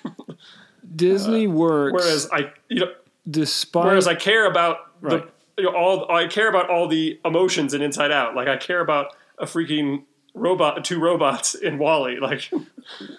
Disney 0.96 1.46
works. 1.46 1.92
whereas 1.92 2.28
I, 2.32 2.52
you 2.68 2.80
know, 2.80 2.92
despite 3.28 3.84
whereas 3.86 4.06
I 4.06 4.14
care 4.14 4.46
about 4.46 4.78
Right. 5.02 5.24
the 5.26 5.30
you 5.60 5.70
know, 5.70 5.76
all. 5.76 6.10
I 6.10 6.26
care 6.26 6.48
about 6.48 6.68
all 6.70 6.88
the 6.88 7.20
emotions 7.24 7.74
in 7.74 7.82
Inside 7.82 8.10
Out. 8.10 8.34
Like 8.34 8.48
I 8.48 8.56
care 8.56 8.80
about 8.80 9.14
a 9.38 9.44
freaking 9.46 10.04
robot, 10.34 10.84
two 10.84 11.00
robots 11.00 11.54
in 11.54 11.78
WALL-E. 11.78 12.18
Like, 12.20 12.50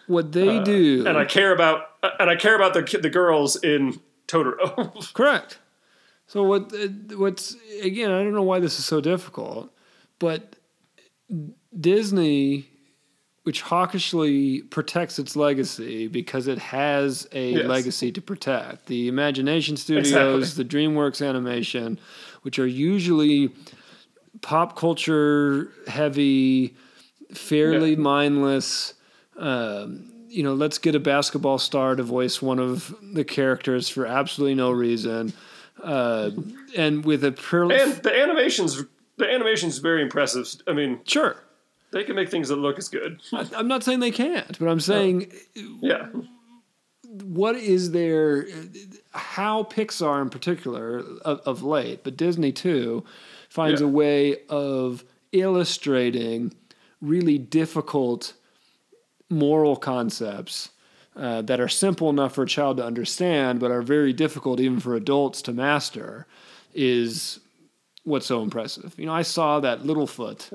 what 0.07 0.31
they 0.31 0.59
do, 0.59 1.03
uh, 1.05 1.09
and 1.09 1.17
I 1.17 1.25
care 1.25 1.53
about 1.53 1.85
and 2.19 2.29
I 2.29 2.35
care 2.35 2.55
about 2.55 2.73
the 2.73 2.99
the 3.01 3.09
girls 3.09 3.55
in 3.57 3.99
Totoro. 4.27 5.13
Correct. 5.13 5.59
So 6.27 6.43
what? 6.43 6.73
uh, 6.73 6.87
What's 7.17 7.55
again? 7.81 8.11
I 8.11 8.23
don't 8.23 8.33
know 8.33 8.41
why 8.43 8.59
this 8.59 8.79
is 8.79 8.85
so 8.85 9.01
difficult, 9.01 9.71
but 10.19 10.55
Disney, 11.77 12.67
which 13.43 13.61
hawkishly 13.61 14.61
protects 14.63 15.19
its 15.19 15.35
legacy 15.35 16.07
because 16.07 16.47
it 16.47 16.57
has 16.59 17.27
a 17.31 17.51
Yes. 17.53 17.67
legacy 17.67 18.11
to 18.11 18.21
protect. 18.21 18.85
The 18.87 19.07
Illumination 19.07 19.77
Studios, 19.77 20.55
the 20.55 20.65
DreamWorks 20.65 21.25
Animation, 21.27 21.99
which 22.41 22.59
are 22.59 22.67
usually 22.67 23.51
pop 24.41 24.75
culture 24.77 25.71
heavy, 25.87 26.75
fairly 27.33 27.91
Yeah. 27.91 27.97
mindless. 27.97 28.93
Um, 29.37 30.07
you 30.29 30.43
know, 30.43 30.53
let's 30.53 30.77
get 30.77 30.95
a 30.95 30.99
basketball 30.99 31.57
star 31.57 31.95
to 31.95 32.03
voice 32.03 32.41
one 32.41 32.59
of 32.59 32.95
the 33.13 33.23
characters 33.25 33.89
for 33.89 34.05
absolutely 34.05 34.55
no 34.55 34.71
reason, 34.71 35.33
uh, 35.83 36.31
and 36.77 37.03
with 37.03 37.23
a 37.25 37.31
purely 37.33 37.75
and 37.75 37.93
the 38.03 38.17
animations, 38.17 38.81
the 39.17 39.29
animation's 39.29 39.79
very 39.79 40.01
impressive. 40.01 40.47
I 40.67 40.73
mean, 40.73 40.99
sure. 41.05 41.35
they 41.91 42.05
can 42.05 42.15
make 42.15 42.29
things 42.29 42.47
that 42.47 42.55
look 42.55 42.77
as 42.77 42.87
good. 42.87 43.19
I, 43.33 43.45
I'm 43.57 43.67
not 43.67 43.83
saying 43.83 43.99
they 43.99 44.11
can't, 44.11 44.57
but 44.57 44.67
I'm 44.69 44.79
saying 44.79 45.33
Yeah, 45.81 46.07
what 47.23 47.55
is 47.55 47.91
there 47.91 48.45
how 49.11 49.63
pixar 49.63 50.21
in 50.21 50.29
particular 50.29 50.99
of, 51.25 51.39
of 51.41 51.61
late 51.63 52.03
but 52.05 52.15
disney 52.15 52.51
too 52.53 53.03
finds 53.49 53.81
Yeah. 53.81 53.87
a 53.87 53.89
way 53.89 54.37
of 54.47 55.03
illustrating 55.33 56.53
really 57.01 57.37
difficult 57.37 58.33
moral 59.29 59.75
concepts 59.75 60.69
uh, 61.17 61.41
that 61.41 61.59
are 61.59 61.67
simple 61.67 62.09
enough 62.09 62.33
for 62.35 62.43
a 62.43 62.47
child 62.47 62.77
to 62.77 62.85
understand 62.85 63.59
but 63.59 63.71
are 63.71 63.81
very 63.81 64.13
difficult 64.13 64.59
even 64.61 64.79
for 64.79 64.95
adults 64.95 65.41
to 65.41 65.51
master 65.51 66.25
is 66.73 67.39
what's 68.03 68.25
so 68.25 68.41
impressive 68.41 68.93
you 68.97 69.05
know 69.05 69.13
i 69.13 69.21
saw 69.21 69.59
that 69.59 69.81
littlefoot 69.81 70.49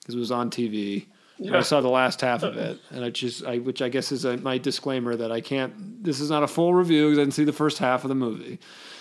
because 0.00 0.14
it 0.14 0.18
was 0.18 0.32
on 0.32 0.50
tv 0.50 1.06
and 1.46 1.56
I 1.56 1.62
saw 1.62 1.80
the 1.80 1.88
last 1.88 2.20
half 2.20 2.42
of 2.42 2.56
it, 2.56 2.78
and 2.90 3.04
I 3.04 3.10
just, 3.10 3.44
I, 3.44 3.58
which 3.58 3.82
I 3.82 3.88
guess 3.88 4.12
is 4.12 4.24
a, 4.24 4.36
my 4.36 4.58
disclaimer 4.58 5.16
that 5.16 5.30
I 5.32 5.40
can't. 5.40 6.02
This 6.04 6.20
is 6.20 6.30
not 6.30 6.42
a 6.42 6.46
full 6.48 6.74
review 6.74 7.06
because 7.06 7.18
I 7.18 7.22
didn't 7.22 7.34
see 7.34 7.44
the 7.44 7.52
first 7.52 7.78
half 7.78 8.04
of 8.04 8.08
the 8.08 8.14
movie. 8.14 8.58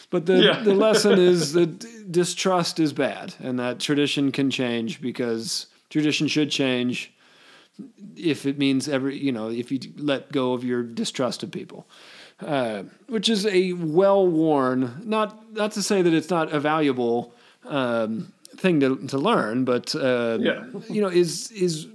But 0.09 0.25
the 0.25 0.37
Yeah. 0.43 0.63
the 0.63 0.73
lesson 0.73 1.17
is 1.33 1.53
that 1.53 2.11
distrust 2.11 2.79
is 2.79 2.93
bad, 2.93 3.33
and 3.39 3.59
that 3.59 3.79
tradition 3.79 4.31
can 4.31 4.49
change 4.49 5.01
because 5.01 5.67
tradition 5.89 6.27
should 6.27 6.51
change 6.51 7.11
if 8.15 8.45
it 8.45 8.57
means 8.57 8.87
every, 8.89 9.17
you 9.17 9.31
know, 9.31 9.49
if 9.49 9.71
you 9.71 9.79
let 9.97 10.31
go 10.31 10.53
of 10.53 10.63
your 10.63 10.83
distrust 10.83 11.43
of 11.43 11.51
people. 11.51 11.87
Uh, 12.45 12.83
which 13.07 13.29
is 13.29 13.45
a 13.45 13.73
well 13.73 14.25
worn, 14.27 15.01
not 15.05 15.53
not 15.53 15.71
to 15.73 15.81
say 15.83 16.01
that 16.01 16.11
it's 16.13 16.29
not 16.31 16.51
a 16.51 16.59
valuable 16.59 17.33
um, 17.65 18.33
thing 18.57 18.79
to 18.79 18.97
to 19.07 19.17
learn, 19.17 19.63
but 19.63 19.93
uh, 19.95 20.37
Yeah. 20.41 20.65
you 20.89 21.01
know, 21.01 21.07
is 21.07 21.51
is 21.51 21.87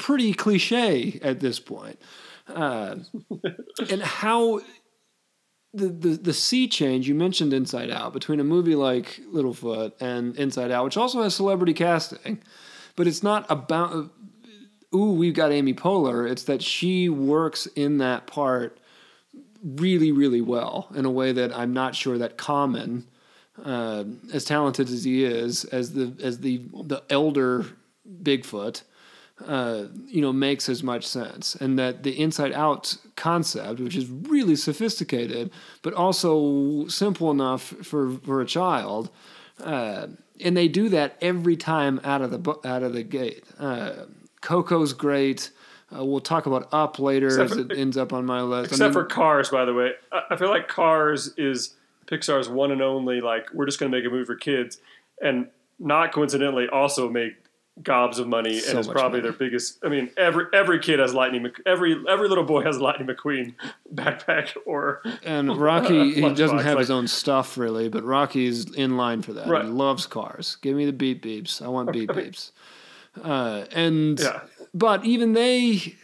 pretty 0.00 0.32
cliche 0.32 1.20
at 1.22 1.40
this 1.40 1.60
point. 1.60 2.00
Uh, 2.48 2.96
and 3.90 4.02
how 4.02 4.60
the, 5.72 5.88
the 5.88 6.08
the 6.16 6.32
sea 6.32 6.66
change 6.66 7.06
you 7.06 7.14
mentioned 7.14 7.52
Inside 7.52 7.90
Out 7.90 8.12
between 8.12 8.40
a 8.40 8.44
movie 8.44 8.74
like 8.74 9.20
Littlefoot 9.32 9.92
and 10.00 10.36
Inside 10.36 10.70
Out, 10.70 10.84
which 10.84 10.96
also 10.96 11.22
has 11.22 11.34
celebrity 11.34 11.74
casting, 11.74 12.42
but 12.96 13.06
it's 13.06 13.22
not 13.22 13.46
about 13.48 14.10
ooh 14.92 15.12
we've 15.12 15.34
got 15.34 15.52
Amy 15.52 15.74
Poehler. 15.74 16.28
It's 16.28 16.44
that 16.44 16.62
she 16.62 17.08
works 17.08 17.66
in 17.76 17.98
that 17.98 18.26
part 18.26 18.78
really 19.62 20.10
really 20.10 20.40
well 20.40 20.88
in 20.94 21.04
a 21.04 21.10
way 21.10 21.30
that 21.32 21.56
I'm 21.56 21.72
not 21.72 21.94
sure 21.94 22.18
that 22.18 22.38
Common, 22.38 23.06
uh, 23.62 24.04
as 24.32 24.44
talented 24.44 24.88
as 24.88 25.04
he 25.04 25.24
is, 25.24 25.66
as 25.66 25.92
the 25.92 26.16
as 26.22 26.38
the 26.38 26.62
the 26.84 27.02
elder 27.10 27.66
Bigfoot, 28.22 28.82
uh, 29.46 29.86
you 30.06 30.20
know, 30.20 30.32
makes 30.32 30.68
as 30.68 30.82
much 30.82 31.06
sense, 31.06 31.54
and 31.54 31.78
that 31.78 32.02
the 32.02 32.20
inside 32.20 32.52
out 32.52 32.96
concept, 33.16 33.80
which 33.80 33.96
is 33.96 34.08
really 34.08 34.56
sophisticated, 34.56 35.50
but 35.82 35.94
also 35.94 36.86
simple 36.88 37.30
enough 37.30 37.62
for 37.82 38.10
for 38.10 38.40
a 38.40 38.46
child, 38.46 39.10
uh, 39.62 40.08
and 40.42 40.56
they 40.56 40.68
do 40.68 40.88
that 40.88 41.16
every 41.20 41.56
time 41.56 42.00
out 42.04 42.22
of 42.22 42.30
the 42.30 42.58
out 42.64 42.82
of 42.82 42.92
the 42.92 43.02
gate. 43.02 43.44
Uh, 43.58 44.04
Coco's 44.40 44.92
great. 44.92 45.50
Uh, 45.94 46.04
we'll 46.04 46.20
talk 46.20 46.46
about 46.46 46.68
Up 46.72 46.98
later 46.98 47.40
as 47.40 47.52
it 47.52 47.72
ends 47.76 47.96
up 47.96 48.12
on 48.12 48.24
my 48.24 48.42
list. 48.42 48.72
I 48.72 48.74
except 48.74 48.80
mean, 48.80 48.92
for 48.92 49.04
Cars, 49.04 49.48
by 49.48 49.64
the 49.64 49.74
way. 49.74 49.92
I, 50.12 50.22
I 50.30 50.36
feel 50.36 50.48
like 50.48 50.68
Cars 50.68 51.34
is 51.36 51.74
Pixar's 52.06 52.48
one 52.48 52.70
and 52.70 52.80
only. 52.80 53.20
Like 53.20 53.52
we're 53.52 53.66
just 53.66 53.80
going 53.80 53.90
to 53.90 53.98
make 53.98 54.06
a 54.06 54.10
movie 54.10 54.24
for 54.24 54.36
kids, 54.36 54.78
and 55.20 55.48
not 55.78 56.12
coincidentally 56.12 56.68
also 56.68 57.08
make 57.08 57.32
gobs 57.82 58.18
of 58.18 58.28
money, 58.28 58.58
So 58.60 58.70
and 58.70 58.78
is 58.80 58.88
probably 58.88 59.20
money. 59.20 59.30
their 59.30 59.38
biggest. 59.38 59.78
I 59.84 59.88
mean, 59.88 60.10
every 60.16 60.46
every 60.52 60.78
kid 60.80 60.98
has 60.98 61.14
Lightning. 61.14 61.42
Mc- 61.44 61.62
Every 61.64 61.96
every 62.08 62.28
little 62.28 62.44
boy 62.44 62.62
has 62.62 62.76
a 62.76 62.82
Lightning 62.82 63.08
McQueen 63.08 63.54
backpack 63.94 64.56
or 64.66 65.02
And 65.24 65.56
Rocky, 65.60 66.14
he 66.14 66.20
doesn't 66.34 66.58
have 66.58 66.74
like- 66.74 66.78
his 66.80 66.90
own 66.90 67.08
stuff 67.08 67.56
really, 67.56 67.88
but 67.88 68.04
Rocky's 68.04 68.72
in 68.74 68.96
line 68.96 69.22
for 69.22 69.32
that. 69.34 69.46
Right. 69.48 69.64
He 69.64 69.70
loves 69.70 70.06
cars. 70.06 70.56
Give 70.62 70.76
me 70.76 70.84
the 70.86 70.92
beep 70.92 71.22
beeps. 71.24 71.62
I 71.62 71.68
want 71.68 71.92
beep 71.92 72.10
beeps. 72.10 72.50
Uh, 73.22 73.64
and 73.72 74.20
Yeah. 74.20 74.40
but 74.74 75.04
even 75.04 75.32
they, 75.32 75.96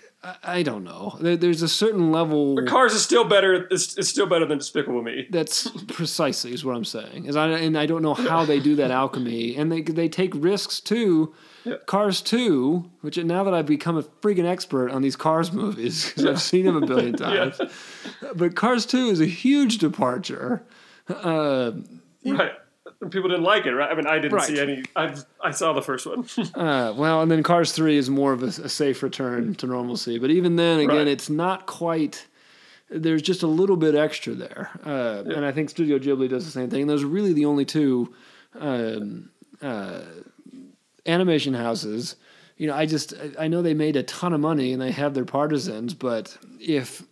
I, 0.43 0.65
don't 0.65 0.83
know. 0.83 1.17
There, 1.21 1.37
there's 1.37 1.63
a 1.63 1.69
certain 1.69 2.11
level 2.11 2.57
The 2.57 2.63
Cars 2.65 2.95
is 2.95 3.03
still 3.05 3.23
better. 3.25 3.69
It's, 3.71 3.97
it's 3.97 4.09
still 4.09 4.27
better 4.27 4.45
than 4.45 4.59
Despicable 4.59 5.03
Me. 5.03 5.29
that's 5.31 5.69
precisely 5.87 6.53
is 6.53 6.65
what 6.65 6.75
I'm 6.75 6.85
saying. 6.85 7.27
Is 7.27 7.37
I 7.37 7.47
and 7.49 7.79
I 7.79 7.87
don't 7.87 8.03
know 8.03 8.15
how 8.15 8.45
they 8.45 8.59
do 8.59 8.75
that 8.77 8.91
alchemy, 8.91 9.55
and 9.57 9.71
they 9.71 9.83
they 9.83 10.09
take 10.09 10.33
risks 10.35 10.81
too. 10.81 11.33
Yeah. 11.67 11.77
Cars 11.87 12.21
2, 12.23 12.91
which 13.01 13.19
now 13.19 13.43
that 13.45 13.53
I've 13.53 13.67
become 13.67 13.97
a 13.97 14.03
freaking 14.03 14.47
expert 14.47 14.91
on 14.91 15.03
these 15.03 15.17
Cars 15.17 15.53
movies 15.53 16.07
because 16.07 16.25
I've 16.25 16.41
seen 16.41 16.65
them 16.65 16.81
a 16.83 16.87
billion 16.87 17.15
times, 17.27 17.61
but 18.35 18.55
Cars 18.55 18.87
2 18.87 19.07
is 19.09 19.21
a 19.21 19.27
huge 19.27 19.79
departure. 19.79 20.63
Uh, 21.09 21.73
Right. 22.25 22.53
People 23.11 23.29
didn't 23.29 23.45
like 23.45 23.67
it, 23.67 23.73
right? 23.73 23.91
I 23.91 23.95
mean, 23.95 24.07
I 24.07 24.17
didn't 24.19 24.33
Right. 24.33 24.47
see 24.47 24.59
any. 24.59 24.83
I 24.97 25.15
I 25.43 25.51
saw 25.51 25.73
the 25.73 25.83
first 25.83 26.07
one. 26.07 26.25
Uh, 26.55 26.93
well, 26.97 27.21
and 27.23 27.31
then 27.31 27.43
Cars 27.43 27.73
3 27.73 27.97
is 27.97 28.09
more 28.09 28.33
of 28.33 28.43
a, 28.43 28.47
a 28.47 28.69
safe 28.69 29.03
return 29.03 29.55
to 29.57 29.67
normalcy. 29.67 30.19
But 30.19 30.31
even 30.31 30.57
then, 30.57 30.79
again, 30.81 30.97
Right. 30.97 31.09
it's 31.09 31.29
not 31.29 31.67
quite. 31.67 32.27
There's 32.91 33.23
just 33.23 33.43
a 33.43 33.47
little 33.49 33.77
bit 33.77 33.95
extra 33.95 34.35
there. 34.35 34.71
Uh, 34.85 35.25
And 35.35 35.45
I 35.45 35.53
think 35.53 35.71
Studio 35.71 35.99
Ghibli 35.99 36.29
does 36.29 36.45
the 36.47 36.51
same 36.53 36.71
thing. 36.71 36.87
Those 36.87 37.03
are 37.05 37.09
really 37.09 37.33
the 37.33 37.45
only 37.45 37.65
two 37.65 38.15
um, 38.59 39.31
uh, 39.61 40.01
animation 41.07 41.55
houses. 41.55 42.17
You 42.57 42.67
know, 42.69 42.75
I 42.75 42.87
just 42.87 43.13
I- 43.39 43.49
know 43.49 43.63
they 43.63 43.75
made 43.75 43.97
a 43.97 44.03
ton 44.03 44.33
of 44.33 44.41
money 44.41 44.73
and 44.73 44.81
they 44.81 44.91
have 44.93 45.15
their 45.15 45.25
partisans, 45.25 45.95
but 45.95 46.37
if 46.61 47.03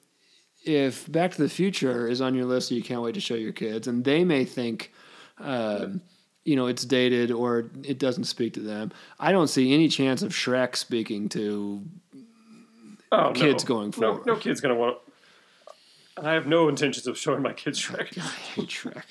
if 0.65 1.11
Back 1.13 1.33
to 1.33 1.43
the 1.43 1.49
Future 1.49 2.09
is 2.09 2.23
on 2.23 2.35
your 2.35 2.47
list, 2.47 2.71
you 2.71 2.83
can't 2.83 3.03
wait 3.03 3.15
to 3.15 3.21
show 3.21 3.35
your 3.35 3.53
kids, 3.53 3.87
and 3.87 4.03
they 4.03 4.25
may 4.25 4.47
think, 4.47 4.93
um, 5.39 6.01
you 6.45 6.57
know, 6.57 6.67
it's 6.69 6.87
dated 6.87 7.31
or 7.31 7.71
it 7.83 7.99
doesn't 7.99 8.25
speak 8.25 8.55
to 8.55 8.61
them. 8.61 8.91
I 9.21 9.31
don't 9.33 9.49
see 9.49 9.75
any 9.75 9.89
chance 9.89 10.23
of 10.23 10.33
Shrek 10.33 10.75
speaking 10.77 11.29
to. 11.31 11.83
Oh, 13.13 13.33
Kids 13.33 13.63
no. 13.65 13.69
going 13.69 13.87
No, 13.89 13.93
forward. 14.15 14.27
no 14.27 14.37
kid's 14.37 14.61
gonna 14.63 14.75
want. 14.75 14.97
I 16.17 16.33
have 16.33 16.47
no 16.47 16.69
intentions 16.69 17.07
of 17.07 17.19
showing 17.19 17.43
my 17.43 17.53
kids 17.53 17.79
Shrek. 17.81 18.17
I 18.17 18.21
hate 18.23 18.69
Shrek. 18.71 19.03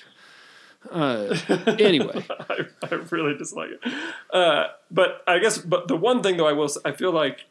Uh, 0.90 1.36
anyway, 1.78 2.24
I, 2.50 2.66
I 2.82 2.94
really 3.10 3.36
dislike 3.36 3.70
it. 3.70 3.92
Uh, 4.32 4.64
but 4.90 5.22
I 5.26 5.38
guess, 5.38 5.58
but 5.58 5.88
the 5.88 5.96
one 5.96 6.22
thing 6.22 6.36
though, 6.36 6.46
I 6.48 6.52
will, 6.52 6.68
I 6.84 6.92
feel 6.92 7.12
like 7.12 7.46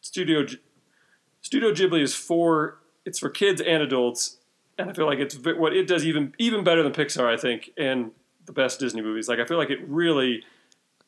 Studio 0.00 0.44
G- 0.44 0.58
Studio 1.42 1.72
Ghibli 1.72 2.02
is 2.02 2.14
for 2.14 2.78
it's 3.04 3.18
for 3.18 3.28
kids 3.30 3.60
and 3.60 3.82
adults, 3.82 4.38
and 4.78 4.90
I 4.90 4.92
feel 4.92 5.06
like 5.06 5.18
it's 5.18 5.36
what 5.36 5.72
it 5.74 5.86
does 5.86 6.04
even 6.04 6.34
even 6.38 6.64
better 6.64 6.82
than 6.82 6.92
Pixar, 6.92 7.26
I 7.32 7.36
think, 7.36 7.70
and 7.76 8.10
the 8.46 8.52
best 8.52 8.80
Disney 8.80 9.02
movies. 9.02 9.28
Like 9.28 9.38
I 9.38 9.44
feel 9.44 9.58
like 9.58 9.70
it 9.70 9.80
really 9.88 10.42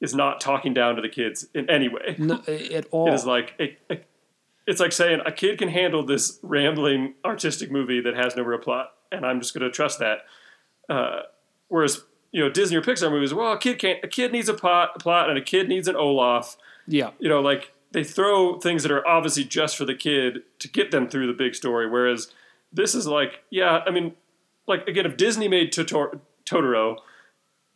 is 0.00 0.14
not 0.14 0.40
talking 0.40 0.72
down 0.72 0.94
to 0.94 1.02
the 1.02 1.08
kids 1.08 1.46
in 1.54 1.68
any 1.68 1.88
way. 1.88 2.14
no, 2.18 2.40
at 2.46 2.86
all. 2.92 3.08
It 3.08 3.14
is 3.14 3.26
like 3.26 3.54
a, 3.58 3.76
a- 3.92 4.00
it's 4.66 4.80
like 4.80 4.92
saying 4.92 5.20
a 5.26 5.32
kid 5.32 5.58
can 5.58 5.68
handle 5.68 6.04
this 6.04 6.38
rambling 6.42 7.14
artistic 7.24 7.70
movie 7.70 8.00
that 8.02 8.14
has 8.14 8.36
no 8.36 8.42
real 8.42 8.58
plot, 8.60 8.92
and 9.10 9.24
I'm 9.26 9.40
just 9.40 9.54
going 9.54 9.64
to 9.64 9.70
trust 9.70 9.98
that. 9.98 10.18
Uh, 10.88 11.22
whereas 11.68 12.04
you 12.32 12.42
know 12.42 12.50
Disney 12.50 12.76
or 12.76 12.82
Pixar 12.82 13.10
movies. 13.10 13.32
Well, 13.32 13.52
a 13.52 13.58
kid 13.58 13.78
can't. 13.78 14.02
A 14.04 14.08
kid 14.08 14.32
needs 14.32 14.48
a 14.48 14.54
plot, 14.54 14.98
plot, 15.00 15.28
and 15.30 15.38
a 15.38 15.42
kid 15.42 15.68
needs 15.68 15.88
an 15.88 15.96
Olaf. 15.96 16.56
Yeah. 16.86 17.10
You 17.18 17.28
know, 17.28 17.40
like 17.40 17.72
they 17.92 18.04
throw 18.04 18.58
things 18.58 18.82
that 18.82 18.92
are 18.92 19.06
obviously 19.06 19.44
just 19.44 19.76
for 19.76 19.84
the 19.84 19.94
kid 19.94 20.42
to 20.58 20.68
get 20.68 20.90
them 20.90 21.08
through 21.08 21.26
the 21.26 21.32
big 21.32 21.54
story. 21.54 21.88
Whereas 21.88 22.30
this 22.72 22.94
is 22.94 23.06
like, 23.06 23.44
yeah, 23.50 23.80
I 23.86 23.90
mean, 23.90 24.12
like 24.66 24.86
again, 24.86 25.06
if 25.06 25.16
Disney 25.16 25.48
made 25.48 25.72
Totor- 25.72 26.20
Totoro, 26.44 26.98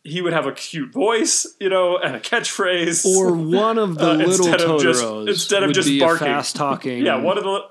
he 0.03 0.21
would 0.21 0.33
have 0.33 0.45
a 0.45 0.51
cute 0.51 0.91
voice, 0.93 1.47
you 1.59 1.69
know, 1.69 1.97
and 1.97 2.15
a 2.15 2.19
catchphrase, 2.19 3.05
Or 3.05 3.31
one 3.33 3.77
of 3.79 3.97
the 3.97 4.09
Uh, 4.11 4.15
little 4.15 4.47
instead 4.47 4.61
of 4.61 4.81
just- 4.81 5.03
Totoros 5.03 5.27
instead 5.29 5.63
of 5.63 5.73
just 5.73 5.99
barking. 5.99 6.27
fast 6.27 6.55
talking 6.55 6.99
yeah, 7.05 7.15
one 7.15 7.37
of 7.37 7.43
the 7.43 7.61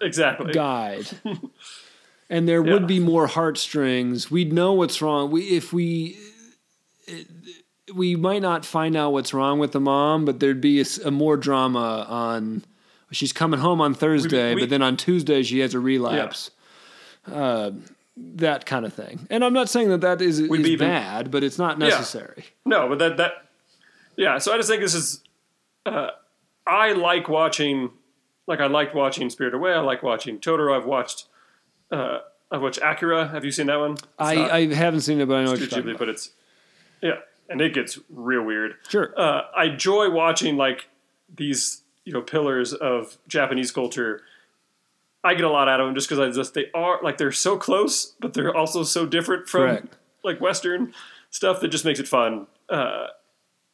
exactly. 0.00 0.52
guide. 0.52 1.06
and 2.30 2.48
there 2.48 2.64
Yeah. 2.64 2.72
would 2.74 2.86
be 2.86 3.00
more 3.00 3.26
heartstrings. 3.26 4.30
We'd 4.30 4.52
know 4.52 4.72
what's 4.72 5.00
wrong. 5.02 5.30
We 5.30 5.42
if 5.48 5.72
we 5.72 6.16
we 7.94 8.16
might 8.16 8.42
not 8.42 8.66
find 8.66 8.94
out 8.96 9.12
what's 9.12 9.32
wrong 9.32 9.58
with 9.58 9.72
the 9.72 9.80
mom, 9.80 10.24
but 10.24 10.40
there'd 10.40 10.60
be 10.60 10.84
a 11.04 11.10
more 11.10 11.36
drama 11.36 12.04
on. 12.08 12.64
She's 13.10 13.32
coming 13.32 13.60
home 13.60 13.80
on 13.80 13.94
Thursday, 13.94 14.54
we- 14.54 14.62
but 14.62 14.70
then 14.70 14.82
on 14.82 14.96
Tuesday 14.98 15.42
she 15.42 15.60
has 15.60 15.72
a 15.72 15.80
relapse. 15.80 16.50
Uh, 17.26 17.70
that 18.16 18.66
kind 18.66 18.84
of 18.84 18.92
thing. 18.92 19.26
And 19.30 19.42
I'm 19.44 19.52
not 19.54 19.68
saying 19.70 19.88
that 19.90 20.00
that 20.02 20.20
is, 20.20 20.38
is 20.40 20.50
even- 20.50 20.78
bad, 20.78 21.30
but 21.30 21.42
it's 21.44 21.58
not 21.58 21.78
necessary. 21.78 22.44
No, 22.66 22.88
but 22.88 22.98
that 22.98 23.16
that 23.16 23.32
yeah. 24.16 24.36
So 24.38 24.52
I 24.52 24.56
just 24.58 24.68
think 24.68 24.82
this 24.82 24.94
is. 24.94 25.22
Uh, 25.86 26.10
I 26.66 26.92
like 26.92 27.28
watching, 27.30 27.90
like 28.46 28.60
I 28.60 28.66
liked 28.66 28.94
watching 28.94 29.30
Spirit 29.30 29.54
Away. 29.54 29.72
I 29.72 29.80
like 29.80 30.02
watching 30.02 30.38
Totoro. 30.38 30.76
I've 30.76 30.84
watched. 30.84 31.24
Uh, 31.90 32.18
I've 32.50 32.62
watched 32.62 32.78
Akira. 32.82 33.28
Have 33.28 33.44
you 33.44 33.50
seen 33.50 33.66
that 33.66 33.78
one? 33.78 33.92
It's 33.92 34.04
I, 34.18 34.34
not 34.34 34.50
I 34.50 34.66
haven't 34.66 35.02
seen 35.02 35.20
it, 35.20 35.26
but 35.26 35.34
I 35.34 35.44
know 35.44 35.50
what 35.50 35.58
Studio 35.58 35.78
talking 35.78 35.94
Ghibli, 35.94 35.98
but 35.98 36.08
it's 36.08 36.30
yeah, 37.02 37.16
and 37.48 37.60
it 37.60 37.74
gets 37.74 37.98
real 38.10 38.42
weird. 38.42 38.76
Sure. 38.88 39.12
Uh, 39.16 39.42
I 39.56 39.64
enjoy 39.66 40.10
watching 40.10 40.56
like 40.56 40.88
these 41.34 41.82
you 42.04 42.12
know 42.12 42.22
pillars 42.22 42.72
of 42.72 43.18
Japanese 43.28 43.70
culture. 43.70 44.22
I 45.24 45.34
get 45.34 45.44
a 45.44 45.50
lot 45.50 45.68
out 45.68 45.80
of 45.80 45.86
them 45.86 45.94
just 45.94 46.08
because 46.08 46.20
I 46.20 46.34
just 46.34 46.54
they 46.54 46.70
are 46.74 47.00
like 47.02 47.18
they're 47.18 47.32
so 47.32 47.56
close, 47.58 48.14
but 48.20 48.34
they're 48.34 48.54
also 48.56 48.82
so 48.82 49.04
different 49.04 49.48
from 49.48 49.62
Correct. 49.62 49.96
like 50.24 50.40
Western 50.40 50.94
stuff 51.30 51.60
that 51.60 51.68
just 51.68 51.84
makes 51.84 52.00
it 52.00 52.08
fun. 52.08 52.46
Uh, 52.68 53.08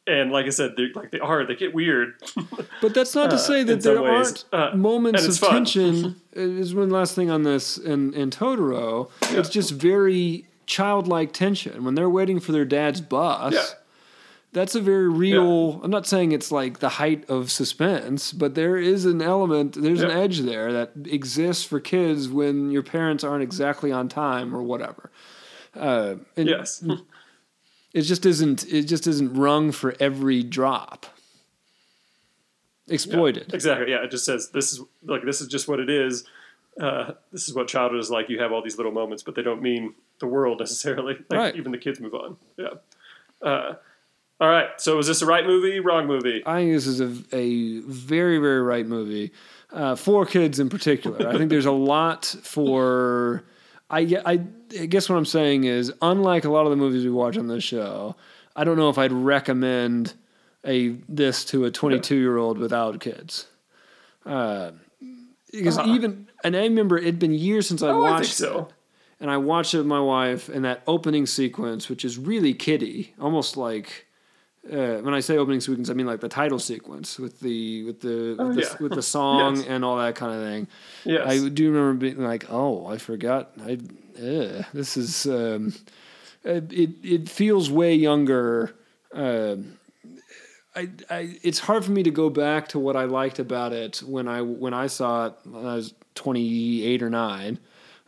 and 0.07 0.31
like 0.31 0.45
I 0.45 0.49
said, 0.49 0.75
they 0.77 0.87
like 0.93 1.11
they 1.11 1.19
are 1.19 1.45
they 1.45 1.55
get 1.55 1.73
weird. 1.73 2.13
But 2.81 2.93
that's 2.93 3.15
not 3.15 3.29
to 3.29 3.37
uh, 3.37 3.39
say 3.39 3.63
that 3.63 3.81
some 3.81 3.95
there 3.95 4.05
aren't 4.11 4.45
Uh, 4.51 4.75
moments 4.75 5.25
of 5.25 5.37
fun. 5.37 5.51
tension. 5.51 6.21
is 6.33 6.75
one 6.75 6.89
last 6.89 7.15
thing 7.15 7.31
on 7.31 7.43
this 7.43 7.77
in, 7.77 8.13
in 8.13 8.29
Totoro. 8.29 9.09
It's 9.31 9.49
just 9.49 9.71
very 9.71 10.45
childlike 10.67 11.31
tension 11.31 11.83
when 11.85 11.95
they're 11.95 12.09
waiting 12.09 12.39
for 12.39 12.51
their 12.51 12.65
dad's 12.65 12.99
bus. 13.01 13.53
Yeah. 13.53 13.63
That's 14.51 14.75
a 14.75 14.81
very 14.81 15.09
real. 15.09 15.81
I'm 15.83 15.91
not 15.91 16.05
saying 16.07 16.31
it's 16.31 16.51
like 16.51 16.79
the 16.79 16.89
height 16.89 17.29
of 17.29 17.51
suspense, 17.51 18.31
but 18.31 18.55
there 18.55 18.77
is 18.77 19.05
an 19.05 19.21
element. 19.21 19.81
There's 19.81 20.01
an 20.01 20.11
edge 20.11 20.39
there 20.41 20.71
that 20.71 20.91
exists 21.05 21.63
for 21.65 21.79
kids 21.81 22.29
when 22.29 22.71
your 22.71 22.83
parents 22.83 23.23
aren't 23.23 23.43
exactly 23.43 23.91
on 23.91 24.07
time 24.07 24.55
or 24.55 24.61
whatever. 24.63 25.11
Uh, 25.75 26.15
yes, 26.37 26.81
it 27.95 28.01
just 28.01 28.25
isn't. 28.25 28.67
It 28.71 28.83
just 28.83 29.07
isn't 29.07 29.33
rung 29.33 29.71
for 29.71 29.95
every 29.99 30.43
drop. 30.43 31.05
Exploited. 32.87 33.51
exactly. 33.53 33.89
Yeah, 33.91 34.03
it 34.03 34.11
just 34.11 34.25
says 34.25 34.49
this 34.51 34.71
is 34.73 34.81
like 35.03 35.23
this 35.23 35.41
is 35.41 35.47
just 35.47 35.67
what 35.67 35.79
it 35.79 35.89
is. 35.89 36.23
Uh, 36.79 37.13
this 37.31 37.47
is 37.47 37.55
what 37.55 37.67
childhood 37.67 37.99
is 37.99 38.11
like. 38.11 38.29
You 38.29 38.39
have 38.41 38.51
all 38.51 38.61
these 38.61 38.77
little 38.77 38.91
moments, 38.91 39.23
but 39.23 39.33
they 39.33 39.41
don't 39.41 39.61
mean 39.61 39.95
the 40.19 40.27
world 40.27 40.59
necessarily. 40.59 41.15
Like 41.29 41.39
Right. 41.39 41.55
even 41.55 41.71
the 41.71 41.77
kids 41.79 41.99
move 41.99 42.13
on. 42.13 42.37
Yeah. 42.57 42.67
Uh, 43.41 43.75
all 44.39 44.49
right. 44.49 44.69
So 44.77 44.99
is 44.99 45.07
this 45.07 45.21
a 45.23 45.25
right 45.25 45.45
movie? 45.45 45.79
Wrong 45.79 46.05
movie? 46.05 46.43
I 46.45 46.59
think 46.59 46.73
this 46.73 46.85
is 46.85 46.99
a, 47.01 47.11
a 47.35 47.79
very, 47.87 48.37
very 48.37 48.61
right 48.61 48.85
movie 48.85 49.31
uh, 49.71 49.95
for 49.95 50.25
kids 50.25 50.59
in 50.59 50.69
particular. 50.69 51.27
I 51.27 51.37
think 51.37 51.49
there's 51.49 51.65
a 51.65 51.71
lot 51.71 52.25
for. 52.43 53.43
I, 53.89 53.99
I, 54.25 54.39
I 54.79 54.85
guess 54.87 55.09
what 55.09 55.15
I'm 55.17 55.25
saying 55.25 55.65
is, 55.65 55.93
unlike 56.01 56.45
a 56.45 56.49
lot 56.49 56.65
of 56.65 56.71
the 56.71 56.75
movies 56.75 57.03
we 57.03 57.11
watch 57.11 57.37
on 57.37 57.47
this 57.47 57.63
show, 57.63 58.15
I 58.55 58.63
don't 58.63 58.77
know 58.77 58.89
if 58.89 58.97
I'd 58.97 59.11
recommend 59.11 60.13
a 60.65 60.89
this 61.07 61.45
to 61.45 61.65
a 61.65 61.71
22 61.71 62.15
year 62.15 62.37
old 62.37 62.57
without 62.57 62.99
kids. 62.99 63.47
Uh, 64.25 64.71
because 65.51 65.77
Uh-huh. 65.77 65.93
even 65.93 66.27
and 66.43 66.55
I 66.55 66.63
remember 66.63 66.97
it'd 66.97 67.19
been 67.19 67.33
years 67.33 67.67
since 67.67 67.81
I 67.83 67.89
Oh, 67.89 68.03
I 68.03 68.07
think 68.07 68.19
watched 68.19 68.33
so. 68.33 68.59
it, 68.59 68.73
and 69.21 69.29
I 69.31 69.37
watched 69.37 69.73
it 69.73 69.77
with 69.77 69.87
my 69.87 69.99
wife, 69.99 70.49
and 70.49 70.65
that 70.65 70.81
opening 70.87 71.25
sequence, 71.27 71.87
which 71.87 72.03
is 72.03 72.17
really 72.17 72.53
kiddie, 72.53 73.13
almost 73.21 73.55
like 73.55 74.04
uh, 74.71 74.97
when 75.01 75.13
I 75.13 75.19
say 75.19 75.37
opening 75.37 75.61
sequence, 75.61 75.89
I 75.89 75.93
mean 75.93 76.07
like 76.07 76.21
the 76.21 76.29
title 76.29 76.59
sequence 76.59 77.19
with 77.19 77.39
the 77.39 77.83
with 77.83 78.01
the 78.01 78.35
Oh, 78.39 78.47
with, 78.47 78.55
the, 78.55 78.61
yeah. 78.63 78.75
with 78.79 78.93
the 78.95 79.01
song 79.03 79.55
Yes. 79.57 79.65
and 79.67 79.85
all 79.85 79.97
that 79.97 80.15
kind 80.15 80.33
of 80.33 80.41
thing. 80.41 80.67
Yes. 81.03 81.27
I 81.27 81.49
do 81.49 81.71
remember 81.71 81.99
being 81.99 82.23
like, 82.23 82.45
"Oh, 82.49 82.87
I 82.87 82.97
forgot. 82.97 83.51
I 83.63 83.73
uh, 84.17 84.63
this 84.73 84.97
is 84.97 85.25
um, 85.27 85.73
it, 86.43 86.71
it. 87.03 87.29
Feels 87.29 87.69
way 87.69 87.93
younger." 87.95 88.73
Uh, 89.13 89.57
I, 90.77 90.89
I, 91.09 91.37
it's 91.41 91.59
hard 91.59 91.85
for 91.85 91.91
me 91.91 92.03
to 92.03 92.11
go 92.11 92.29
back 92.29 92.67
to 92.69 92.79
what 92.79 92.97
I 92.97 93.05
liked 93.05 93.39
about 93.39 93.71
it 93.71 94.03
when 94.05 94.27
I 94.27 94.41
when 94.41 94.73
I 94.73 94.87
saw 94.87 95.27
it 95.27 95.33
when 95.45 95.65
I 95.65 95.75
was 95.75 95.93
28 96.15 97.01
or 97.03 97.09
9 97.09 97.59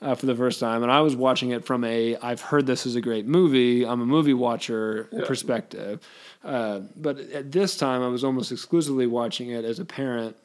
uh, 0.01 0.13
for 0.15 0.25
the 0.27 0.35
first 0.35 0.59
time 0.59 0.83
and 0.83 0.91
I 0.91 1.01
was 1.01 1.15
watching 1.15 1.51
it 1.51 1.65
from 1.65 1.83
a 1.83 2.15
I've 2.17 2.41
heard 2.41 2.65
this 2.67 2.85
is 2.85 2.95
a 2.95 3.01
great 3.01 3.25
movie 3.25 3.85
I'm 3.85 4.01
a 4.01 4.05
movie 4.05 4.33
watcher 4.33 5.09
perspective 5.25 5.99
uh, 6.43 6.81
but 6.95 7.17
at 7.19 7.51
this 7.51 7.75
time 7.77 8.01
I 8.03 8.07
was 8.07 8.23
almost 8.23 8.51
exclusively 8.51 9.07
watching 9.07 9.49
it 9.49 9.65
as 9.65 9.79
a 9.79 9.85
parent 9.85 10.35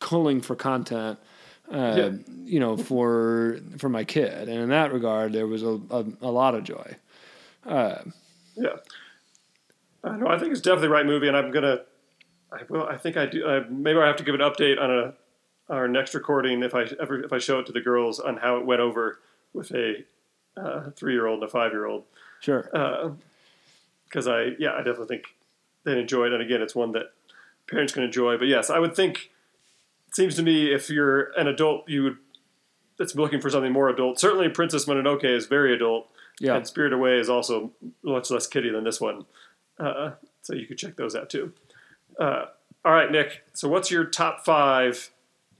culling 0.00 0.40
for 0.40 0.56
content 0.56 1.18
uh, 1.72 1.76
Yeah. 1.96 2.10
you 2.44 2.60
know 2.60 2.76
for 2.76 3.58
for 3.78 3.88
my 3.88 4.04
kid 4.04 4.48
and 4.48 4.58
in 4.60 4.68
that 4.70 4.92
regard 4.92 5.32
there 5.32 5.46
was 5.46 5.62
a, 5.62 5.80
a, 5.90 6.04
a 6.22 6.30
lot 6.30 6.54
of 6.54 6.64
joy 6.64 6.96
Yeah. 8.56 8.76
I 10.04 10.16
know. 10.16 10.28
I 10.28 10.38
think 10.38 10.52
it's 10.52 10.60
definitely 10.60 10.86
the 10.88 10.94
right 10.94 11.04
movie, 11.06 11.26
and 11.26 11.36
I'm 11.36 11.50
gonna. 11.50 11.80
I 12.52 12.60
will. 12.68 12.84
I 12.84 12.96
think 12.96 13.16
I 13.16 13.26
do. 13.26 13.44
I, 13.48 13.60
maybe 13.68 13.98
I 13.98 14.06
have 14.06 14.14
to 14.16 14.22
give 14.24 14.36
an 14.36 14.40
update 14.40 14.80
on 14.80 14.88
a 14.88 15.14
our 15.68 15.88
next 15.88 16.14
recording 16.14 16.62
if 16.62 16.74
I 16.74 16.86
ever 17.00 17.22
if 17.22 17.32
I 17.32 17.38
show 17.38 17.58
it 17.58 17.66
to 17.66 17.72
the 17.72 17.80
girls 17.80 18.20
on 18.20 18.38
how 18.38 18.56
it 18.56 18.66
went 18.66 18.80
over 18.80 19.18
with 19.52 19.72
a 19.72 20.04
uh, 20.56 20.90
three 20.90 21.12
year 21.12 21.26
old 21.26 21.40
and 21.40 21.48
a 21.48 21.50
five 21.50 21.72
year 21.72 21.86
old 21.86 22.04
sure 22.40 22.70
because 24.08 24.26
I 24.28 24.52
yeah 24.58 24.72
I 24.72 24.78
definitely 24.78 25.06
think 25.06 25.24
they'd 25.84 25.98
enjoy 25.98 26.26
it, 26.26 26.32
and 26.32 26.42
again 26.42 26.62
it's 26.62 26.74
one 26.74 26.92
that 26.92 27.12
parents 27.68 27.92
can 27.92 28.02
enjoy. 28.02 28.36
But 28.36 28.48
yes, 28.48 28.70
I 28.70 28.78
would 28.78 28.94
think. 28.94 29.30
It 30.08 30.14
seems 30.14 30.36
to 30.36 30.42
me 30.42 30.72
if 30.72 30.88
you're 30.88 31.32
an 31.32 31.48
adult, 31.48 31.88
you 31.88 32.04
would 32.04 32.16
that's 32.98 33.14
looking 33.14 33.40
for 33.40 33.50
something 33.50 33.72
more 33.72 33.88
adult. 33.88 34.18
Certainly, 34.18 34.50
Princess 34.50 34.86
Mononoke 34.86 35.24
is 35.24 35.46
very 35.46 35.74
adult. 35.74 36.08
yeah 36.40 36.56
And 36.56 36.66
Spirit 36.66 36.92
Away 36.92 37.18
is 37.18 37.28
also 37.28 37.72
much 38.02 38.30
less 38.30 38.46
kiddie 38.46 38.70
than 38.70 38.84
this 38.84 39.00
one. 39.00 39.26
Uh, 39.78 40.12
so 40.42 40.54
you 40.54 40.66
could 40.66 40.78
check 40.78 40.96
those 40.96 41.14
out 41.14 41.28
too. 41.28 41.52
Uh, 42.18 42.46
all 42.84 42.92
right, 42.92 43.10
Nick. 43.10 43.42
So 43.52 43.68
what's 43.68 43.90
your 43.90 44.04
top 44.04 44.44
five 44.44 45.10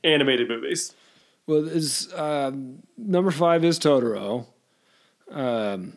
animated 0.07 0.49
movies? 0.49 0.95
Well, 1.47 1.67
is 1.69 2.13
um, 2.15 2.83
number 2.97 3.31
five 3.31 3.65
is 3.65 3.79
Totoro. 3.79 4.47
Um, 5.31 5.97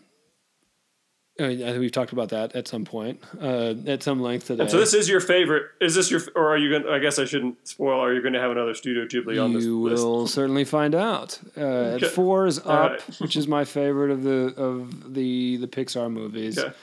I, 1.39 1.45
I 1.45 1.55
think 1.55 1.79
we've 1.79 1.91
talked 1.91 2.11
about 2.11 2.29
that 2.29 2.53
at 2.55 2.67
some 2.67 2.83
point, 2.83 3.21
uh, 3.41 3.73
at 3.87 4.03
some 4.03 4.19
length 4.21 4.47
today. 4.47 4.67
So 4.67 4.77
this 4.77 4.93
is 4.93 5.07
your 5.07 5.21
favorite. 5.21 5.67
Is 5.79 5.95
this 5.95 6.11
your, 6.11 6.19
or 6.35 6.49
are 6.49 6.57
you 6.57 6.69
going? 6.69 6.83
to 6.83 6.89
I 6.91 6.99
guess 6.99 7.17
I 7.17 7.23
shouldn't 7.25 7.65
spoil. 7.65 7.99
Are 8.03 8.13
you 8.13 8.21
going 8.21 8.33
to 8.33 8.41
have 8.41 8.51
another 8.51 8.73
Studio 8.73 9.05
Ghibli 9.05 9.41
on 9.41 9.53
this 9.53 9.63
you 9.63 9.81
list? 9.81 10.03
will 10.03 10.27
certainly 10.27 10.65
find 10.65 10.93
out. 10.93 11.39
Uh, 11.55 11.61
Okay. 11.99 12.07
Four 12.09 12.45
is 12.45 12.59
Up, 12.59 12.91
right. 12.91 13.01
which 13.19 13.37
is 13.37 13.47
my 13.47 13.63
favorite 13.63 14.11
of 14.11 14.23
the 14.23 14.53
of 14.57 15.13
the 15.13 15.57
the 15.57 15.67
Pixar 15.67 16.11
movies. 16.11 16.57
Okay. 16.59 16.73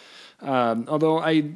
Um, 0.40 0.86
although 0.88 1.18
I, 1.18 1.50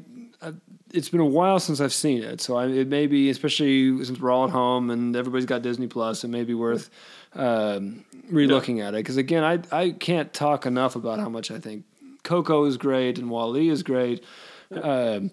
it's 0.93 1.09
been 1.09 1.21
a 1.21 1.25
while 1.25 1.59
since 1.61 1.81
I've 1.81 1.93
seen 1.93 2.23
it, 2.23 2.41
so 2.41 2.57
I, 2.57 2.67
it 2.67 2.89
may 2.89 3.07
be, 3.07 3.31
especially 3.31 4.05
since 4.05 4.19
we're 4.21 4.31
all 4.31 4.45
at 4.45 4.51
home 4.51 4.91
and 4.91 5.15
everybody's 5.17 5.47
got 5.47 5.63
Disney 5.63 5.87
Plus, 5.87 6.25
it 6.25 6.29
may 6.29 6.45
be 6.45 6.55
worth 6.55 6.91
um, 7.35 8.05
relooking 8.31 8.81
at 8.83 8.95
it. 8.95 8.99
Because 8.99 9.17
again, 9.17 9.45
I 9.45 9.61
I 9.77 9.91
can't 9.91 10.33
talk 10.33 10.67
enough 10.67 10.97
about 10.97 11.19
how 11.21 11.29
much 11.29 11.51
I 11.51 11.59
think 11.59 11.85
Coco 12.23 12.65
is 12.65 12.77
great 12.77 13.19
and 13.19 13.31
WALL-E 13.31 13.69
is 13.69 13.83
great. 13.83 14.25
Um, 14.71 15.31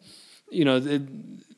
you 0.50 0.66
know, 0.66 0.78
it, 0.78 1.02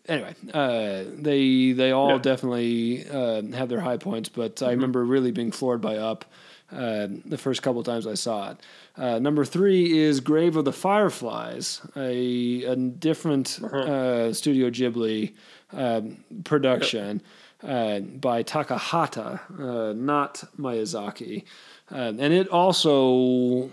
anyway, 0.07 0.35
uh, 0.53 1.03
they 1.15 1.71
they 1.73 1.91
all 1.91 2.11
Yeah. 2.13 2.17
definitely 2.17 3.07
uh, 3.09 3.41
have 3.55 3.69
their 3.69 3.81
high 3.81 3.97
points, 3.97 4.29
but 4.29 4.61
I 4.61 4.71
remember 4.71 5.03
really 5.05 5.31
being 5.31 5.51
floored 5.51 5.81
by 5.81 5.97
Up 5.97 6.25
uh, 6.71 7.07
the 7.25 7.37
first 7.37 7.61
couple 7.61 7.83
times 7.83 8.05
I 8.05 8.13
saw 8.13 8.51
it. 8.51 8.57
Uh, 8.97 9.19
number 9.19 9.45
three 9.45 9.97
is 9.97 10.19
Grave 10.19 10.55
of 10.55 10.65
the 10.65 10.73
Fireflies, 10.73 11.81
a, 11.95 12.63
a 12.63 12.75
different 12.75 13.61
uh, 13.63 14.33
Studio 14.33 14.69
Ghibli 14.69 15.33
um, 15.71 16.23
production 16.43 17.21
uh, 17.63 17.99
by 17.99 18.43
Takahata, 18.43 19.39
uh, 19.59 19.93
not 19.93 20.43
Miyazaki. 20.57 21.43
And 21.89 22.19
it 22.19 22.47
also 22.49 23.71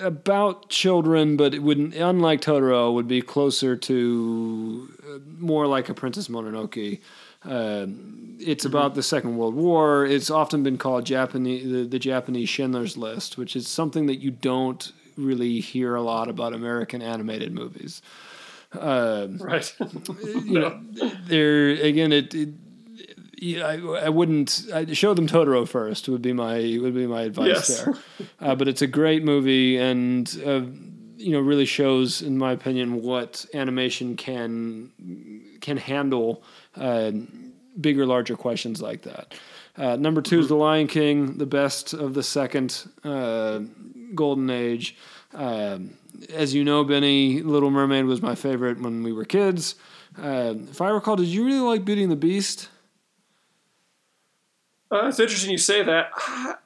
about 0.00 0.68
children, 0.68 1.36
but 1.36 1.54
it 1.54 1.62
wouldn't. 1.62 1.94
Unlike 1.94 2.42
Totoro, 2.42 2.92
would 2.94 3.08
be 3.08 3.20
closer 3.20 3.76
to 3.76 4.88
uh, 5.04 5.18
more 5.38 5.66
like 5.66 5.88
a 5.88 5.94
Princess 5.94 6.28
Mononoke. 6.28 7.00
Uh, 7.44 7.86
it's 8.38 8.64
about 8.64 8.94
the 8.94 9.02
Second 9.02 9.36
World 9.36 9.54
War. 9.54 10.04
It's 10.04 10.30
often 10.30 10.62
been 10.62 10.78
called 10.78 11.04
Japanese 11.06 11.64
the, 11.70 11.84
the 11.84 11.98
Japanese 11.98 12.48
Schindler's 12.48 12.96
List, 12.96 13.38
which 13.38 13.54
is 13.56 13.68
something 13.68 14.06
that 14.06 14.16
you 14.20 14.30
don't 14.30 14.92
really 15.16 15.60
hear 15.60 15.94
a 15.94 16.02
lot 16.02 16.28
about 16.28 16.52
American 16.54 17.02
animated 17.02 17.52
movies. 17.52 18.02
Right. 18.74 19.74
You 20.44 20.58
know, 20.58 20.80
there 21.26 21.68
again, 21.70 22.12
it. 22.12 22.34
it 22.34 22.48
yeah, 23.38 23.66
I, 23.66 24.06
I 24.06 24.08
wouldn't 24.08 24.66
I'd 24.72 24.96
show 24.96 25.14
them 25.14 25.26
Totoro 25.26 25.66
first. 25.66 26.08
Would 26.08 26.22
be 26.22 26.32
my 26.32 26.78
would 26.80 26.94
be 26.94 27.06
my 27.06 27.22
advice 27.22 27.48
Yes. 27.70 27.82
there. 27.84 27.94
Uh, 28.40 28.54
but 28.54 28.68
it's 28.68 28.82
a 28.82 28.86
great 28.86 29.24
movie, 29.24 29.78
and 29.78 30.28
uh, 30.46 30.62
you 31.16 31.32
know 31.32 31.40
really 31.40 31.64
shows, 31.64 32.22
in 32.22 32.38
my 32.38 32.52
opinion, 32.52 33.02
what 33.02 33.44
animation 33.52 34.16
can 34.16 34.90
can 35.60 35.76
handle 35.76 36.42
uh, 36.76 37.12
bigger, 37.80 38.06
larger 38.06 38.36
questions 38.36 38.80
like 38.82 39.02
that. 39.02 39.34
Uh, 39.76 39.96
number 39.96 40.20
2 40.20 40.40
is 40.40 40.48
The 40.48 40.56
Lion 40.56 40.86
King, 40.86 41.38
the 41.38 41.46
best 41.46 41.94
of 41.94 42.14
the 42.14 42.22
second 42.22 42.88
uh, 43.04 43.60
golden 44.14 44.50
age. 44.50 44.96
Um 45.34 45.96
as 46.34 46.54
you 46.54 46.64
know, 46.64 46.84
Benny, 46.84 47.40
Little 47.42 47.70
Mermaid 47.70 48.04
was 48.04 48.22
my 48.22 48.34
favorite 48.34 48.80
when 48.80 49.02
we 49.02 49.12
were 49.12 49.24
kids. 49.24 49.74
Uh, 50.20 50.54
if 50.70 50.80
I 50.80 50.90
recall, 50.90 51.16
did 51.16 51.26
you 51.26 51.44
really 51.44 51.60
like 51.60 51.84
Beauty 51.84 52.02
and 52.02 52.12
the 52.12 52.16
Beast? 52.16 52.68
Uh, 54.90 55.06
it's 55.08 55.18
interesting 55.18 55.50
you 55.50 55.58
say 55.58 55.82
that. 55.82 56.10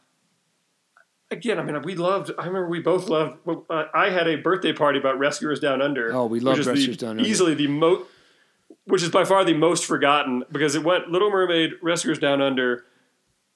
Again, 1.30 1.58
I 1.58 1.62
mean, 1.62 1.80
we 1.82 1.96
loved. 1.96 2.30
I 2.38 2.46
remember 2.46 2.68
we 2.68 2.80
both 2.80 3.08
loved. 3.08 3.38
Uh, 3.48 3.84
I 3.92 4.10
had 4.10 4.28
a 4.28 4.36
birthday 4.36 4.72
party 4.72 4.98
about 4.98 5.18
Rescuers 5.18 5.58
Down 5.58 5.82
Under. 5.82 6.14
Oh, 6.14 6.26
we 6.26 6.38
loved 6.40 6.60
is 6.60 6.66
the- 6.66 6.72
Rescuers 6.72 6.96
Down 6.96 7.10
Under. 7.18 7.24
Easily 7.24 7.54
the 7.54 7.66
most, 7.66 8.08
which 8.86 9.02
is 9.02 9.10
by 9.10 9.24
far 9.24 9.44
the 9.44 9.54
most 9.54 9.84
forgotten 9.84 10.44
because 10.50 10.74
it 10.74 10.82
went 10.84 11.08
Little 11.10 11.30
Mermaid, 11.30 11.72
Rescuers 11.82 12.18
Down 12.18 12.40
Under, 12.40 12.84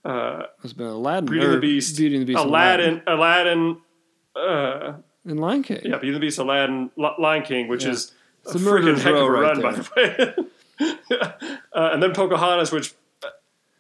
It's 0.05 0.72
been 0.72 0.87
Aladdin, 0.87 1.26
Beauty 1.26 1.45
and 1.47 1.55
the 1.55 1.61
Beast, 1.61 1.97
Beauty 1.97 2.16
and 2.16 2.22
the 2.26 2.33
Beast, 2.35 2.45
Aladdin, 2.45 3.03
Aladdin, 3.07 3.78
uh, 4.37 4.93
and 5.24 5.41
Lion 5.41 5.62
King. 5.62 5.81
yeah, 5.85 5.97
Beauty 5.99 6.09
and 6.09 6.16
the 6.16 6.20
Beast, 6.20 6.39
Aladdin, 6.39 6.91
Li- 6.97 7.14
Lion 7.18 7.43
King, 7.43 7.68
which 7.68 7.85
Yeah. 7.85 7.91
is 7.93 8.12
It's 8.45 8.55
a 8.55 8.59
freaking 8.59 8.97
heck 8.99 9.12
of 9.14 9.22
a 9.22 9.31
right 9.31 9.57
run, 9.57 9.61
by 9.62 9.72
the 9.72 9.91
way. 9.97 10.35
uh, 11.74 11.91
and 11.93 12.03
then 12.03 12.12
Pocahontas, 12.14 12.72
which 12.72 12.95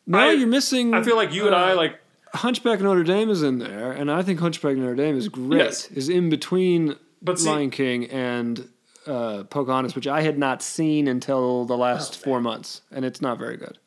No, 0.06 0.18
I- 0.18 0.32
you're 0.32 0.46
missing. 0.46 0.92
I 0.94 1.02
feel 1.02 1.16
like 1.16 1.32
you 1.32 1.46
and 1.46 1.54
I 1.54 1.72
uh, 1.72 1.76
like. 1.76 1.98
Hunchback 2.32 2.80
Notre 2.80 3.02
Dame 3.02 3.28
is 3.28 3.42
in 3.42 3.58
there, 3.58 3.90
and 3.90 4.08
I 4.10 4.22
think 4.22 4.38
Hunchback 4.38 4.76
Notre 4.76 4.94
Dame 4.94 5.16
is 5.16 5.28
great. 5.28 5.58
Yes. 5.58 5.90
Is 5.90 6.08
in 6.08 6.28
between 6.30 6.94
But 7.22 7.40
see- 7.40 7.48
Lion 7.48 7.70
King 7.70 8.04
and 8.06 8.68
uh, 9.06 9.44
Pocahontas, 9.44 9.94
which 9.94 10.06
I 10.06 10.22
had 10.22 10.38
not 10.38 10.62
seen 10.62 11.08
until 11.08 11.64
the 11.64 11.76
last 11.76 12.18
Oh, 12.20 12.24
four 12.24 12.40
months, 12.40 12.82
and 12.90 13.04
it's 13.04 13.20
not 13.20 13.38
very 13.38 13.56
good. 13.56 13.78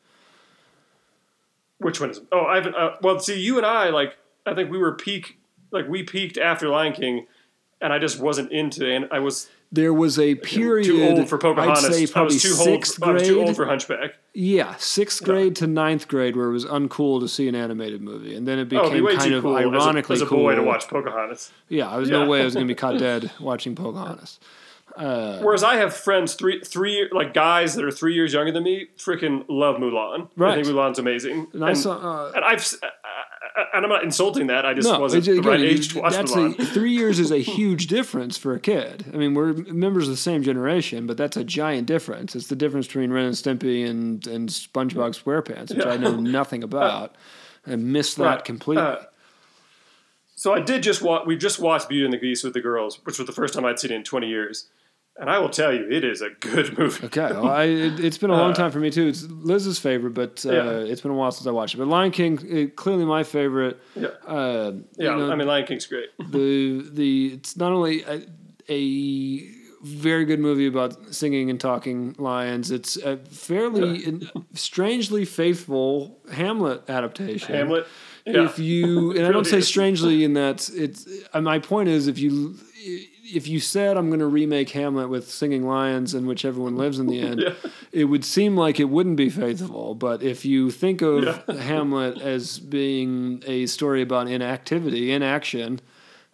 Which 1.78 2.00
one 2.00 2.10
is? 2.10 2.20
Oh, 2.32 2.44
I 2.46 2.56
haven't. 2.56 2.74
Uh, 2.76 2.96
well, 3.02 3.18
see, 3.20 3.38
you 3.40 3.56
and 3.56 3.66
I 3.66 3.90
like. 3.90 4.16
I 4.46 4.54
think 4.54 4.70
we 4.70 4.78
were 4.78 4.92
peak. 4.94 5.38
Like 5.70 5.88
we 5.88 6.02
peaked 6.02 6.38
after 6.38 6.68
Lion 6.68 6.92
King, 6.92 7.26
and 7.80 7.92
I 7.92 7.98
just 7.98 8.20
wasn't 8.20 8.52
into. 8.52 8.86
it. 8.88 8.94
And 8.96 9.08
I 9.10 9.18
was 9.18 9.48
There 9.72 9.92
was 9.92 10.18
a 10.18 10.36
period. 10.36 10.84
too 10.86 11.02
old 11.04 11.28
for 11.28 11.36
Pocahontas. 11.36 11.84
I'd 11.84 11.92
say 11.94 12.02
I 12.04 12.06
probably 12.06 12.34
was 12.34 12.42
too 12.42 12.48
sixth 12.50 13.02
old. 13.02 13.10
I 13.10 13.12
was 13.14 13.22
too 13.26 13.34
grade. 13.34 13.46
old 13.48 13.56
for 13.56 13.66
Hunchback. 13.66 14.14
Yeah, 14.34 14.76
sixth 14.78 15.22
grade 15.24 15.56
to 15.56 15.66
ninth 15.66 16.06
grade, 16.08 16.36
where 16.36 16.46
it 16.48 16.52
was 16.52 16.64
uncool 16.64 17.20
to 17.20 17.28
see 17.28 17.48
an 17.48 17.54
animated 17.56 18.02
movie, 18.02 18.34
and 18.36 18.46
then 18.46 18.58
it 18.58 18.72
Oh, 18.72 18.90
be 18.90 19.00
became 19.00 19.18
kind 19.18 19.34
of 19.34 19.42
cool 19.42 19.58
as 19.58 19.64
a- 19.64 19.68
ironically 19.68 20.14
as 20.14 20.22
a, 20.22 20.26
cool. 20.26 20.38
boy 20.38 20.54
to 20.54 20.62
watch 20.62 20.86
Pocahontas. 20.88 21.50
Yeah, 21.68 21.88
I 21.88 21.98
was 21.98 22.08
Yeah. 22.08 22.20
no 22.20 22.26
way 22.30 22.40
I 22.40 22.44
was 22.44 22.54
going 22.54 22.66
to 22.66 22.70
be 22.72 22.76
caught 22.76 22.98
dead 22.98 23.30
watching 23.40 23.74
Pocahontas. 23.74 24.38
Whereas 24.96 25.62
I 25.64 25.76
have 25.76 25.94
friends 25.94 26.34
three 26.34 26.60
three 26.60 27.08
like 27.12 27.34
guys 27.34 27.74
that 27.74 27.84
are 27.84 27.90
three 27.90 28.14
years 28.14 28.32
younger 28.32 28.52
than 28.52 28.62
me, 28.62 28.88
freaking 28.96 29.44
love 29.48 29.76
Mulan. 29.76 30.28
Right. 30.36 30.52
I 30.52 30.54
think 30.62 30.68
Mulan's 30.68 30.98
amazing. 30.98 31.48
And 31.52 31.64
I 31.64 31.72
saw. 31.72 31.96
Uh, 31.96 32.32
and 32.36 32.44
I've 32.44 32.60
uh, 32.82 32.86
uh, 32.86 33.64
and 33.74 33.84
I'm 33.84 33.88
not 33.90 34.02
insulting 34.04 34.46
that. 34.48 34.64
I 34.66 34.74
just 34.74 34.88
no, 34.88 34.98
wasn't 35.00 35.26
it's- 35.28 35.42
the 35.44 35.48
right 35.48 35.60
age 35.60 35.92
to 35.92 36.00
watch 36.00 36.12
that's 36.12 36.32
Mulan. 36.32 36.58
a, 36.58 36.64
three 36.66 36.92
years 36.92 37.18
is 37.18 37.30
a 37.30 37.38
huge 37.56 37.86
difference 37.88 38.36
for 38.36 38.54
a 38.54 38.60
kid. 38.60 39.04
I 39.12 39.16
mean, 39.16 39.34
we're 39.34 39.52
members 39.52 40.04
of 40.08 40.12
the 40.12 40.16
same 40.16 40.42
generation, 40.42 41.06
but 41.06 41.16
that's 41.16 41.36
a 41.36 41.44
giant 41.44 41.86
difference. 41.86 42.34
It's 42.36 42.48
the 42.48 42.56
difference 42.56 42.86
between 42.86 43.12
Ren 43.12 43.26
and 43.26 43.34
Stimpy 43.34 43.88
and 43.88 44.26
and 44.26 44.48
SpongeBob 44.48 45.20
SquarePants, 45.20 45.74
which 45.76 45.86
I 45.86 45.96
know 45.96 46.14
nothing 46.20 46.62
about. 46.62 47.14
I 47.66 47.76
missed 47.76 48.16
that 48.18 48.24
Right. 48.24 48.44
completely. 48.44 48.82
Uh, 48.84 48.96
So 50.36 50.52
I 50.52 50.60
did 50.60 50.82
just 50.82 51.00
watch. 51.00 51.26
We 51.26 51.36
just 51.36 51.58
watched 51.60 51.88
Beauty 51.88 52.04
and 52.04 52.12
the 52.12 52.18
Beast 52.18 52.44
with 52.44 52.52
the 52.54 52.60
girls, 52.60 52.98
which 53.04 53.18
was 53.18 53.26
the 53.26 53.32
first 53.32 53.54
time 53.54 53.64
I'd 53.64 53.78
seen 53.78 53.92
it 53.92 53.96
in 53.96 54.02
20 54.04 54.26
years. 54.28 54.66
And 55.16 55.30
I 55.30 55.38
will 55.38 55.48
tell 55.48 55.72
you, 55.72 55.88
it 55.88 56.02
is 56.04 56.22
a 56.22 56.30
good 56.40 56.76
movie. 56.78 57.06
Okay, 57.06 57.20
well, 57.32 57.48
I, 57.48 57.64
it, 57.64 58.00
it's 58.00 58.18
been 58.18 58.30
a 58.30 58.36
long 58.36 58.52
time 58.52 58.72
for 58.72 58.80
me 58.80 58.90
too. 58.90 59.06
It's 59.06 59.22
Liz's 59.22 59.78
favorite, 59.78 60.12
but 60.14 60.44
uh, 60.44 60.48
Uh, 60.48 60.52
Yeah. 60.54 60.70
it's 60.90 61.00
been 61.02 61.12
a 61.12 61.14
while 61.14 61.30
since 61.30 61.46
I 61.46 61.52
watched 61.52 61.74
it. 61.74 61.78
But 61.78 61.86
Lion 61.88 62.10
King, 62.10 62.38
uh, 62.38 62.74
clearly 62.74 63.04
my 63.04 63.22
favorite. 63.22 63.78
Yeah, 63.94 64.08
Uh, 64.26 64.72
yeah. 64.96 65.12
you 65.12 65.16
know, 65.16 65.30
I 65.30 65.36
mean, 65.36 65.46
Lion 65.46 65.66
King's 65.66 65.86
great. 65.86 66.08
the 66.30 66.84
the 66.92 67.26
it's 67.34 67.56
not 67.56 67.70
only 67.72 68.02
a, 68.02 68.22
a 68.68 69.48
very 69.84 70.24
good 70.24 70.40
movie 70.40 70.66
about 70.66 71.14
singing 71.14 71.48
and 71.50 71.60
talking 71.60 72.16
lions. 72.18 72.70
It's 72.70 72.96
a 72.96 73.18
fairly 73.18 74.20
strangely 74.54 75.24
faithful 75.26 76.18
Hamlet 76.32 76.88
adaptation. 76.88 77.54
Hamlet. 77.54 77.86
Yeah. 78.26 78.46
If 78.46 78.58
you 78.58 79.12
and 79.12 79.26
I 79.26 79.30
don't 79.36 79.46
say 79.46 79.60
strangely 79.60 80.24
in 80.24 80.32
that 80.34 80.68
it's 80.74 81.06
uh, 81.34 81.40
my 81.42 81.58
point 81.58 81.88
is 81.90 82.06
if 82.08 82.18
you 82.18 82.56
if 83.24 83.46
you 83.48 83.58
said 83.60 83.96
I'm 83.96 84.08
going 84.08 84.20
to 84.20 84.26
remake 84.26 84.70
Hamlet 84.70 85.08
with 85.08 85.30
singing 85.30 85.66
lions 85.66 86.14
in 86.14 86.26
which 86.26 86.44
everyone 86.44 86.76
lives 86.76 86.98
in 86.98 87.06
the 87.06 87.20
end, 87.20 87.40
Yeah. 87.46 87.54
it 87.92 88.04
would 88.04 88.24
seem 88.24 88.56
like 88.56 88.78
it 88.78 88.84
wouldn't 88.90 89.16
be 89.16 89.30
faithful. 89.30 89.94
But 89.94 90.22
if 90.22 90.44
you 90.44 90.70
think 90.70 91.00
of 91.02 91.24
Yeah. 91.24 91.54
Hamlet 91.62 92.20
as 92.20 92.58
being 92.58 93.42
a 93.46 93.66
story 93.66 94.02
about 94.02 94.28
inactivity, 94.28 95.10
inaction, 95.12 95.80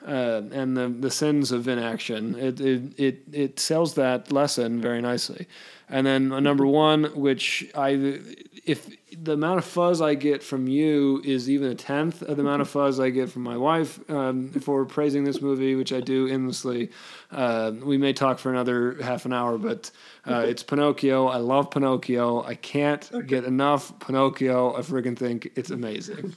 uh, 0.06 0.42
and 0.52 0.76
the, 0.76 0.88
the 0.88 1.10
sins 1.10 1.52
of 1.52 1.68
inaction, 1.68 2.34
it, 2.38 2.60
it 2.60 2.82
it 2.98 3.22
it 3.32 3.60
sells 3.60 3.94
that 3.94 4.32
lesson 4.32 4.80
very 4.80 5.00
nicely. 5.02 5.46
And 5.90 6.06
then 6.06 6.32
a 6.32 6.40
number 6.40 6.64
one, 6.66 7.04
which 7.16 7.68
I, 7.74 8.20
if 8.64 8.88
the 9.12 9.32
amount 9.32 9.58
of 9.58 9.64
fuzz 9.64 10.00
I 10.00 10.14
get 10.14 10.40
from 10.40 10.68
you 10.68 11.20
is 11.24 11.50
even 11.50 11.68
a 11.70 11.74
tenth 11.74 12.22
of 12.22 12.36
the 12.36 12.42
amount 12.42 12.62
of 12.62 12.68
fuzz 12.68 13.00
I 13.00 13.10
get 13.10 13.28
from 13.28 13.42
my 13.42 13.56
wife 13.56 13.98
um, 14.08 14.50
for 14.52 14.84
praising 14.84 15.24
this 15.24 15.42
movie, 15.42 15.74
which 15.74 15.92
I 15.92 16.00
do 16.00 16.28
endlessly, 16.28 16.90
uh, 17.32 17.72
we 17.82 17.98
may 17.98 18.12
talk 18.12 18.38
for 18.38 18.50
another 18.50 19.02
half 19.02 19.24
an 19.24 19.32
hour, 19.32 19.58
but 19.58 19.90
uh, 20.26 20.44
it's 20.46 20.62
Pinocchio. 20.62 21.26
I 21.26 21.38
love 21.38 21.72
Pinocchio. 21.72 22.44
I 22.44 22.54
can't 22.54 23.26
get 23.26 23.44
enough 23.44 23.98
Pinocchio. 23.98 24.76
I 24.76 24.80
friggin' 24.82 25.18
think 25.18 25.50
it's 25.56 25.70
amazing. 25.70 26.36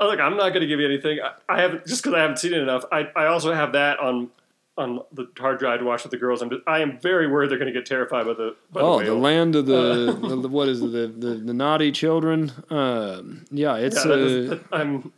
Oh, 0.00 0.08
look, 0.08 0.18
I'm 0.18 0.36
not 0.36 0.48
going 0.48 0.62
to 0.62 0.66
give 0.66 0.80
you 0.80 0.86
anything. 0.86 1.18
I, 1.20 1.54
I 1.54 1.60
haven't 1.60 1.86
just 1.86 2.02
because 2.02 2.14
I 2.14 2.20
haven't 2.20 2.38
seen 2.38 2.54
it 2.54 2.62
enough. 2.62 2.84
I, 2.90 3.10
I 3.14 3.26
also 3.26 3.52
have 3.52 3.72
that 3.72 4.00
on 4.00 4.30
on 4.76 5.00
the 5.12 5.26
hard 5.38 5.58
drive 5.58 5.78
to 5.80 5.84
watch 5.84 6.02
with 6.02 6.10
the 6.10 6.16
girls. 6.16 6.42
I'm 6.42 6.50
just, 6.50 6.62
I 6.66 6.80
am 6.80 6.98
very 6.98 7.26
worried 7.28 7.50
they're 7.50 7.58
going 7.58 7.72
to 7.72 7.78
get 7.78 7.86
terrified 7.86 8.26
by 8.26 8.34
the 8.34 8.56
by 8.72 8.80
Oh, 8.80 8.98
the 8.98 9.06
the 9.06 9.14
land 9.14 9.54
of 9.56 9.66
the, 9.66 10.36
the 10.42 10.48
what 10.48 10.68
is 10.68 10.82
it, 10.82 10.90
the, 10.90 11.06
the 11.06 11.34
the 11.36 11.54
naughty 11.54 11.92
children? 11.92 12.50
Um, 12.70 13.44
yeah, 13.50 13.76
it's 13.76 13.96
Yeah, 14.04 14.10
that 14.10 14.20
uh, 14.20 14.26
is- 14.54 14.60
I'm 14.72 15.12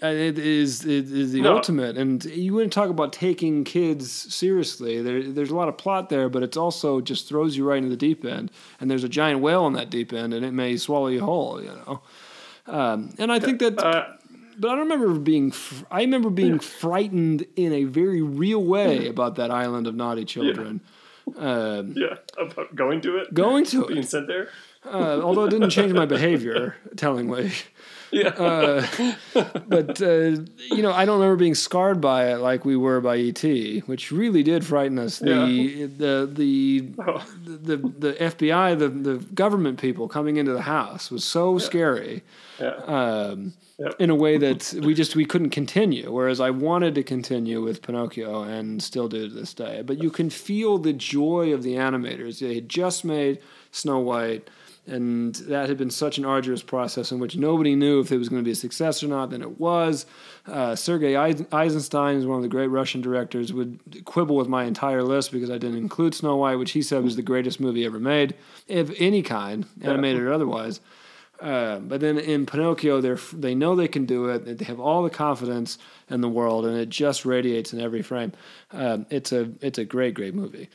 it 0.00 0.38
is 0.38 0.84
it 0.84 1.10
is 1.10 1.32
the 1.32 1.40
No. 1.42 1.56
ultimate. 1.56 1.96
And 1.98 2.24
you 2.24 2.54
wouldn't 2.54 2.72
talk 2.72 2.88
about 2.90 3.12
taking 3.12 3.64
kids 3.64 4.10
seriously. 4.12 5.02
There, 5.02 5.22
there's 5.24 5.50
a 5.50 5.56
lot 5.56 5.68
of 5.68 5.76
plot 5.76 6.08
there, 6.08 6.28
but 6.28 6.42
it's 6.44 6.56
also 6.56 7.00
just 7.00 7.28
throws 7.28 7.56
you 7.56 7.64
right 7.68 7.78
into 7.78 7.88
the 7.90 7.96
deep 7.96 8.24
end. 8.24 8.50
And 8.80 8.88
there's 8.90 9.02
a 9.04 9.08
giant 9.08 9.40
whale 9.40 9.66
in 9.66 9.72
that 9.72 9.90
deep 9.90 10.12
end, 10.12 10.34
and 10.34 10.44
it 10.44 10.52
may 10.52 10.76
swallow 10.76 11.08
you 11.08 11.20
whole. 11.24 11.60
You 11.62 11.68
know. 11.70 12.02
Um, 12.66 13.14
and 13.18 13.32
I 13.32 13.38
think 13.40 13.60
that, 13.60 13.78
uh, 13.78 14.04
but 14.58 14.68
I 14.70 14.74
don't 14.76 14.88
remember 14.88 15.18
being. 15.18 15.50
Fr- 15.52 15.84
I 15.90 16.00
remember 16.02 16.30
being 16.30 16.58
frightened 16.58 17.46
in 17.56 17.72
a 17.72 17.84
very 17.84 18.22
real 18.22 18.62
way 18.62 19.08
about 19.08 19.36
that 19.36 19.50
island 19.50 19.86
of 19.86 19.94
naughty 19.94 20.24
children. 20.24 20.80
Um, 21.36 21.92
yeah 21.96 22.16
about 22.38 22.74
going 22.74 23.00
to 23.02 23.18
it, 23.18 23.34
going 23.34 23.64
to 23.66 23.86
being 23.86 24.00
it, 24.00 24.08
sent 24.08 24.26
there. 24.28 24.48
uh, 24.84 25.20
although 25.22 25.44
it 25.44 25.50
didn't 25.50 25.70
change 25.70 25.92
my 25.92 26.06
behavior, 26.16 26.74
tellingly. 26.96 27.52
Yeah, 28.10 28.28
Uh, 28.28 28.86
but 29.68 30.00
uh, 30.00 30.40
you 30.70 30.80
know, 30.80 30.92
I 30.92 31.04
don't 31.04 31.20
remember 31.20 31.36
being 31.36 31.54
scarred 31.54 32.00
by 32.00 32.32
it 32.32 32.38
like 32.38 32.64
we 32.64 32.74
were 32.74 33.02
by 33.02 33.18
ET, 33.18 33.42
which 33.86 34.10
really 34.10 34.42
did 34.42 34.64
frighten 34.64 34.98
us. 34.98 35.18
The 35.18 35.84
the 35.84 36.26
the, 36.32 36.88
Oh. 37.06 37.22
the 37.44 37.76
the 37.76 38.12
FBI, 38.14 38.78
the 38.78 38.88
the 38.88 39.16
government 39.34 39.78
people 39.78 40.08
coming 40.08 40.38
into 40.38 40.52
the 40.54 40.62
house 40.62 41.10
was 41.10 41.22
so 41.22 41.58
scary 41.58 42.22
yeah. 42.58 42.76
um, 42.86 43.52
Yep. 43.80 43.94
in 44.00 44.10
a 44.10 44.14
way 44.16 44.38
that 44.38 44.74
we 44.82 44.92
just 44.92 45.14
we 45.14 45.24
couldn't 45.24 45.50
continue. 45.50 46.10
Whereas 46.10 46.40
I 46.40 46.50
wanted 46.50 46.96
to 46.96 47.04
continue 47.04 47.62
with 47.62 47.80
Pinocchio 47.80 48.42
and 48.42 48.82
still 48.82 49.08
do 49.08 49.28
to 49.28 49.34
this 49.34 49.54
day. 49.54 49.82
But 49.86 50.02
you 50.02 50.10
can 50.10 50.30
feel 50.30 50.78
the 50.78 50.92
joy 50.92 51.52
of 51.52 51.62
the 51.62 51.74
animators. 51.74 52.40
They 52.40 52.56
had 52.56 52.68
just 52.68 53.04
made 53.04 53.38
Snow 53.70 54.00
White. 54.00 54.50
and 54.88 55.34
that 55.34 55.68
had 55.68 55.76
been 55.78 55.90
such 55.90 56.18
an 56.18 56.24
arduous 56.24 56.62
process 56.62 57.12
in 57.12 57.20
which 57.20 57.36
nobody 57.36 57.76
knew 57.76 58.00
if 58.00 58.10
it 58.10 58.16
was 58.16 58.28
going 58.28 58.42
to 58.42 58.44
be 58.44 58.52
a 58.52 58.54
success 58.56 59.02
or 59.02 59.06
not. 59.06 59.30
Then 59.30 59.42
it 59.42 59.60
was. 59.60 60.06
Uh, 60.46 60.74
Sergei 60.74 61.14
Eisenstein 61.16 62.16
is 62.16 62.26
one 62.26 62.38
of 62.38 62.42
the 62.42 62.48
great 62.48 62.68
Russian 62.68 63.00
directors. 63.00 63.52
Would 63.52 64.02
quibble 64.06 64.34
with 64.36 64.48
my 64.48 64.64
entire 64.64 65.02
list 65.02 65.30
because 65.30 65.50
I 65.50 65.58
didn't 65.58 65.76
include 65.78 66.14
Snow 66.14 66.36
White, 66.36 66.56
which 66.56 66.72
he 66.72 66.82
said 66.82 67.04
was 67.04 67.16
the 67.16 67.22
greatest 67.22 67.60
movie 67.60 67.84
ever 67.84 68.00
made, 68.00 68.34
of 68.70 68.92
any 68.98 69.22
kind, 69.22 69.66
animated 69.82 70.22
or 70.22 70.32
otherwise. 70.32 70.80
Uh, 71.40 71.78
but 71.78 72.00
then 72.00 72.18
in 72.18 72.46
Pinocchio, 72.46 73.00
they 73.00 73.14
they 73.32 73.54
know 73.54 73.76
they 73.76 73.88
can 73.88 74.06
do 74.06 74.28
it. 74.28 74.58
They 74.58 74.64
have 74.64 74.80
all 74.80 75.02
the 75.02 75.10
confidence 75.10 75.78
in 76.10 76.20
the 76.20 76.28
world, 76.28 76.66
and 76.66 76.76
it 76.76 76.88
just 76.88 77.24
radiates 77.24 77.72
in 77.72 77.80
every 77.80 78.02
frame. 78.02 78.32
Uh, 78.72 78.98
it's 79.10 79.30
a 79.32 79.50
it's 79.60 79.78
a 79.78 79.84
great 79.84 80.14
great 80.14 80.34
movie. 80.34 80.68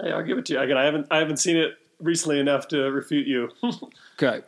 Hey, 0.00 0.10
I'll 0.10 0.24
give 0.24 0.38
it 0.38 0.46
to 0.46 0.54
you. 0.54 0.60
Again, 0.60 0.76
I 0.76 0.84
haven't 0.84 1.06
I 1.10 1.18
haven't 1.18 1.36
seen 1.36 1.56
it 1.56 1.74
recently 2.00 2.40
enough 2.40 2.68
to 2.68 2.90
refute 2.90 3.28
you. 3.28 3.50
okay. 4.20 4.42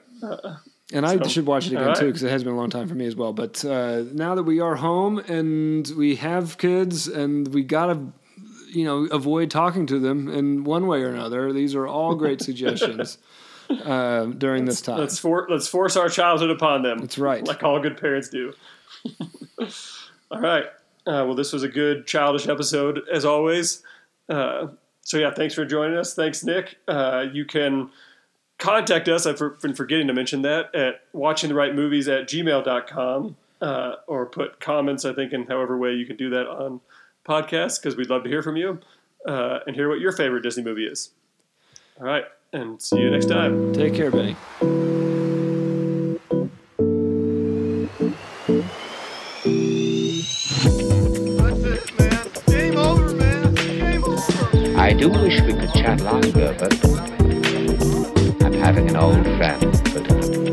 And 0.92 1.06
I 1.06 1.16
so, 1.18 1.28
should 1.28 1.46
watch 1.46 1.66
it 1.66 1.74
again 1.74 1.86
right. 1.86 1.96
too 1.96 2.06
because 2.06 2.22
it 2.22 2.30
has 2.30 2.42
been 2.42 2.54
a 2.54 2.56
long 2.56 2.70
time 2.70 2.88
for 2.88 2.94
me 2.94 3.06
as 3.06 3.14
well. 3.14 3.32
But 3.32 3.64
uh, 3.64 4.04
now 4.12 4.34
that 4.34 4.42
we 4.42 4.58
are 4.58 4.74
home 4.74 5.18
and 5.18 5.86
we 5.96 6.16
have 6.16 6.58
kids 6.58 7.06
and 7.06 7.46
we 7.54 7.62
gotta, 7.62 8.00
you 8.70 8.84
know, 8.84 9.04
avoid 9.04 9.50
talking 9.50 9.86
to 9.86 9.98
them 9.98 10.28
in 10.28 10.64
one 10.64 10.86
way 10.86 11.02
or 11.02 11.10
another. 11.10 11.52
These 11.52 11.74
are 11.76 11.86
all 11.86 12.16
great 12.16 12.40
suggestions 12.42 13.18
uh, 13.70 14.26
during 14.26 14.64
let's, 14.64 14.78
this 14.78 14.82
time. 14.82 14.98
Let's 14.98 15.18
for, 15.18 15.46
let's 15.50 15.68
force 15.68 15.96
our 15.96 16.08
childhood 16.08 16.50
upon 16.50 16.82
them. 16.82 16.98
That's 16.98 17.18
right, 17.18 17.46
like 17.46 17.62
all 17.62 17.80
good 17.80 18.00
parents 18.00 18.28
do. 18.28 18.52
all 20.30 20.40
right. 20.40 20.64
Uh, 21.06 21.24
well, 21.24 21.34
this 21.34 21.54
was 21.54 21.62
a 21.62 21.68
good 21.68 22.06
childish 22.06 22.48
episode 22.48 23.00
as 23.10 23.24
always. 23.24 23.82
Uh, 24.28 24.68
so 25.00 25.16
yeah, 25.16 25.32
thanks 25.32 25.54
for 25.54 25.64
joining 25.64 25.96
us. 25.96 26.14
Thanks, 26.14 26.44
Nick. 26.44 26.76
Uh, 26.86 27.26
you 27.32 27.46
can 27.46 27.90
contact 28.58 29.08
us. 29.08 29.24
I've 29.24 29.38
been 29.62 29.74
forgetting 29.74 30.06
to 30.08 30.12
mention 30.12 30.42
that 30.42 30.74
at 30.74 31.00
watching 31.14 31.48
the 31.48 31.54
right 31.54 31.74
movies 31.74 32.08
at 32.08 32.28
gmail.com 32.28 33.36
uh, 33.62 33.92
or 34.06 34.26
put 34.26 34.60
comments, 34.60 35.04
I 35.04 35.14
think, 35.14 35.32
in 35.32 35.46
however 35.46 35.78
way 35.78 35.92
you 35.92 36.04
can 36.04 36.16
do 36.16 36.28
that 36.30 36.46
on 36.46 36.80
podcasts 37.26 37.80
because 37.80 37.96
we'd 37.96 38.10
love 38.10 38.24
to 38.24 38.28
hear 38.28 38.42
from 38.42 38.56
you 38.56 38.80
uh, 39.26 39.60
and 39.66 39.74
hear 39.74 39.88
what 39.88 40.00
your 40.00 40.12
favorite 40.12 40.42
Disney 40.42 40.62
movie 40.62 40.86
is. 40.86 41.10
All 41.98 42.04
right, 42.04 42.24
and 42.52 42.80
see 42.80 42.98
you 42.98 43.10
next 43.10 43.26
time. 43.26 43.72
Take 43.72 43.94
care, 43.94 44.10
Benny. 44.10 44.36
I 54.76 54.94
do 54.94 55.10
wish 55.10 55.40
we 55.42 55.52
could 55.52 55.72
chat 55.74 56.00
longer, 56.00 56.56
but 56.58 56.72
I'm 58.42 58.54
having 58.54 58.88
an 58.88 58.96
old 58.96 59.24
friend 59.36 59.88
for 59.88 60.00
dinner. 60.00 60.47